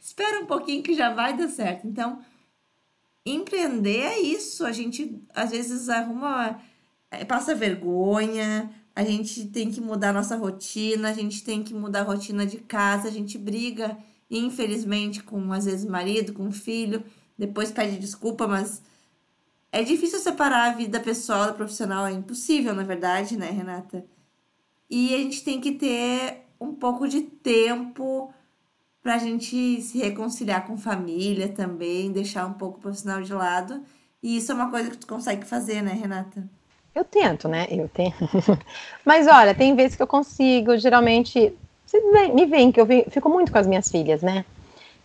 Espera 0.00 0.40
um 0.40 0.46
pouquinho 0.46 0.82
que 0.82 0.94
já 0.94 1.12
vai 1.12 1.36
dar 1.36 1.48
certo. 1.48 1.86
Então, 1.86 2.20
empreender 3.26 4.02
é 4.02 4.20
isso. 4.20 4.64
A 4.64 4.70
gente, 4.70 5.20
às 5.34 5.50
vezes, 5.50 5.88
arruma, 5.88 6.60
é, 7.10 7.24
passa 7.24 7.54
vergonha, 7.54 8.70
a 8.94 9.02
gente 9.02 9.46
tem 9.46 9.70
que 9.70 9.80
mudar 9.80 10.12
nossa 10.12 10.36
rotina, 10.36 11.10
a 11.10 11.14
gente 11.14 11.42
tem 11.42 11.62
que 11.62 11.74
mudar 11.74 12.00
a 12.00 12.04
rotina 12.04 12.46
de 12.46 12.58
casa, 12.58 13.08
a 13.08 13.10
gente 13.10 13.36
briga 13.36 13.98
infelizmente, 14.30 15.22
com 15.22 15.52
às 15.52 15.64
vezes 15.64 15.84
marido, 15.84 16.32
com 16.32 16.50
filho, 16.50 17.02
depois 17.36 17.70
pede 17.70 17.98
desculpa, 17.98 18.46
mas 18.46 18.82
é 19.72 19.82
difícil 19.82 20.18
separar 20.18 20.70
a 20.70 20.74
vida 20.74 21.00
pessoal 21.00 21.46
da 21.46 21.52
profissional, 21.52 22.06
é 22.06 22.12
impossível, 22.12 22.74
na 22.74 22.82
verdade, 22.82 23.36
né, 23.36 23.50
Renata? 23.50 24.04
E 24.90 25.14
a 25.14 25.18
gente 25.18 25.44
tem 25.44 25.60
que 25.60 25.72
ter 25.72 26.44
um 26.60 26.72
pouco 26.74 27.06
de 27.08 27.22
tempo 27.22 28.32
para 29.02 29.14
a 29.14 29.18
gente 29.18 29.80
se 29.80 29.98
reconciliar 29.98 30.66
com 30.66 30.76
família 30.76 31.48
também, 31.48 32.10
deixar 32.10 32.46
um 32.46 32.54
pouco 32.54 32.78
o 32.78 32.80
profissional 32.80 33.22
de 33.22 33.32
lado. 33.32 33.82
E 34.22 34.36
isso 34.36 34.50
é 34.52 34.54
uma 34.54 34.70
coisa 34.70 34.90
que 34.90 34.96
tu 34.96 35.06
consegue 35.06 35.46
fazer, 35.46 35.82
né, 35.82 35.92
Renata? 35.92 36.42
Eu 36.94 37.04
tento, 37.04 37.46
né? 37.46 37.66
Eu 37.70 37.88
tento. 37.88 38.28
Mas 39.04 39.26
olha, 39.26 39.54
tem 39.54 39.74
vezes 39.76 39.96
que 39.96 40.02
eu 40.02 40.06
consigo, 40.06 40.76
geralmente 40.76 41.54
vocês 41.88 42.02
me 42.34 42.44
veem 42.44 42.70
que 42.70 42.78
eu 42.78 42.86
fico 43.10 43.30
muito 43.30 43.50
com 43.50 43.56
as 43.56 43.66
minhas 43.66 43.88
filhas, 43.88 44.20
né? 44.20 44.44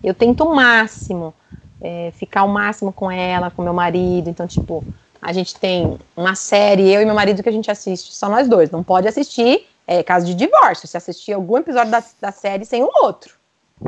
Eu 0.03 0.13
tento 0.13 0.43
o 0.43 0.53
máximo, 0.53 1.33
é, 1.79 2.11
ficar 2.11 2.43
o 2.43 2.49
máximo 2.49 2.91
com 2.91 3.09
ela, 3.09 3.49
com 3.49 3.61
meu 3.61 3.73
marido. 3.73 4.29
Então, 4.29 4.45
tipo, 4.45 4.83
a 5.21 5.31
gente 5.31 5.55
tem 5.55 5.97
uma 6.13 6.35
série, 6.35 6.91
eu 6.91 7.01
e 7.01 7.05
meu 7.05 7.15
marido, 7.15 7.41
que 7.41 7.47
a 7.47 7.53
gente 7.53 7.71
assiste, 7.71 8.13
só 8.13 8.27
nós 8.27 8.49
dois. 8.49 8.69
Não 8.69 8.83
pode 8.83 9.07
assistir, 9.07 9.65
é 9.87 10.01
caso 10.03 10.25
de 10.25 10.33
divórcio, 10.33 10.87
se 10.87 10.97
assistir 10.97 11.33
algum 11.33 11.57
episódio 11.57 11.91
da, 11.91 12.03
da 12.21 12.31
série 12.31 12.65
sem 12.65 12.83
o 12.83 12.91
outro, 13.01 13.35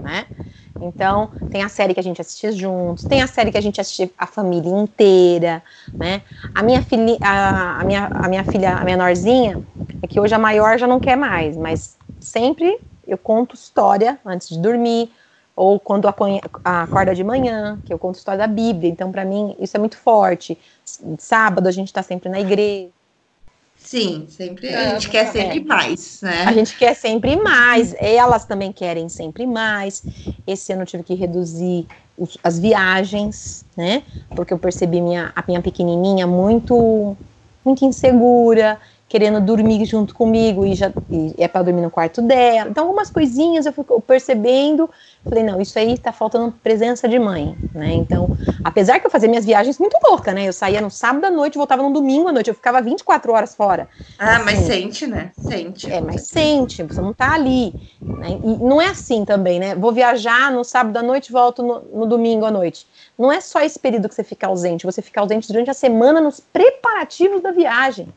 né? 0.02 0.28
Então, 0.80 1.30
tem 1.50 1.64
a 1.64 1.70
série 1.70 1.93
que 1.93 2.00
a 2.00 2.04
gente 2.04 2.20
assiste 2.20 2.52
juntos, 2.52 3.06
tem 3.06 3.22
a 3.22 3.28
série 3.28 3.52
que 3.52 3.58
a 3.58 3.62
gente 3.62 3.80
assiste 3.80 4.12
a 4.18 4.28
família 4.28 4.70
inteira, 4.70 5.64
né? 5.98 6.22
A 6.54 6.62
minha 6.62 6.82
filha, 6.82 7.18
a, 7.22 7.80
a, 7.80 7.84
minha, 7.84 8.10
a 8.14 8.28
minha 8.28 8.43
filha, 8.43 8.76
a 8.76 8.84
menorzinha, 8.84 9.64
é 10.02 10.08
que 10.08 10.20
hoje 10.20 10.36
a 10.36 10.39
maior 10.39 10.78
já 10.78 10.86
não 10.86 11.00
quer 11.00 11.16
mais, 11.16 11.56
mas 11.56 11.98
sempre 12.20 12.78
eu 13.08 13.18
conto 13.18 13.56
história 13.56 14.20
antes 14.26 14.50
de 14.50 14.60
dormir, 14.60 15.12
ou 15.56 15.80
quando 15.80 16.08
acorda 16.08 17.16
de 17.16 17.24
manhã, 17.24 17.80
que 17.86 17.93
eu 17.93 17.98
conto 17.98 18.16
história 18.18 18.39
da 18.39 18.48
Bíblia. 18.48 18.89
Então, 18.89 19.12
para 19.12 19.24
mim, 19.24 19.56
isso 19.58 19.78
é 19.78 19.80
muito 19.80 19.98
forte. 19.98 20.58
Sábado 21.18 21.68
a 21.68 21.72
gente 21.72 21.88
está 21.88 22.04
sempre 22.04 22.28
na 22.28 22.39
igreja. 22.41 22.89
Sim, 23.78 24.26
sempre 24.30 24.73
a 24.73 24.93
gente 24.93 25.09
quer 25.09 25.32
sempre 25.32 25.63
mais, 25.63 26.21
né? 26.21 26.43
A 26.43 26.53
gente 26.53 26.76
quer 26.78 26.95
sempre 26.95 27.36
mais. 27.38 27.93
Elas 27.99 28.45
também 28.45 28.71
querem 28.71 29.07
sempre 29.09 29.45
mais. 29.45 30.03
Esse 30.47 30.73
ano 30.73 30.84
eu 30.84 30.88
tive 30.88 31.03
que 31.03 31.13
reduzir 31.13 31.88
os, 32.17 32.38
as 32.43 32.57
viagens, 32.57 33.65
né? 33.76 34.03
Porque 34.34 34.53
eu 34.53 34.59
percebi 34.59 35.01
minha, 35.01 35.32
a 35.36 35.43
minha 35.47 35.61
pequenininha 35.61 36.26
muito, 36.26 37.15
muito 37.63 37.86
insegura 37.86 38.80
querendo 39.08 39.39
dormir 39.39 39.86
junto 39.86 40.16
comigo 40.16 40.66
e 40.66 40.74
já 40.74 40.91
e 41.10 41.34
é 41.38 41.47
para 41.47 41.62
dormir 41.62 41.82
no 41.82 41.91
quarto 41.91 42.22
dela. 42.22 42.70
Então, 42.70 42.86
algumas 42.86 43.10
coisinhas 43.10 43.66
eu 43.66 43.74
fui 43.74 43.86
percebendo, 44.06 44.89
falei, 45.24 45.43
não, 45.43 45.62
isso 45.62 45.78
aí 45.78 45.97
tá 45.97 46.12
faltando 46.12 46.51
presença 46.64 47.08
de 47.08 47.20
mãe, 47.20 47.56
né? 47.74 47.93
Então, 47.93 48.36
apesar 48.64 48.99
que 48.99 49.06
eu 49.06 49.12
fazia 49.12 49.30
minhas 49.30 49.45
viagens 49.45 49.78
muito 49.78 49.97
louca, 50.03 50.34
né? 50.34 50.47
Eu 50.47 50.53
saía 50.53 50.82
no 50.82 50.89
sábado 50.89 51.26
à 51.26 51.30
noite, 51.30 51.58
voltava 51.58 51.84
no 51.84 51.93
domingo 51.93 52.28
à 52.28 52.32
noite, 52.32 52.49
eu 52.49 52.56
ficava 52.56 52.82
24 52.82 53.32
horas 53.32 53.53
fora. 53.53 53.88
Ah, 54.18 54.38
assim, 54.38 54.45
mas 54.45 54.60
sente, 54.60 55.08
né? 55.08 55.32
Sente. 55.34 55.91
É, 55.91 56.01
mas 56.01 56.28
sente, 56.28 56.82
você 56.82 56.99
não 56.99 57.14
tá 57.14 57.34
ali. 57.34 57.74
Né? 58.01 58.39
E 58.43 58.58
não 58.58 58.82
é 58.82 58.88
assim 58.88 59.24
também, 59.24 59.60
né? 59.60 59.76
Vou 59.76 59.91
viajar 59.91 60.51
no 60.51 60.64
sábado 60.64 60.97
à 60.97 61.03
noite, 61.03 61.32
volto 61.32 61.62
no, 61.62 61.82
no 61.93 62.06
domingo 62.08 62.45
à 62.45 62.51
noite. 62.51 62.88
Não 63.18 63.32
é 63.32 63.39
só 63.39 63.62
esse 63.62 63.78
período 63.80 64.10
que 64.10 64.16
você 64.16 64.24
fica 64.24 64.47
ausente, 64.47 64.86
você 64.86 65.01
fica 65.01 65.22
ausente 65.22 65.47
durante 65.47 65.70
a 65.70 65.74
semana 65.76 66.20
nos 66.20 66.39
preparativos 66.39 67.41
da 67.41 67.51
viagem. 67.51 68.10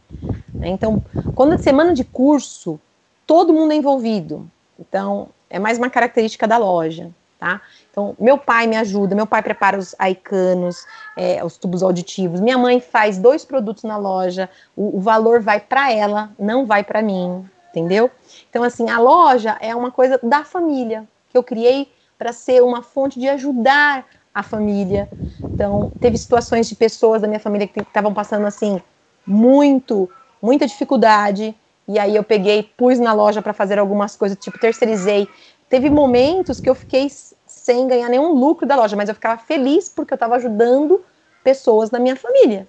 Né? 0.59 0.68
Então, 0.68 1.00
quando 1.34 1.54
é 1.54 1.59
semana 1.59 1.94
de 1.94 2.04
curso, 2.04 2.80
todo 3.26 3.52
mundo 3.52 3.72
é 3.72 3.76
envolvido. 3.76 4.50
Então, 4.78 5.28
é 5.50 5.59
mais 5.59 5.78
uma 5.78 5.90
característica 5.90 6.46
da 6.46 6.56
loja, 6.56 7.11
tá? 7.38 7.61
Então, 7.90 8.14
meu 8.18 8.38
pai 8.38 8.66
me 8.66 8.76
ajuda, 8.76 9.14
meu 9.14 9.26
pai 9.26 9.42
prepara 9.42 9.78
os 9.78 9.94
aicanos, 9.98 10.86
é, 11.16 11.44
os 11.44 11.56
tubos 11.56 11.82
auditivos, 11.82 12.40
minha 12.40 12.59
mãe 12.59 12.80
faz 12.80 13.18
dois 13.18 13.44
produtos 13.44 13.84
na 13.84 13.96
loja, 13.96 14.48
o, 14.76 14.98
o 14.98 15.00
valor 15.00 15.40
vai 15.40 15.61
para 15.61 15.92
ela, 15.92 16.30
não 16.38 16.66
vai 16.66 16.84
para 16.84 17.02
mim, 17.02 17.48
entendeu? 17.70 18.11
Então, 18.50 18.62
assim, 18.62 18.88
a 18.90 18.98
loja 18.98 19.56
é 19.61 19.74
uma 19.74 19.90
coisa 19.90 20.18
da 20.22 20.44
família, 20.44 21.06
que 21.30 21.36
eu 21.36 21.42
criei 21.42 21.90
para 22.18 22.32
ser 22.32 22.62
uma 22.62 22.82
fonte 22.82 23.18
de 23.18 23.28
ajudar 23.28 24.04
a 24.34 24.42
família. 24.42 25.09
Então, 25.54 25.92
teve 26.00 26.16
situações 26.18 26.68
de 26.68 26.74
pessoas 26.74 27.22
da 27.22 27.28
minha 27.28 27.40
família 27.40 27.66
que 27.66 27.80
estavam 27.80 28.12
passando, 28.12 28.46
assim, 28.46 28.80
muito 29.26 30.09
muita 30.41 30.66
dificuldade. 30.66 31.55
E 31.86 31.99
aí 31.99 32.14
eu 32.14 32.22
peguei, 32.22 32.62
pus 32.62 32.99
na 32.99 33.12
loja 33.12 33.41
para 33.41 33.53
fazer 33.53 33.78
algumas 33.78 34.14
coisas, 34.16 34.36
tipo, 34.39 34.59
terceirizei. 34.59 35.28
Teve 35.68 35.91
momentos 35.91 36.61
que 36.61 36.68
eu 36.68 36.74
fiquei 36.74 37.09
sem 37.47 37.86
ganhar 37.86 38.09
nenhum 38.09 38.32
lucro 38.32 38.66
da 38.66 38.76
loja, 38.76 38.97
mas 38.97 39.09
eu 39.09 39.14
ficava 39.14 39.41
feliz 39.41 39.89
porque 39.89 40.12
eu 40.12 40.16
estava 40.16 40.36
ajudando 40.36 41.05
pessoas 41.45 41.91
da 41.91 41.99
minha 41.99 42.16
família. 42.16 42.68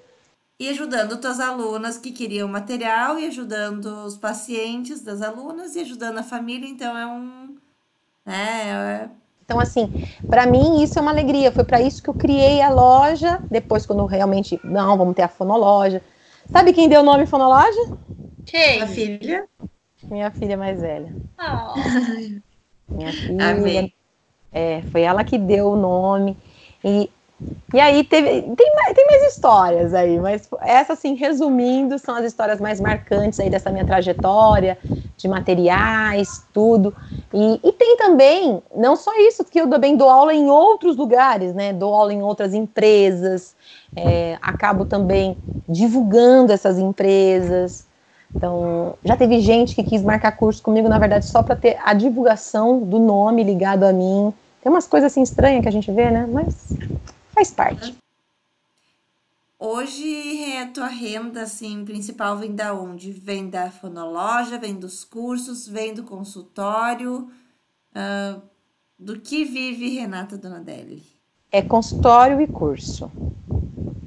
E 0.60 0.68
ajudando 0.68 1.16
tuas 1.16 1.40
alunas 1.40 1.98
que 1.98 2.12
queriam 2.12 2.46
material, 2.46 3.18
e 3.18 3.26
ajudando 3.28 3.86
os 4.06 4.18
pacientes 4.18 5.02
das 5.02 5.22
alunas, 5.22 5.76
e 5.76 5.80
ajudando 5.80 6.18
a 6.18 6.24
família. 6.24 6.68
Então 6.68 6.98
é 6.98 7.08
um. 7.08 7.56
É, 8.26 8.70
é... 8.70 9.10
Então, 9.46 9.58
assim, 9.58 9.90
para 10.30 10.46
mim 10.46 10.84
isso 10.84 11.00
é 11.00 11.02
uma 11.02 11.12
alegria. 11.12 11.50
Foi 11.50 11.64
para 11.64 11.82
isso 11.82 12.04
que 12.04 12.10
eu 12.10 12.14
criei 12.14 12.62
a 12.62 12.70
loja. 12.70 13.40
Depois, 13.50 13.86
quando 13.86 14.06
realmente, 14.06 14.60
não, 14.62 14.98
vamos 14.98 15.16
ter 15.16 15.22
a 15.22 15.30
fonologia. 15.30 16.04
Sabe 16.52 16.74
quem 16.74 16.90
deu 16.90 17.02
o 17.02 17.04
nome 17.04 17.26
Fonologia? 17.26 17.98
Quem? 18.46 18.82
A 18.82 18.88
filha. 18.88 19.48
Minha 20.10 20.32
filha 20.32 20.58
mais 20.58 20.82
velha. 20.82 21.14
Oh. 21.40 22.94
Minha 22.96 23.14
filha. 23.14 23.50
Amei. 23.52 23.94
É, 24.52 24.82
foi 24.92 25.02
ela 25.02 25.24
que 25.24 25.38
deu 25.38 25.72
o 25.72 25.76
nome. 25.76 26.36
E 26.84 27.10
E 27.72 27.80
aí 27.80 28.04
teve, 28.04 28.42
tem, 28.42 28.76
mais, 28.76 28.94
tem 28.96 29.06
mais 29.06 29.34
histórias 29.34 29.94
aí, 29.94 30.20
mas 30.20 30.50
essa 30.62 30.94
assim, 30.94 31.14
resumindo, 31.14 32.00
são 32.00 32.16
as 32.16 32.26
histórias 32.26 32.60
mais 32.60 32.80
marcantes 32.80 33.40
aí 33.40 33.50
dessa 33.50 33.70
minha 33.72 33.86
trajetória, 33.86 34.78
de 35.16 35.28
materiais, 35.28 36.44
tudo. 36.52 36.96
E, 37.32 37.60
e 37.64 37.72
tem 37.74 37.96
também, 37.96 38.64
não 38.76 38.96
só 38.96 39.12
isso, 39.20 39.46
que 39.46 39.62
eu 39.62 39.70
também 39.70 39.96
dou 39.96 40.10
aula 40.10 40.34
em 40.34 40.50
outros 40.50 40.98
lugares, 40.98 41.54
né? 41.54 41.72
Dou 41.72 41.94
aula 41.94 42.12
em 42.12 42.24
outras 42.24 42.56
empresas, 42.56 43.56
é, 43.96 44.40
acabo 44.42 44.84
também 44.84 45.38
divulgando 45.68 46.52
essas 46.52 46.80
empresas. 46.80 47.86
Então, 48.36 48.96
já 49.06 49.16
teve 49.16 49.42
gente 49.42 49.76
que 49.76 49.84
quis 49.84 50.02
marcar 50.02 50.32
curso 50.32 50.64
comigo, 50.64 50.90
na 50.90 50.98
verdade, 50.98 51.26
só 51.26 51.44
para 51.44 51.56
ter 51.56 51.78
a 51.84 51.94
divulgação 51.94 52.80
do 52.80 52.98
nome 52.98 53.44
ligado 53.44 53.84
a 53.84 53.94
mim. 53.94 54.34
Tem 54.64 54.72
umas 54.72 54.88
coisas 54.88 55.12
assim 55.12 55.22
estranhas 55.22 55.62
que 55.62 55.70
a 55.70 55.72
gente 55.72 55.92
vê, 55.92 56.10
né? 56.10 56.28
Mas 56.28 56.70
faz 57.40 57.52
parte. 57.52 57.96
Hoje 59.58 60.58
a 60.58 60.68
tua 60.68 60.88
renda 60.88 61.42
assim 61.42 61.84
principal 61.84 62.38
vem 62.38 62.54
da 62.56 62.74
onde? 62.74 63.12
Vem 63.12 63.50
da 63.50 63.70
fonologia, 63.70 64.58
vem 64.58 64.76
dos 64.76 65.04
cursos, 65.04 65.68
vem 65.68 65.94
do 65.94 66.04
consultório. 66.04 67.30
Uh, 67.92 68.42
do 68.98 69.20
que 69.20 69.46
vive 69.46 69.98
Renata 69.98 70.38
Donadelli? 70.38 71.04
É 71.52 71.62
consultório 71.62 72.42
e 72.42 72.48
curso. 72.48 73.12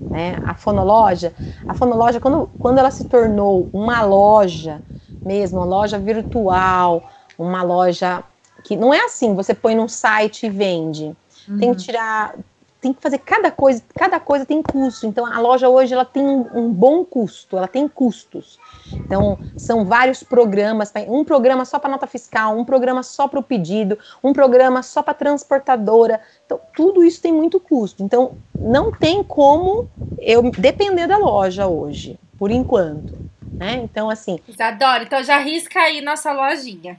Né? 0.00 0.36
A 0.46 0.54
fonologia, 0.54 1.34
a 1.66 1.74
fonologia 1.74 2.20
quando, 2.20 2.48
quando 2.58 2.78
ela 2.78 2.90
se 2.90 3.04
tornou 3.08 3.68
uma 3.72 4.02
loja 4.02 4.82
mesmo, 5.24 5.58
uma 5.58 5.66
loja 5.66 5.98
virtual, 5.98 7.10
uma 7.38 7.62
loja 7.62 8.22
que 8.64 8.76
não 8.76 8.92
é 8.92 9.04
assim, 9.04 9.34
você 9.34 9.54
põe 9.54 9.74
num 9.74 9.88
site 9.88 10.46
e 10.46 10.50
vende. 10.50 11.16
Uhum. 11.48 11.58
Tem 11.58 11.58
que 11.58 11.66
uhum. 11.66 11.74
tirar, 11.74 12.34
tem 12.82 12.92
que 12.92 13.00
fazer 13.00 13.18
cada 13.18 13.50
coisa, 13.52 13.80
cada 13.94 14.18
coisa 14.18 14.44
tem 14.44 14.60
custo. 14.60 15.06
Então 15.06 15.24
a 15.24 15.38
loja 15.38 15.68
hoje 15.68 15.94
ela 15.94 16.04
tem 16.04 16.26
um, 16.26 16.70
bom 16.72 17.04
custo, 17.04 17.56
ela 17.56 17.68
tem 17.68 17.86
custos. 17.86 18.58
Então 18.92 19.38
são 19.56 19.84
vários 19.84 20.24
programas, 20.24 20.92
um 21.08 21.24
programa 21.24 21.64
só 21.64 21.78
para 21.78 21.88
nota 21.88 22.08
fiscal, 22.08 22.58
um 22.58 22.64
programa 22.64 23.04
só 23.04 23.28
para 23.28 23.38
o 23.38 23.42
pedido, 23.42 23.96
um 24.22 24.32
programa 24.32 24.82
só 24.82 25.00
para 25.00 25.14
transportadora. 25.14 26.20
Então 26.44 26.60
tudo 26.74 27.04
isso 27.04 27.22
tem 27.22 27.32
muito 27.32 27.60
custo. 27.60 28.02
Então 28.02 28.32
não 28.58 28.90
tem 28.90 29.22
como 29.22 29.88
eu 30.18 30.50
depender 30.50 31.06
da 31.06 31.18
loja 31.18 31.68
hoje, 31.68 32.18
por 32.36 32.50
enquanto. 32.50 33.16
Né? 33.52 33.74
Então 33.84 34.10
assim. 34.10 34.40
Adoro. 34.58 35.04
Então 35.04 35.22
já 35.22 35.38
risca 35.38 35.78
aí 35.78 36.00
nossa 36.00 36.32
lojinha. 36.32 36.98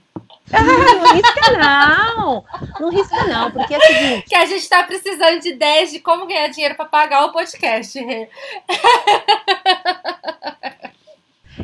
Ah, 0.51 0.61
não 0.61 1.13
risca 1.15 1.57
não. 1.57 2.45
Não 2.79 2.89
risca 2.89 3.23
não, 3.27 3.51
porque 3.51 3.73
é 3.73 3.77
o 3.77 3.81
seguinte. 3.81 4.29
Que 4.29 4.35
a 4.35 4.45
gente 4.45 4.67
tá 4.67 4.83
precisando 4.83 5.39
de 5.39 5.49
ideias 5.49 5.91
de 5.91 5.99
como 5.99 6.27
ganhar 6.27 6.47
dinheiro 6.49 6.75
para 6.75 6.85
pagar 6.85 7.25
o 7.25 7.31
podcast. 7.31 7.99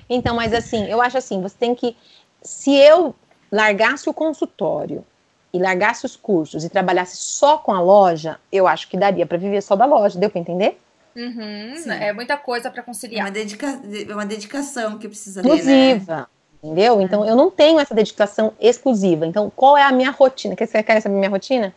Então, 0.09 0.35
mas 0.35 0.53
assim, 0.53 0.85
eu 0.85 1.01
acho 1.01 1.17
assim, 1.17 1.41
você 1.41 1.55
tem 1.57 1.75
que. 1.75 1.95
Se 2.41 2.75
eu 2.75 3.13
largasse 3.51 4.09
o 4.09 4.13
consultório 4.13 5.05
e 5.53 5.59
largasse 5.59 6.05
os 6.05 6.15
cursos 6.15 6.63
e 6.63 6.69
trabalhasse 6.69 7.17
só 7.17 7.57
com 7.57 7.73
a 7.73 7.81
loja, 7.81 8.39
eu 8.51 8.67
acho 8.67 8.87
que 8.89 8.97
daria 8.97 9.25
para 9.25 9.37
viver 9.37 9.61
só 9.61 9.75
da 9.75 9.85
loja. 9.85 10.17
Deu 10.17 10.29
para 10.29 10.41
entender? 10.41 10.79
Uhum, 11.15 11.73
é 11.91 12.13
muita 12.13 12.37
coisa 12.37 12.69
para 12.69 12.81
conciliar. 12.81 13.21
É 13.21 13.25
uma, 13.25 13.31
dedica... 13.31 13.81
uma 14.09 14.25
dedicação 14.25 14.97
que 14.97 15.07
precisa 15.07 15.41
Exclusiva. 15.41 16.05
Ter, 16.05 16.21
né? 16.21 16.25
Entendeu? 16.61 16.99
Então 17.01 17.25
eu 17.25 17.35
não 17.35 17.49
tenho 17.49 17.79
essa 17.79 17.95
dedicação 17.95 18.53
exclusiva. 18.59 19.25
Então, 19.25 19.51
qual 19.55 19.77
é 19.77 19.83
a 19.83 19.91
minha 19.91 20.11
rotina? 20.11 20.55
Quer, 20.55 20.67
você 20.67 20.83
quer 20.83 21.01
saber 21.01 21.15
minha 21.15 21.29
rotina? 21.29 21.73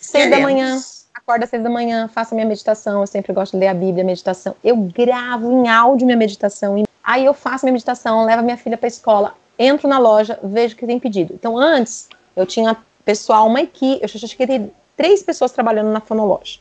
Seis 0.00 0.30
da 0.30 0.38
manhã, 0.38 0.80
acorda 1.14 1.44
às 1.44 1.50
seis 1.50 1.62
da 1.62 1.68
manhã, 1.68 2.08
faço 2.08 2.34
minha 2.34 2.46
meditação. 2.46 3.00
Eu 3.00 3.06
sempre 3.06 3.32
gosto 3.32 3.52
de 3.52 3.58
ler 3.58 3.68
a 3.68 3.74
Bíblia, 3.74 4.02
a 4.02 4.06
meditação. 4.06 4.54
Eu 4.64 4.76
gravo 4.76 5.52
em 5.52 5.68
áudio 5.68 6.06
minha 6.06 6.16
meditação. 6.16 6.82
Aí 7.02 7.24
eu 7.24 7.34
faço 7.34 7.64
minha 7.64 7.72
meditação, 7.72 8.24
levo 8.24 8.42
minha 8.42 8.56
filha 8.56 8.76
para 8.76 8.86
a 8.86 8.88
escola, 8.88 9.34
entro 9.58 9.86
na 9.86 9.98
loja, 9.98 10.38
vejo 10.42 10.74
que 10.74 10.86
tem 10.86 10.98
pedido. 10.98 11.34
Então, 11.34 11.56
antes, 11.56 12.08
eu 12.34 12.44
tinha 12.44 12.76
pessoal, 13.04 13.46
uma 13.46 13.60
equipe, 13.60 14.02
eu 14.02 14.08
que 14.08 14.46
ter 14.46 14.70
três 14.96 15.22
pessoas 15.22 15.52
trabalhando 15.52 15.92
na 15.92 16.00
fonologia. 16.00 16.60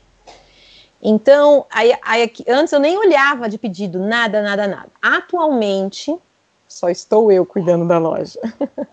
Então, 1.01 1.65
aí, 1.69 1.95
aí, 2.01 2.31
antes 2.47 2.73
eu 2.73 2.79
nem 2.79 2.97
olhava 2.97 3.49
de 3.49 3.57
pedido, 3.57 3.99
nada, 3.99 4.41
nada, 4.41 4.67
nada. 4.67 4.89
Atualmente, 5.01 6.15
só 6.67 6.89
estou 6.89 7.31
eu 7.31 7.45
cuidando 7.45 7.87
da 7.87 7.97
loja. 7.97 8.39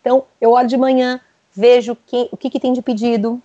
então, 0.00 0.24
eu 0.40 0.50
olho 0.50 0.68
de 0.68 0.76
manhã, 0.76 1.20
vejo 1.52 1.96
que, 2.06 2.28
o 2.32 2.36
que, 2.36 2.50
que 2.50 2.60
tem 2.60 2.72
de 2.72 2.82
pedido. 2.82 3.40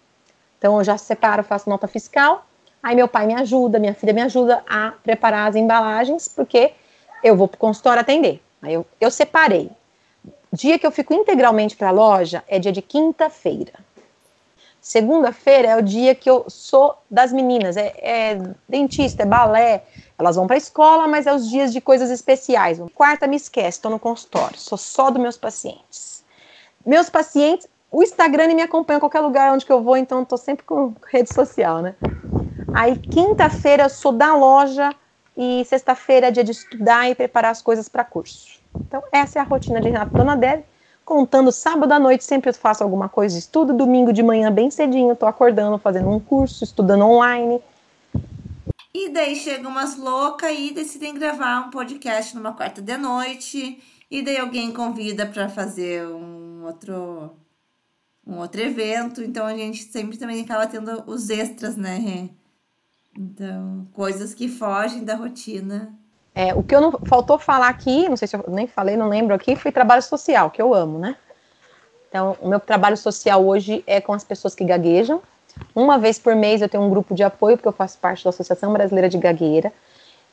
Então, 0.57 0.77
eu 0.77 0.83
já 0.83 0.97
separo, 0.97 1.43
faço 1.43 1.69
nota 1.69 1.87
fiscal. 1.87 2.45
Aí, 2.81 2.95
meu 2.95 3.07
pai 3.07 3.27
me 3.27 3.33
ajuda, 3.33 3.79
minha 3.79 3.93
filha 3.93 4.13
me 4.13 4.21
ajuda 4.21 4.63
a 4.67 4.91
preparar 5.03 5.49
as 5.49 5.55
embalagens, 5.55 6.27
porque 6.27 6.73
eu 7.23 7.35
vou 7.35 7.47
para 7.47 7.55
o 7.55 7.59
consultório 7.59 8.01
atender. 8.01 8.41
Aí, 8.61 8.73
eu, 8.73 8.85
eu 8.99 9.11
separei. 9.11 9.69
Dia 10.51 10.77
que 10.77 10.85
eu 10.85 10.91
fico 10.91 11.13
integralmente 11.13 11.75
para 11.75 11.89
a 11.89 11.91
loja 11.91 12.43
é 12.47 12.59
dia 12.59 12.71
de 12.71 12.81
quinta-feira. 12.81 13.73
Segunda-feira 14.79 15.69
é 15.69 15.77
o 15.77 15.81
dia 15.81 16.13
que 16.13 16.29
eu 16.29 16.45
sou 16.49 16.97
das 17.09 17.31
meninas, 17.31 17.77
é, 17.77 17.93
é 17.97 18.41
dentista, 18.67 19.23
é 19.23 19.25
balé, 19.25 19.85
elas 20.17 20.35
vão 20.35 20.47
para 20.47 20.55
a 20.55 20.57
escola, 20.57 21.07
mas 21.07 21.25
é 21.25 21.33
os 21.33 21.49
dias 21.49 21.71
de 21.73 21.81
coisas 21.81 22.09
especiais. 22.09 22.79
Quarta, 22.93 23.27
me 23.27 23.35
esquece, 23.35 23.77
estou 23.77 23.91
no 23.91 23.99
consultório, 23.99 24.57
sou 24.57 24.77
só 24.77 25.09
dos 25.09 25.21
meus 25.21 25.37
pacientes. 25.37 26.23
Meus 26.85 27.09
pacientes, 27.09 27.67
o 27.91 28.03
Instagram 28.03 28.47
me 28.53 28.61
acompanha 28.61 28.97
em 28.97 28.99
qualquer 28.99 29.21
lugar 29.21 29.53
onde 29.53 29.65
que 29.65 29.71
eu 29.71 29.81
vou, 29.81 29.95
então 29.95 30.23
estou 30.23 30.37
sempre 30.37 30.65
com 30.65 30.93
rede 31.11 31.33
social, 31.33 31.81
né? 31.81 31.95
Aí, 32.73 32.97
quinta-feira, 32.97 33.83
eu 33.83 33.89
sou 33.89 34.11
da 34.11 34.35
loja 34.35 34.93
e 35.37 35.63
sexta-feira 35.65 36.27
é 36.27 36.31
dia 36.31 36.43
de 36.43 36.51
estudar 36.51 37.09
e 37.09 37.15
preparar 37.15 37.51
as 37.51 37.61
coisas 37.61 37.87
para 37.87 38.03
curso. 38.03 38.59
Então, 38.75 39.03
essa 39.11 39.39
é 39.39 39.41
a 39.41 39.45
rotina 39.45 39.79
de 39.79 39.89
Renato 39.89 40.15
Donadelli. 40.15 40.63
Contando 41.05 41.51
sábado 41.51 41.91
à 41.91 41.99
noite, 41.99 42.23
sempre 42.23 42.49
eu 42.49 42.53
faço 42.53 42.83
alguma 42.83 43.09
coisa 43.09 43.37
estudo. 43.37 43.73
Domingo 43.73 44.13
de 44.13 44.23
manhã, 44.23 44.51
bem 44.51 44.71
cedinho, 44.71 45.13
estou 45.13 45.27
acordando, 45.27 45.77
fazendo 45.77 46.09
um 46.09 46.19
curso, 46.19 46.63
estudando 46.63 47.03
online. 47.05 47.61
E 48.95 49.09
daí 49.09 49.35
chegam 49.35 49.71
umas 49.71 49.97
loucas 49.97 50.51
e 50.55 50.71
decidem 50.71 51.15
gravar 51.15 51.61
um 51.61 51.71
podcast 51.71 52.35
numa 52.35 52.53
quarta 52.53 52.79
de 52.79 52.95
noite. 52.95 53.81
E 54.09 54.21
daí 54.21 54.37
alguém 54.37 54.71
convida 54.71 55.25
para 55.25 55.49
fazer 55.49 56.05
um 56.05 56.63
outro 56.63 57.31
um 58.25 58.37
outro 58.37 58.61
evento. 58.61 59.23
Então 59.23 59.47
a 59.47 59.55
gente 59.55 59.83
sempre 59.85 60.15
também 60.17 60.43
acaba 60.43 60.67
tendo 60.67 61.03
os 61.07 61.31
extras, 61.31 61.75
né? 61.75 62.29
Então, 63.17 63.87
coisas 63.93 64.35
que 64.35 64.47
fogem 64.47 65.03
da 65.03 65.15
rotina. 65.15 65.91
É, 66.35 66.53
o 66.53 66.61
que 66.61 66.75
eu 66.75 66.81
não 66.81 66.91
faltou 67.05 67.39
falar 67.39 67.69
aqui, 67.69 68.07
não 68.07 68.15
sei 68.15 68.27
se 68.27 68.35
eu 68.35 68.45
nem 68.47 68.67
falei, 68.67 68.95
não 68.95 69.09
lembro 69.09 69.35
aqui, 69.35 69.55
foi 69.55 69.71
trabalho 69.71 70.01
social, 70.01 70.49
que 70.51 70.61
eu 70.61 70.73
amo, 70.73 70.99
né? 70.99 71.15
Então, 72.09 72.37
o 72.41 72.47
meu 72.47 72.59
trabalho 72.59 72.97
social 72.97 73.43
hoje 73.43 73.83
é 73.87 73.99
com 73.99 74.13
as 74.13 74.23
pessoas 74.23 74.53
que 74.53 74.63
gaguejam. 74.63 75.21
Uma 75.75 75.97
vez 75.97 76.19
por 76.19 76.35
mês 76.35 76.61
eu 76.61 76.69
tenho 76.69 76.83
um 76.83 76.89
grupo 76.89 77.13
de 77.13 77.23
apoio, 77.23 77.57
porque 77.57 77.67
eu 77.67 77.73
faço 77.73 77.97
parte 77.97 78.23
da 78.23 78.29
Associação 78.29 78.71
Brasileira 78.73 79.09
de 79.09 79.17
Gagueira. 79.17 79.71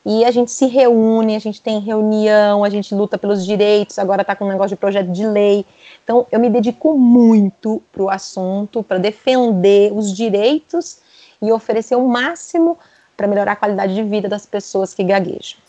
E 0.03 0.25
a 0.25 0.31
gente 0.31 0.51
se 0.51 0.65
reúne, 0.65 1.35
a 1.35 1.39
gente 1.39 1.61
tem 1.61 1.79
reunião, 1.79 2.63
a 2.63 2.69
gente 2.69 2.93
luta 2.95 3.19
pelos 3.19 3.45
direitos, 3.45 3.99
agora 3.99 4.23
está 4.23 4.35
com 4.35 4.45
um 4.45 4.49
negócio 4.49 4.75
de 4.75 4.79
projeto 4.79 5.11
de 5.11 5.25
lei. 5.27 5.63
Então, 6.03 6.25
eu 6.31 6.39
me 6.39 6.49
dedico 6.49 6.97
muito 6.97 7.83
para 7.91 8.01
o 8.01 8.09
assunto, 8.09 8.81
para 8.81 8.97
defender 8.97 9.93
os 9.93 10.11
direitos 10.15 10.99
e 11.39 11.51
oferecer 11.51 11.95
o 11.95 12.07
máximo 12.07 12.77
para 13.15 13.27
melhorar 13.27 13.51
a 13.51 13.55
qualidade 13.55 13.93
de 13.93 14.03
vida 14.03 14.27
das 14.27 14.47
pessoas 14.47 14.93
que 14.95 15.03
gaguejam. 15.03 15.59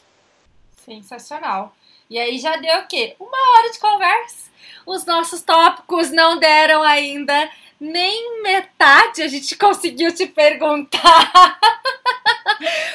Sensacional. 0.83 1.75
E 2.09 2.19
aí 2.19 2.39
já 2.39 2.57
deu 2.57 2.81
o 2.81 2.87
quê? 2.87 3.15
Uma 3.21 3.59
hora 3.59 3.71
de 3.71 3.79
conversa. 3.79 4.51
Os 4.87 5.05
nossos 5.05 5.43
tópicos 5.43 6.11
não 6.11 6.39
deram 6.39 6.83
ainda 6.83 7.49
nem 7.83 8.41
metade 8.43 9.23
a 9.23 9.29
gente 9.29 9.57
conseguiu 9.59 10.15
te 10.15 10.27
perguntar. 10.27 11.59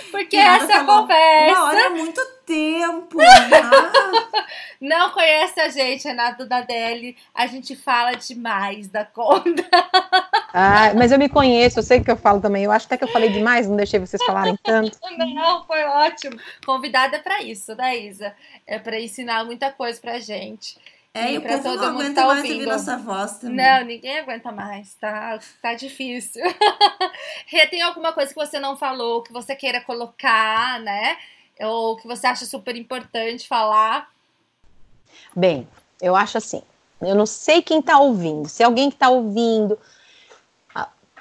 Porque 0.10 0.38
essa 0.38 0.86
conversa. 0.86 1.60
Uma 1.60 1.66
hora 1.66 1.80
é 1.80 1.90
muito 1.90 2.22
tempo. 2.46 3.18
Não 4.80 5.12
conhece 5.12 5.60
a 5.60 5.68
gente, 5.68 6.08
Renato 6.08 6.46
Dadelli. 6.46 7.18
A 7.36 7.48
gente 7.48 7.76
fala 7.76 8.14
demais 8.14 8.88
da 8.88 9.04
conta. 9.04 9.68
Ah, 10.54 10.94
mas 10.96 11.12
eu 11.12 11.20
me 11.20 11.28
conheço, 11.28 11.80
eu 11.80 11.84
sei 11.84 12.02
que 12.02 12.10
eu 12.10 12.16
falo 12.16 12.40
também. 12.40 12.64
Eu 12.64 12.72
acho 12.72 12.86
até 12.86 12.96
que 12.96 13.04
eu 13.04 13.10
falei 13.10 13.30
demais, 13.30 13.68
não 13.68 13.76
deixei 13.76 14.00
vocês 14.00 14.24
falarem 14.24 14.56
tanto. 14.64 14.98
Não, 15.18 15.66
foi 15.66 15.84
ótimo. 15.84 16.40
Convidada 16.66 17.18
é 17.18 17.20
para 17.20 17.42
isso, 17.42 17.76
né, 17.76 17.98
Isa? 17.98 18.34
É 18.66 18.80
para 18.80 19.00
ensinar 19.00 19.44
muita 19.44 19.72
coisa 19.72 20.00
pra 20.00 20.20
gente. 20.20 20.78
É, 21.18 21.34
e 21.34 21.38
o 21.38 21.42
povo 21.42 21.64
todo 21.64 21.82
não 21.82 21.94
mundo 21.94 22.02
aguenta 22.02 22.22
tá 22.22 22.28
mais 22.28 22.40
ouvindo. 22.40 22.54
ouvir 22.54 22.66
nossa 22.68 22.98
voz 22.98 23.38
também. 23.38 23.56
Não, 23.58 23.86
ninguém 23.86 24.20
aguenta 24.20 24.52
mais, 24.52 24.94
tá, 24.96 25.40
tá 25.62 25.74
difícil. 25.74 26.44
Rê, 27.48 27.68
tem 27.68 27.82
alguma 27.82 28.14
coisa 28.14 28.34
que 28.34 28.40
você 28.40 28.60
não 28.60 28.78
falou, 28.78 29.24
que 29.24 29.34
você 29.34 29.56
queira 29.56 29.82
colocar, 29.82 30.80
né? 30.82 31.18
Ou 31.60 31.98
que 31.98 32.08
você 32.08 32.28
acha 32.28 32.46
super 32.46 32.76
importante 32.76 33.48
falar? 33.48 34.10
Bem, 35.36 35.68
eu 36.02 36.16
acho 36.16 36.38
assim, 36.38 36.62
eu 37.02 37.16
não 37.16 37.26
sei 37.26 37.62
quem 37.62 37.82
tá 37.82 38.00
ouvindo, 38.00 38.48
se 38.48 38.64
alguém 38.64 38.92
que 38.92 38.98
tá 38.98 39.10
ouvindo, 39.10 39.78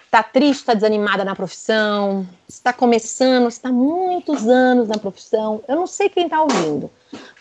está 0.05 0.23
triste, 0.23 0.61
está 0.61 0.75
desanimada 0.75 1.25
na 1.25 1.35
profissão, 1.35 2.27
está 2.49 2.73
começando, 2.73 3.49
está 3.49 3.71
muitos 3.71 4.47
anos 4.47 4.89
na 4.89 4.97
profissão. 4.97 5.63
Eu 5.69 5.77
não 5.77 5.87
sei 5.87 6.09
quem 6.09 6.25
está 6.25 6.43
ouvindo, 6.43 6.91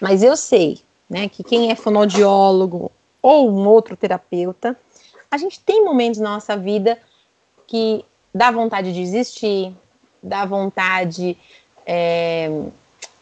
mas 0.01 0.23
eu 0.23 0.35
sei, 0.35 0.81
né, 1.09 1.29
que 1.29 1.43
quem 1.43 1.71
é 1.71 1.75
fonoaudiólogo 1.75 2.91
ou 3.21 3.51
um 3.51 3.67
outro 3.67 3.95
terapeuta, 3.95 4.77
a 5.29 5.37
gente 5.37 5.59
tem 5.59 5.83
momentos 5.83 6.19
na 6.19 6.31
nossa 6.31 6.55
vida 6.55 6.97
que 7.67 8.03
dá 8.33 8.51
vontade 8.51 8.93
de 8.93 8.99
desistir, 8.99 9.73
dá 10.21 10.45
vontade 10.45 11.37
é, 11.85 12.49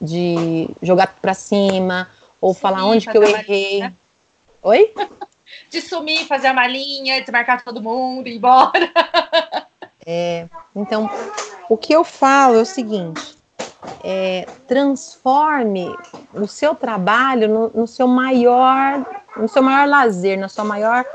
de 0.01 0.67
jogar 0.81 1.15
para 1.21 1.33
cima 1.33 2.09
ou 2.39 2.53
Sim, 2.53 2.59
falar 2.59 2.85
onde 2.85 3.07
que 3.07 3.17
eu 3.17 3.23
errei. 3.23 3.91
Oi? 4.61 4.93
de 5.69 5.81
sumir, 5.81 6.25
fazer 6.25 6.47
a 6.47 6.53
malinha, 6.53 7.21
desmarcar 7.21 7.63
todo 7.63 7.81
mundo, 7.81 8.27
ir 8.27 8.35
embora. 8.35 8.91
É, 10.05 10.47
então, 10.75 11.09
o 11.69 11.77
que 11.77 11.93
eu 11.93 12.03
falo 12.03 12.57
é 12.57 12.61
o 12.61 12.65
seguinte: 12.65 13.35
é, 14.03 14.47
transforme 14.67 15.93
o 16.33 16.47
seu 16.47 16.75
trabalho 16.75 17.47
no, 17.47 17.71
no, 17.73 17.87
seu 17.87 18.07
maior, 18.07 19.05
no 19.37 19.47
seu 19.47 19.61
maior 19.61 19.87
lazer, 19.87 20.37
na 20.37 20.49
sua 20.49 20.63
maior 20.63 21.05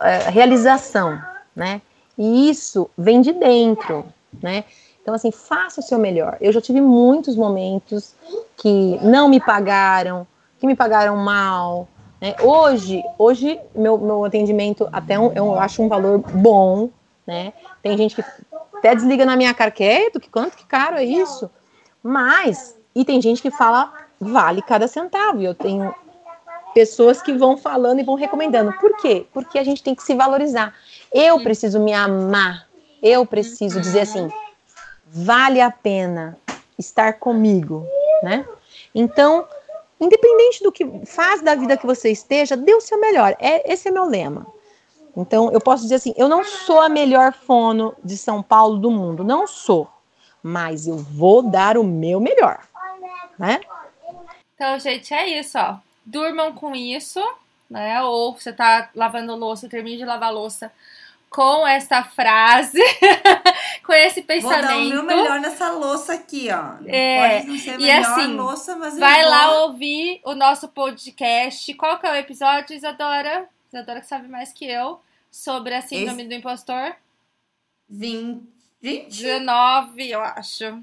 é, 0.00 0.30
realização, 0.30 1.20
né? 1.54 1.80
E 2.16 2.50
isso 2.50 2.90
vem 2.96 3.20
de 3.20 3.32
dentro, 3.32 4.04
né? 4.42 4.64
Então, 5.02 5.14
assim, 5.14 5.32
faça 5.32 5.80
o 5.80 5.82
seu 5.82 5.98
melhor. 5.98 6.36
Eu 6.40 6.52
já 6.52 6.60
tive 6.60 6.80
muitos 6.80 7.34
momentos 7.34 8.14
que 8.56 8.98
não 9.02 9.28
me 9.28 9.40
pagaram, 9.40 10.26
que 10.58 10.66
me 10.66 10.76
pagaram 10.76 11.16
mal, 11.16 11.88
né? 12.20 12.34
Hoje, 12.42 13.02
hoje 13.18 13.58
meu, 13.74 13.96
meu 13.96 14.24
atendimento 14.24 14.88
até 14.92 15.18
um, 15.18 15.32
eu 15.32 15.58
acho 15.58 15.82
um 15.82 15.88
valor 15.88 16.18
bom, 16.18 16.90
né? 17.26 17.52
Tem 17.82 17.96
gente 17.96 18.14
que 18.14 18.24
até 18.76 18.94
desliga 18.94 19.24
na 19.24 19.36
minha 19.36 19.54
cara, 19.54 19.70
que 19.70 20.10
que 20.10 20.30
quanto 20.30 20.56
que 20.56 20.66
caro 20.66 20.96
é 20.96 21.04
isso? 21.04 21.50
Mas, 22.02 22.76
e 22.94 23.04
tem 23.04 23.20
gente 23.20 23.42
que 23.42 23.50
fala, 23.50 23.92
vale 24.20 24.62
cada 24.62 24.88
centavo. 24.88 25.40
E 25.40 25.44
eu 25.44 25.54
tenho 25.54 25.94
pessoas 26.74 27.20
que 27.20 27.32
vão 27.32 27.56
falando 27.56 28.00
e 28.00 28.04
vão 28.04 28.14
recomendando. 28.14 28.72
Por 28.74 28.96
quê? 28.96 29.26
Porque 29.32 29.58
a 29.58 29.64
gente 29.64 29.82
tem 29.82 29.94
que 29.94 30.02
se 30.02 30.14
valorizar. 30.14 30.74
Eu 31.12 31.42
preciso 31.42 31.80
me 31.80 31.92
amar. 31.92 32.68
Eu 33.02 33.24
preciso 33.24 33.80
dizer 33.80 34.00
assim, 34.00 34.28
vale 35.06 35.60
a 35.60 35.70
pena 35.70 36.36
estar 36.78 37.14
comigo, 37.14 37.86
né? 38.22 38.46
Então, 38.94 39.46
independente 40.00 40.62
do 40.62 40.72
que 40.72 40.86
faz 41.06 41.42
da 41.42 41.54
vida 41.54 41.76
que 41.76 41.86
você 41.86 42.10
esteja, 42.10 42.56
dê 42.56 42.74
o 42.74 42.80
seu 42.80 42.98
melhor. 43.00 43.36
É, 43.38 43.72
esse 43.72 43.88
é 43.88 43.90
meu 43.90 44.04
lema. 44.04 44.46
Então, 45.16 45.50
eu 45.50 45.60
posso 45.60 45.82
dizer 45.82 45.96
assim: 45.96 46.14
eu 46.16 46.28
não 46.28 46.44
sou 46.44 46.80
a 46.80 46.88
melhor 46.88 47.32
fono 47.32 47.94
de 48.02 48.16
São 48.16 48.42
Paulo 48.42 48.78
do 48.78 48.90
mundo, 48.90 49.24
não 49.24 49.46
sou, 49.46 49.88
mas 50.42 50.86
eu 50.86 50.96
vou 50.96 51.42
dar 51.42 51.76
o 51.76 51.84
meu 51.84 52.20
melhor, 52.20 52.60
né? 53.38 53.60
Então, 54.54 54.78
gente, 54.78 55.12
é 55.14 55.38
isso, 55.38 55.58
ó. 55.58 55.76
Durmam 56.04 56.52
com 56.52 56.74
isso, 56.74 57.20
né? 57.68 58.02
Ou 58.02 58.34
você 58.34 58.52
tá 58.52 58.90
lavando 58.94 59.34
louça, 59.34 59.68
termine 59.68 59.96
de 59.96 60.04
lavar 60.04 60.32
louça 60.32 60.72
com 61.30 61.66
essa 61.66 62.02
frase, 62.02 62.82
com 63.86 63.92
esse 63.92 64.20
pensamento. 64.20 64.62
Vou 64.62 64.68
dar 64.68 64.76
o 64.78 64.88
meu 64.88 65.02
melhor 65.04 65.40
nessa 65.40 65.70
louça 65.70 66.14
aqui, 66.14 66.48
ó. 66.50 66.74
É, 66.86 67.38
Pode 67.38 67.46
não 67.46 67.58
ser 67.58 67.74
e 67.74 67.78
melhor 67.78 68.00
assim, 68.00 68.34
louça, 68.34 68.76
mas 68.76 68.98
vai 68.98 69.22
vou... 69.22 69.30
lá 69.30 69.62
ouvir 69.62 70.20
o 70.24 70.34
nosso 70.34 70.68
podcast. 70.68 71.72
Qual 71.74 71.98
que 72.00 72.06
é 72.06 72.12
o 72.12 72.16
episódio, 72.16 72.74
Isadora? 72.74 73.48
Isadora 73.72 74.00
que 74.00 74.06
sabe 74.08 74.26
mais 74.26 74.52
que 74.52 74.64
eu 74.64 75.00
sobre 75.30 75.72
a 75.72 75.80
síndrome 75.80 76.22
esse... 76.22 76.28
do 76.28 76.34
impostor. 76.34 76.96
20. 77.88 78.59
19, 78.82 80.10
eu 80.10 80.20
acho. 80.20 80.82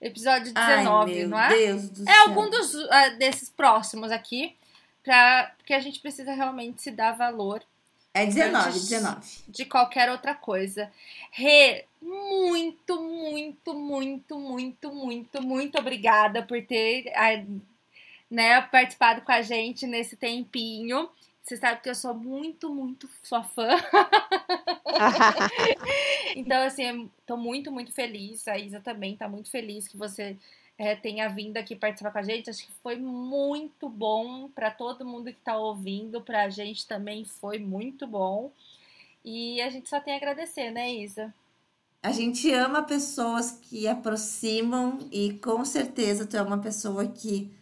Episódio 0.00 0.52
19, 0.54 1.12
Ai, 1.12 1.26
não 1.26 1.38
é? 1.38 1.48
Deus 1.48 1.90
do 1.90 2.08
é 2.08 2.12
céu. 2.12 2.22
algum 2.22 2.48
dos, 2.48 2.74
uh, 2.74 3.18
desses 3.18 3.50
próximos 3.50 4.10
aqui, 4.10 4.56
pra, 5.02 5.52
porque 5.58 5.74
a 5.74 5.80
gente 5.80 6.00
precisa 6.00 6.32
realmente 6.32 6.80
se 6.80 6.90
dar 6.90 7.12
valor 7.12 7.62
é 8.12 8.26
19, 8.26 8.72
19. 8.72 9.20
De 9.48 9.64
qualquer 9.64 10.10
outra 10.10 10.34
coisa. 10.34 10.90
Rê, 11.30 11.84
muito, 12.02 13.00
muito, 13.00 13.72
muito, 13.74 14.38
muito, 14.38 14.92
muito, 14.92 15.42
muito 15.42 15.78
obrigada 15.78 16.42
por 16.42 16.60
ter 16.64 17.04
né, 18.28 18.60
participado 18.62 19.20
com 19.22 19.30
a 19.30 19.42
gente 19.42 19.86
nesse 19.86 20.16
tempinho. 20.16 21.08
Você 21.42 21.56
sabe 21.56 21.80
que 21.80 21.88
eu 21.88 21.94
sou 21.94 22.14
muito, 22.14 22.72
muito 22.72 23.08
sua 23.22 23.42
fã. 23.42 23.68
então, 26.36 26.62
assim, 26.62 27.10
tô 27.26 27.36
muito, 27.36 27.72
muito 27.72 27.92
feliz. 27.92 28.46
A 28.46 28.58
Isa 28.58 28.80
também 28.80 29.16
tá 29.16 29.28
muito 29.28 29.50
feliz 29.50 29.88
que 29.88 29.96
você 29.96 30.36
é, 30.78 30.94
tenha 30.94 31.28
vindo 31.28 31.56
aqui 31.56 31.74
participar 31.74 32.10
com 32.10 32.18
a 32.18 32.22
gente. 32.22 32.50
Acho 32.50 32.66
que 32.66 32.72
foi 32.82 32.96
muito 32.96 33.88
bom 33.88 34.48
para 34.48 34.70
todo 34.70 35.04
mundo 35.04 35.24
que 35.24 35.38
está 35.38 35.56
ouvindo, 35.56 36.20
para 36.20 36.44
a 36.44 36.50
gente 36.50 36.86
também 36.86 37.24
foi 37.24 37.58
muito 37.58 38.06
bom. 38.06 38.52
E 39.24 39.60
a 39.60 39.68
gente 39.68 39.88
só 39.88 40.00
tem 40.00 40.14
a 40.14 40.16
agradecer, 40.16 40.70
né, 40.70 40.92
Isa? 40.92 41.34
A 42.02 42.12
gente 42.12 42.50
ama 42.50 42.82
pessoas 42.82 43.50
que 43.50 43.86
aproximam 43.86 44.98
e 45.12 45.34
com 45.34 45.62
certeza 45.66 46.26
tu 46.26 46.34
é 46.34 46.40
uma 46.40 46.58
pessoa 46.58 47.06
que 47.06 47.52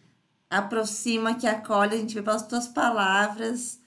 aproxima, 0.49 1.35
que 1.35 1.47
acolhe. 1.47 1.95
A 1.95 1.97
gente 1.97 2.15
vê 2.15 2.21
pelas 2.21 2.45
tuas 2.45 2.67
palavras. 2.67 3.79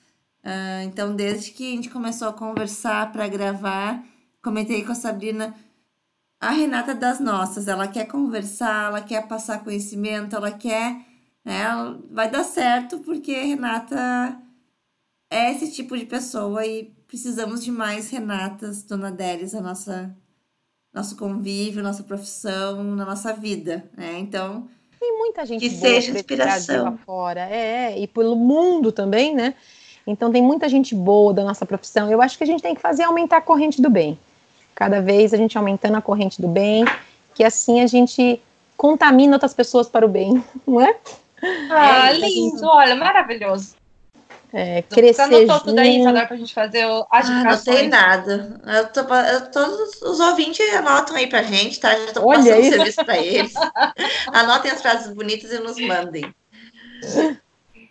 Uh, 0.45 0.85
então, 0.85 1.15
desde 1.15 1.51
que 1.53 1.73
a 1.73 1.77
gente 1.77 1.91
começou 1.91 2.29
a 2.29 2.33
conversar 2.33 3.13
para 3.13 3.29
gravar, 3.29 4.05
comentei 4.43 4.85
com 4.85 4.93
a 4.93 4.97
Sabrina 4.97 5.55
a 6.43 6.51
Renata 6.51 6.91
é 6.91 6.95
das 6.97 7.21
nossas, 7.21 7.69
ela 7.69 7.87
quer 7.87 8.07
conversar, 8.07 8.89
ela 8.89 9.01
quer 9.01 9.29
passar 9.29 9.63
conhecimento, 9.63 10.35
ela 10.35 10.51
quer. 10.51 11.07
Né, 11.45 11.65
vai 12.11 12.29
dar 12.29 12.43
certo, 12.43 12.99
porque 12.99 13.33
Renata 13.33 14.37
é 15.31 15.53
esse 15.53 15.71
tipo 15.73 15.97
de 15.97 16.05
pessoa 16.05 16.67
e 16.67 16.87
precisamos 17.07 17.63
de 17.63 17.71
mais 17.71 18.11
Renatas, 18.11 18.83
Dona 18.83 19.13
Délis, 19.13 19.55
a 19.55 19.61
nossa 19.61 20.17
nosso 20.93 21.17
convívio, 21.17 21.83
nossa 21.83 22.03
profissão, 22.03 22.83
na 22.83 23.05
nossa 23.05 23.33
vida, 23.33 23.89
né? 23.97 24.19
Então, 24.19 24.69
tem 25.03 25.19
muita 25.19 25.45
gente 25.45 25.61
que 25.61 25.71
seja 25.71 26.13
inspiração 26.13 26.97
fora, 27.05 27.41
é, 27.51 27.99
e 27.99 28.07
pelo 28.07 28.37
mundo 28.37 28.93
também, 28.93 29.35
né? 29.35 29.55
Então 30.07 30.31
tem 30.31 30.41
muita 30.41 30.69
gente 30.69 30.95
boa 30.95 31.35
da 31.35 31.43
nossa 31.43 31.67
profissão. 31.67 32.11
Eu 32.11 32.23
acho 32.23 32.39
que 32.39 32.45
a 32.45 32.47
gente 32.47 32.63
tem 32.63 32.75
que 32.75 32.81
fazer 32.81 33.03
aumentar 33.03 33.39
a 33.39 33.41
corrente 33.41 33.83
do 33.83 33.91
bem 33.91 34.19
cada 34.75 35.01
vez 35.01 35.35
a 35.35 35.37
gente 35.37 35.57
aumentando 35.57 35.97
a 35.97 36.03
corrente 36.03 36.41
do 36.41 36.49
bem, 36.49 36.85
que 37.35 37.45
assim 37.45 37.81
a 37.81 37.87
gente 37.87 38.41
contamina 38.77 39.35
outras 39.35 39.55
pessoas 39.55 39.89
para 39.89 40.05
o 40.05 40.09
bem, 40.09 40.43
não 40.67 40.81
é? 40.81 40.97
Ah, 41.71 42.11
é, 42.11 42.19
lindo, 42.19 42.57
gente... 42.57 42.65
olha, 42.65 42.95
maravilhoso. 42.95 43.75
É, 44.55 44.83
crescer 44.83 45.15
Você 45.15 45.35
anotou 45.35 45.61
tudo 45.61 45.79
aí, 45.79 46.03
Sadar, 46.03 46.29
pra 46.29 46.37
gente 46.37 46.53
fazer 46.53 46.85
o, 46.87 47.07
as 47.11 47.29
ah, 47.29 47.45
Não 47.45 47.65
tem 47.65 47.89
nada. 47.89 48.61
Eu 48.67 48.89
tô, 48.89 49.01
eu, 49.15 49.51
todos 49.51 50.03
os 50.03 50.21
ouvintes 50.21 50.61
anotam 50.75 51.17
aí 51.17 51.27
pra 51.27 51.43
gente, 51.43 51.81
tá? 51.81 51.95
Já 51.95 52.13
tô 52.13 52.27
Olha 52.27 52.39
passando 52.39 52.61
isso. 52.61 52.71
serviço 52.71 53.05
pra 53.05 53.19
eles. 53.19 53.55
Anotem 54.29 54.71
as 54.71 54.83
frases 54.83 55.15
bonitas 55.15 55.51
e 55.51 55.59
nos 55.59 55.79
mandem. 55.79 56.35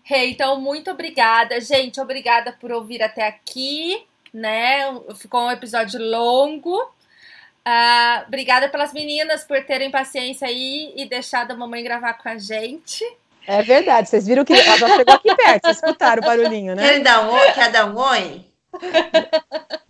Hey, 0.08 0.32
então, 0.32 0.62
muito 0.62 0.92
obrigada, 0.92 1.60
gente. 1.60 2.00
Obrigada 2.00 2.56
por 2.60 2.72
ouvir 2.72 3.02
até 3.02 3.28
aqui 3.28 4.06
né? 4.34 4.84
Ficou 5.16 5.42
um 5.42 5.52
episódio 5.52 6.00
longo. 6.00 6.82
Uh, 6.82 8.26
obrigada 8.28 8.70
pelas 8.70 8.92
meninas 8.94 9.44
por 9.44 9.64
terem 9.64 9.92
paciência 9.92 10.48
aí 10.48 10.94
e 10.96 11.06
deixado 11.06 11.52
a 11.52 11.56
mamãe 11.56 11.84
gravar 11.84 12.14
com 12.14 12.30
a 12.30 12.38
gente. 12.38 13.04
É 13.48 13.62
verdade, 13.64 14.10
vocês 14.10 14.28
viram 14.28 14.46
que 14.46 14.54
ela 14.54 14.78
já 14.78 14.88
chegou 14.96 15.16
aqui 15.16 15.36
perto, 15.36 15.64
vocês 15.64 15.78
escutaram 15.78 16.22
o 16.22 16.26
barulhinho, 16.26 16.76
né? 16.76 16.88
Quer 16.88 17.00
dar 17.00 17.28
um 17.28 17.34
oi? 17.34 17.52
Quer 17.52 17.72
dar 17.72 17.86
um 17.86 17.98
oi? 17.98 18.46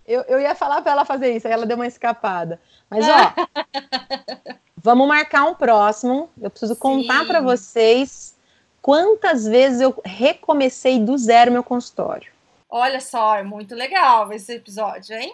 Eu, 0.07 0.21
eu 0.23 0.39
ia 0.39 0.55
falar 0.55 0.81
para 0.81 0.91
ela 0.91 1.05
fazer 1.05 1.35
isso, 1.35 1.47
aí 1.47 1.53
ela 1.53 1.65
deu 1.65 1.75
uma 1.75 1.87
escapada. 1.87 2.59
Mas, 2.89 3.05
ó, 3.07 3.33
vamos 4.75 5.07
marcar 5.07 5.45
um 5.45 5.53
próximo. 5.53 6.29
Eu 6.41 6.49
preciso 6.49 6.75
contar 6.75 7.25
para 7.25 7.39
vocês 7.39 8.35
quantas 8.81 9.45
vezes 9.45 9.79
eu 9.79 9.95
recomecei 10.03 10.99
do 10.99 11.17
zero 11.17 11.51
meu 11.51 11.63
consultório. 11.63 12.31
Olha 12.69 12.99
só, 12.99 13.35
é 13.35 13.43
muito 13.43 13.75
legal 13.75 14.31
esse 14.33 14.55
episódio, 14.55 15.15
hein? 15.15 15.33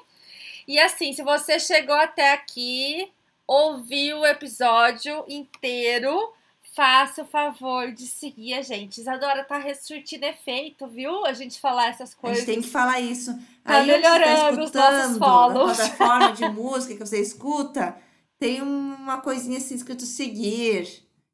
E 0.68 0.78
assim, 0.80 1.13
se 1.13 1.24
você 1.24 1.59
chegou 1.59 1.95
até 1.95 2.34
aqui, 2.34 3.11
ouviu 3.47 4.20
o 4.20 4.26
episódio 4.26 5.24
inteiro, 5.28 6.34
faça 6.78 7.23
o 7.23 7.25
favor 7.25 7.91
de 7.91 8.05
seguir 8.05 8.53
a 8.53 8.61
gente. 8.61 9.01
Isadora 9.01 9.43
tá 9.43 9.57
ressurtindo 9.57 10.25
efeito, 10.25 10.86
viu? 10.86 11.25
A 11.25 11.34
gente 11.34 11.59
falar 11.59 11.88
essas 11.88 12.13
coisas. 12.13 12.38
A 12.38 12.45
gente 12.45 12.53
tem 12.53 12.61
que 12.61 12.69
falar 12.69 12.99
isso. 12.99 13.34
Tá 13.63 13.80
Aí 13.80 13.88
melhorando 13.88 14.61
você 14.61 14.73
tá 14.73 14.89
os 14.91 14.95
nossos 14.97 15.17
follows. 15.17 15.78
Na 15.80 15.89
plataforma 15.89 16.32
de 16.34 16.47
música 16.53 16.93
que 16.93 16.99
você 16.99 17.19
escuta, 17.19 17.97
tem 18.38 18.61
uma 18.61 19.19
coisinha 19.19 19.57
assim 19.57 19.73
escrito 19.73 20.05
seguir. 20.05 20.88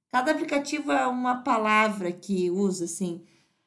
Cada 0.09 0.31
aplicativo 0.31 0.93
é 0.93 1.05
uma 1.05 1.43
palavra 1.43 2.09
que 2.09 2.49
usa, 2.49 2.85
assim. 2.85 3.21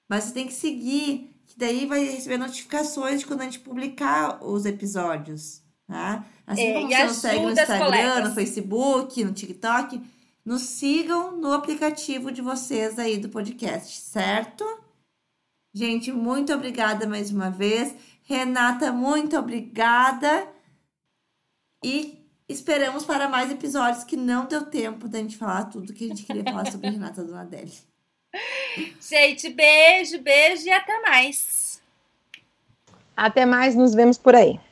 Mas 0.09 0.25
você 0.25 0.33
tem 0.33 0.47
que 0.47 0.55
seguir 0.55 1.31
que 1.47 1.59
daí 1.59 1.85
vai 1.85 2.03
receber 2.05 2.39
notificações 2.39 3.21
de 3.21 3.27
quando 3.27 3.43
a 3.43 3.45
gente 3.45 3.61
publicar 3.61 4.43
os 4.43 4.65
episódios. 4.65 5.61
Tá? 5.87 6.25
Assim 6.47 6.63
É, 6.63 6.73
como 6.73 6.89
você 6.89 7.05
nos 7.05 7.17
segue 7.19 7.45
no 7.45 7.51
Instagram, 7.53 8.29
no 8.29 8.35
Facebook, 8.35 9.25
no 9.25 9.33
TikTok, 9.33 10.01
nos 10.47 10.63
sigam 10.63 11.37
no 11.37 11.53
aplicativo 11.53 12.31
de 12.31 12.41
vocês 12.41 13.01
aí 13.01 13.19
do 13.19 13.29
podcast, 13.29 14.01
certo? 14.01 14.65
Gente, 15.75 16.13
muito 16.13 16.55
obrigada 16.55 17.05
mais 17.05 17.33
uma 17.33 17.51
vez. 17.51 17.93
Renata, 18.23 18.93
muito 18.93 19.37
obrigada. 19.37 20.49
E 21.85 22.25
esperamos 22.49 23.05
para 23.05 23.29
mais 23.29 23.51
episódios 23.51 24.05
que 24.05 24.17
não 24.17 24.47
deu 24.47 24.65
tempo 24.65 25.09
da 25.09 25.19
gente 25.19 25.37
falar 25.37 25.65
tudo 25.65 25.93
que 25.93 26.05
a 26.05 26.09
gente 26.09 26.23
queria 26.23 26.45
falar 26.45 26.71
sobre 26.71 26.91
Renata 26.91 27.25
Donadelli. 27.25 27.73
Gente, 29.01 29.51
beijo, 29.51 30.21
beijo 30.21 30.67
e 30.67 30.71
até 30.71 31.01
mais. 31.01 31.83
Até 33.17 33.45
mais, 33.45 33.75
nos 33.75 33.95
vemos 33.95 34.17
por 34.17 34.37
aí. 34.37 34.61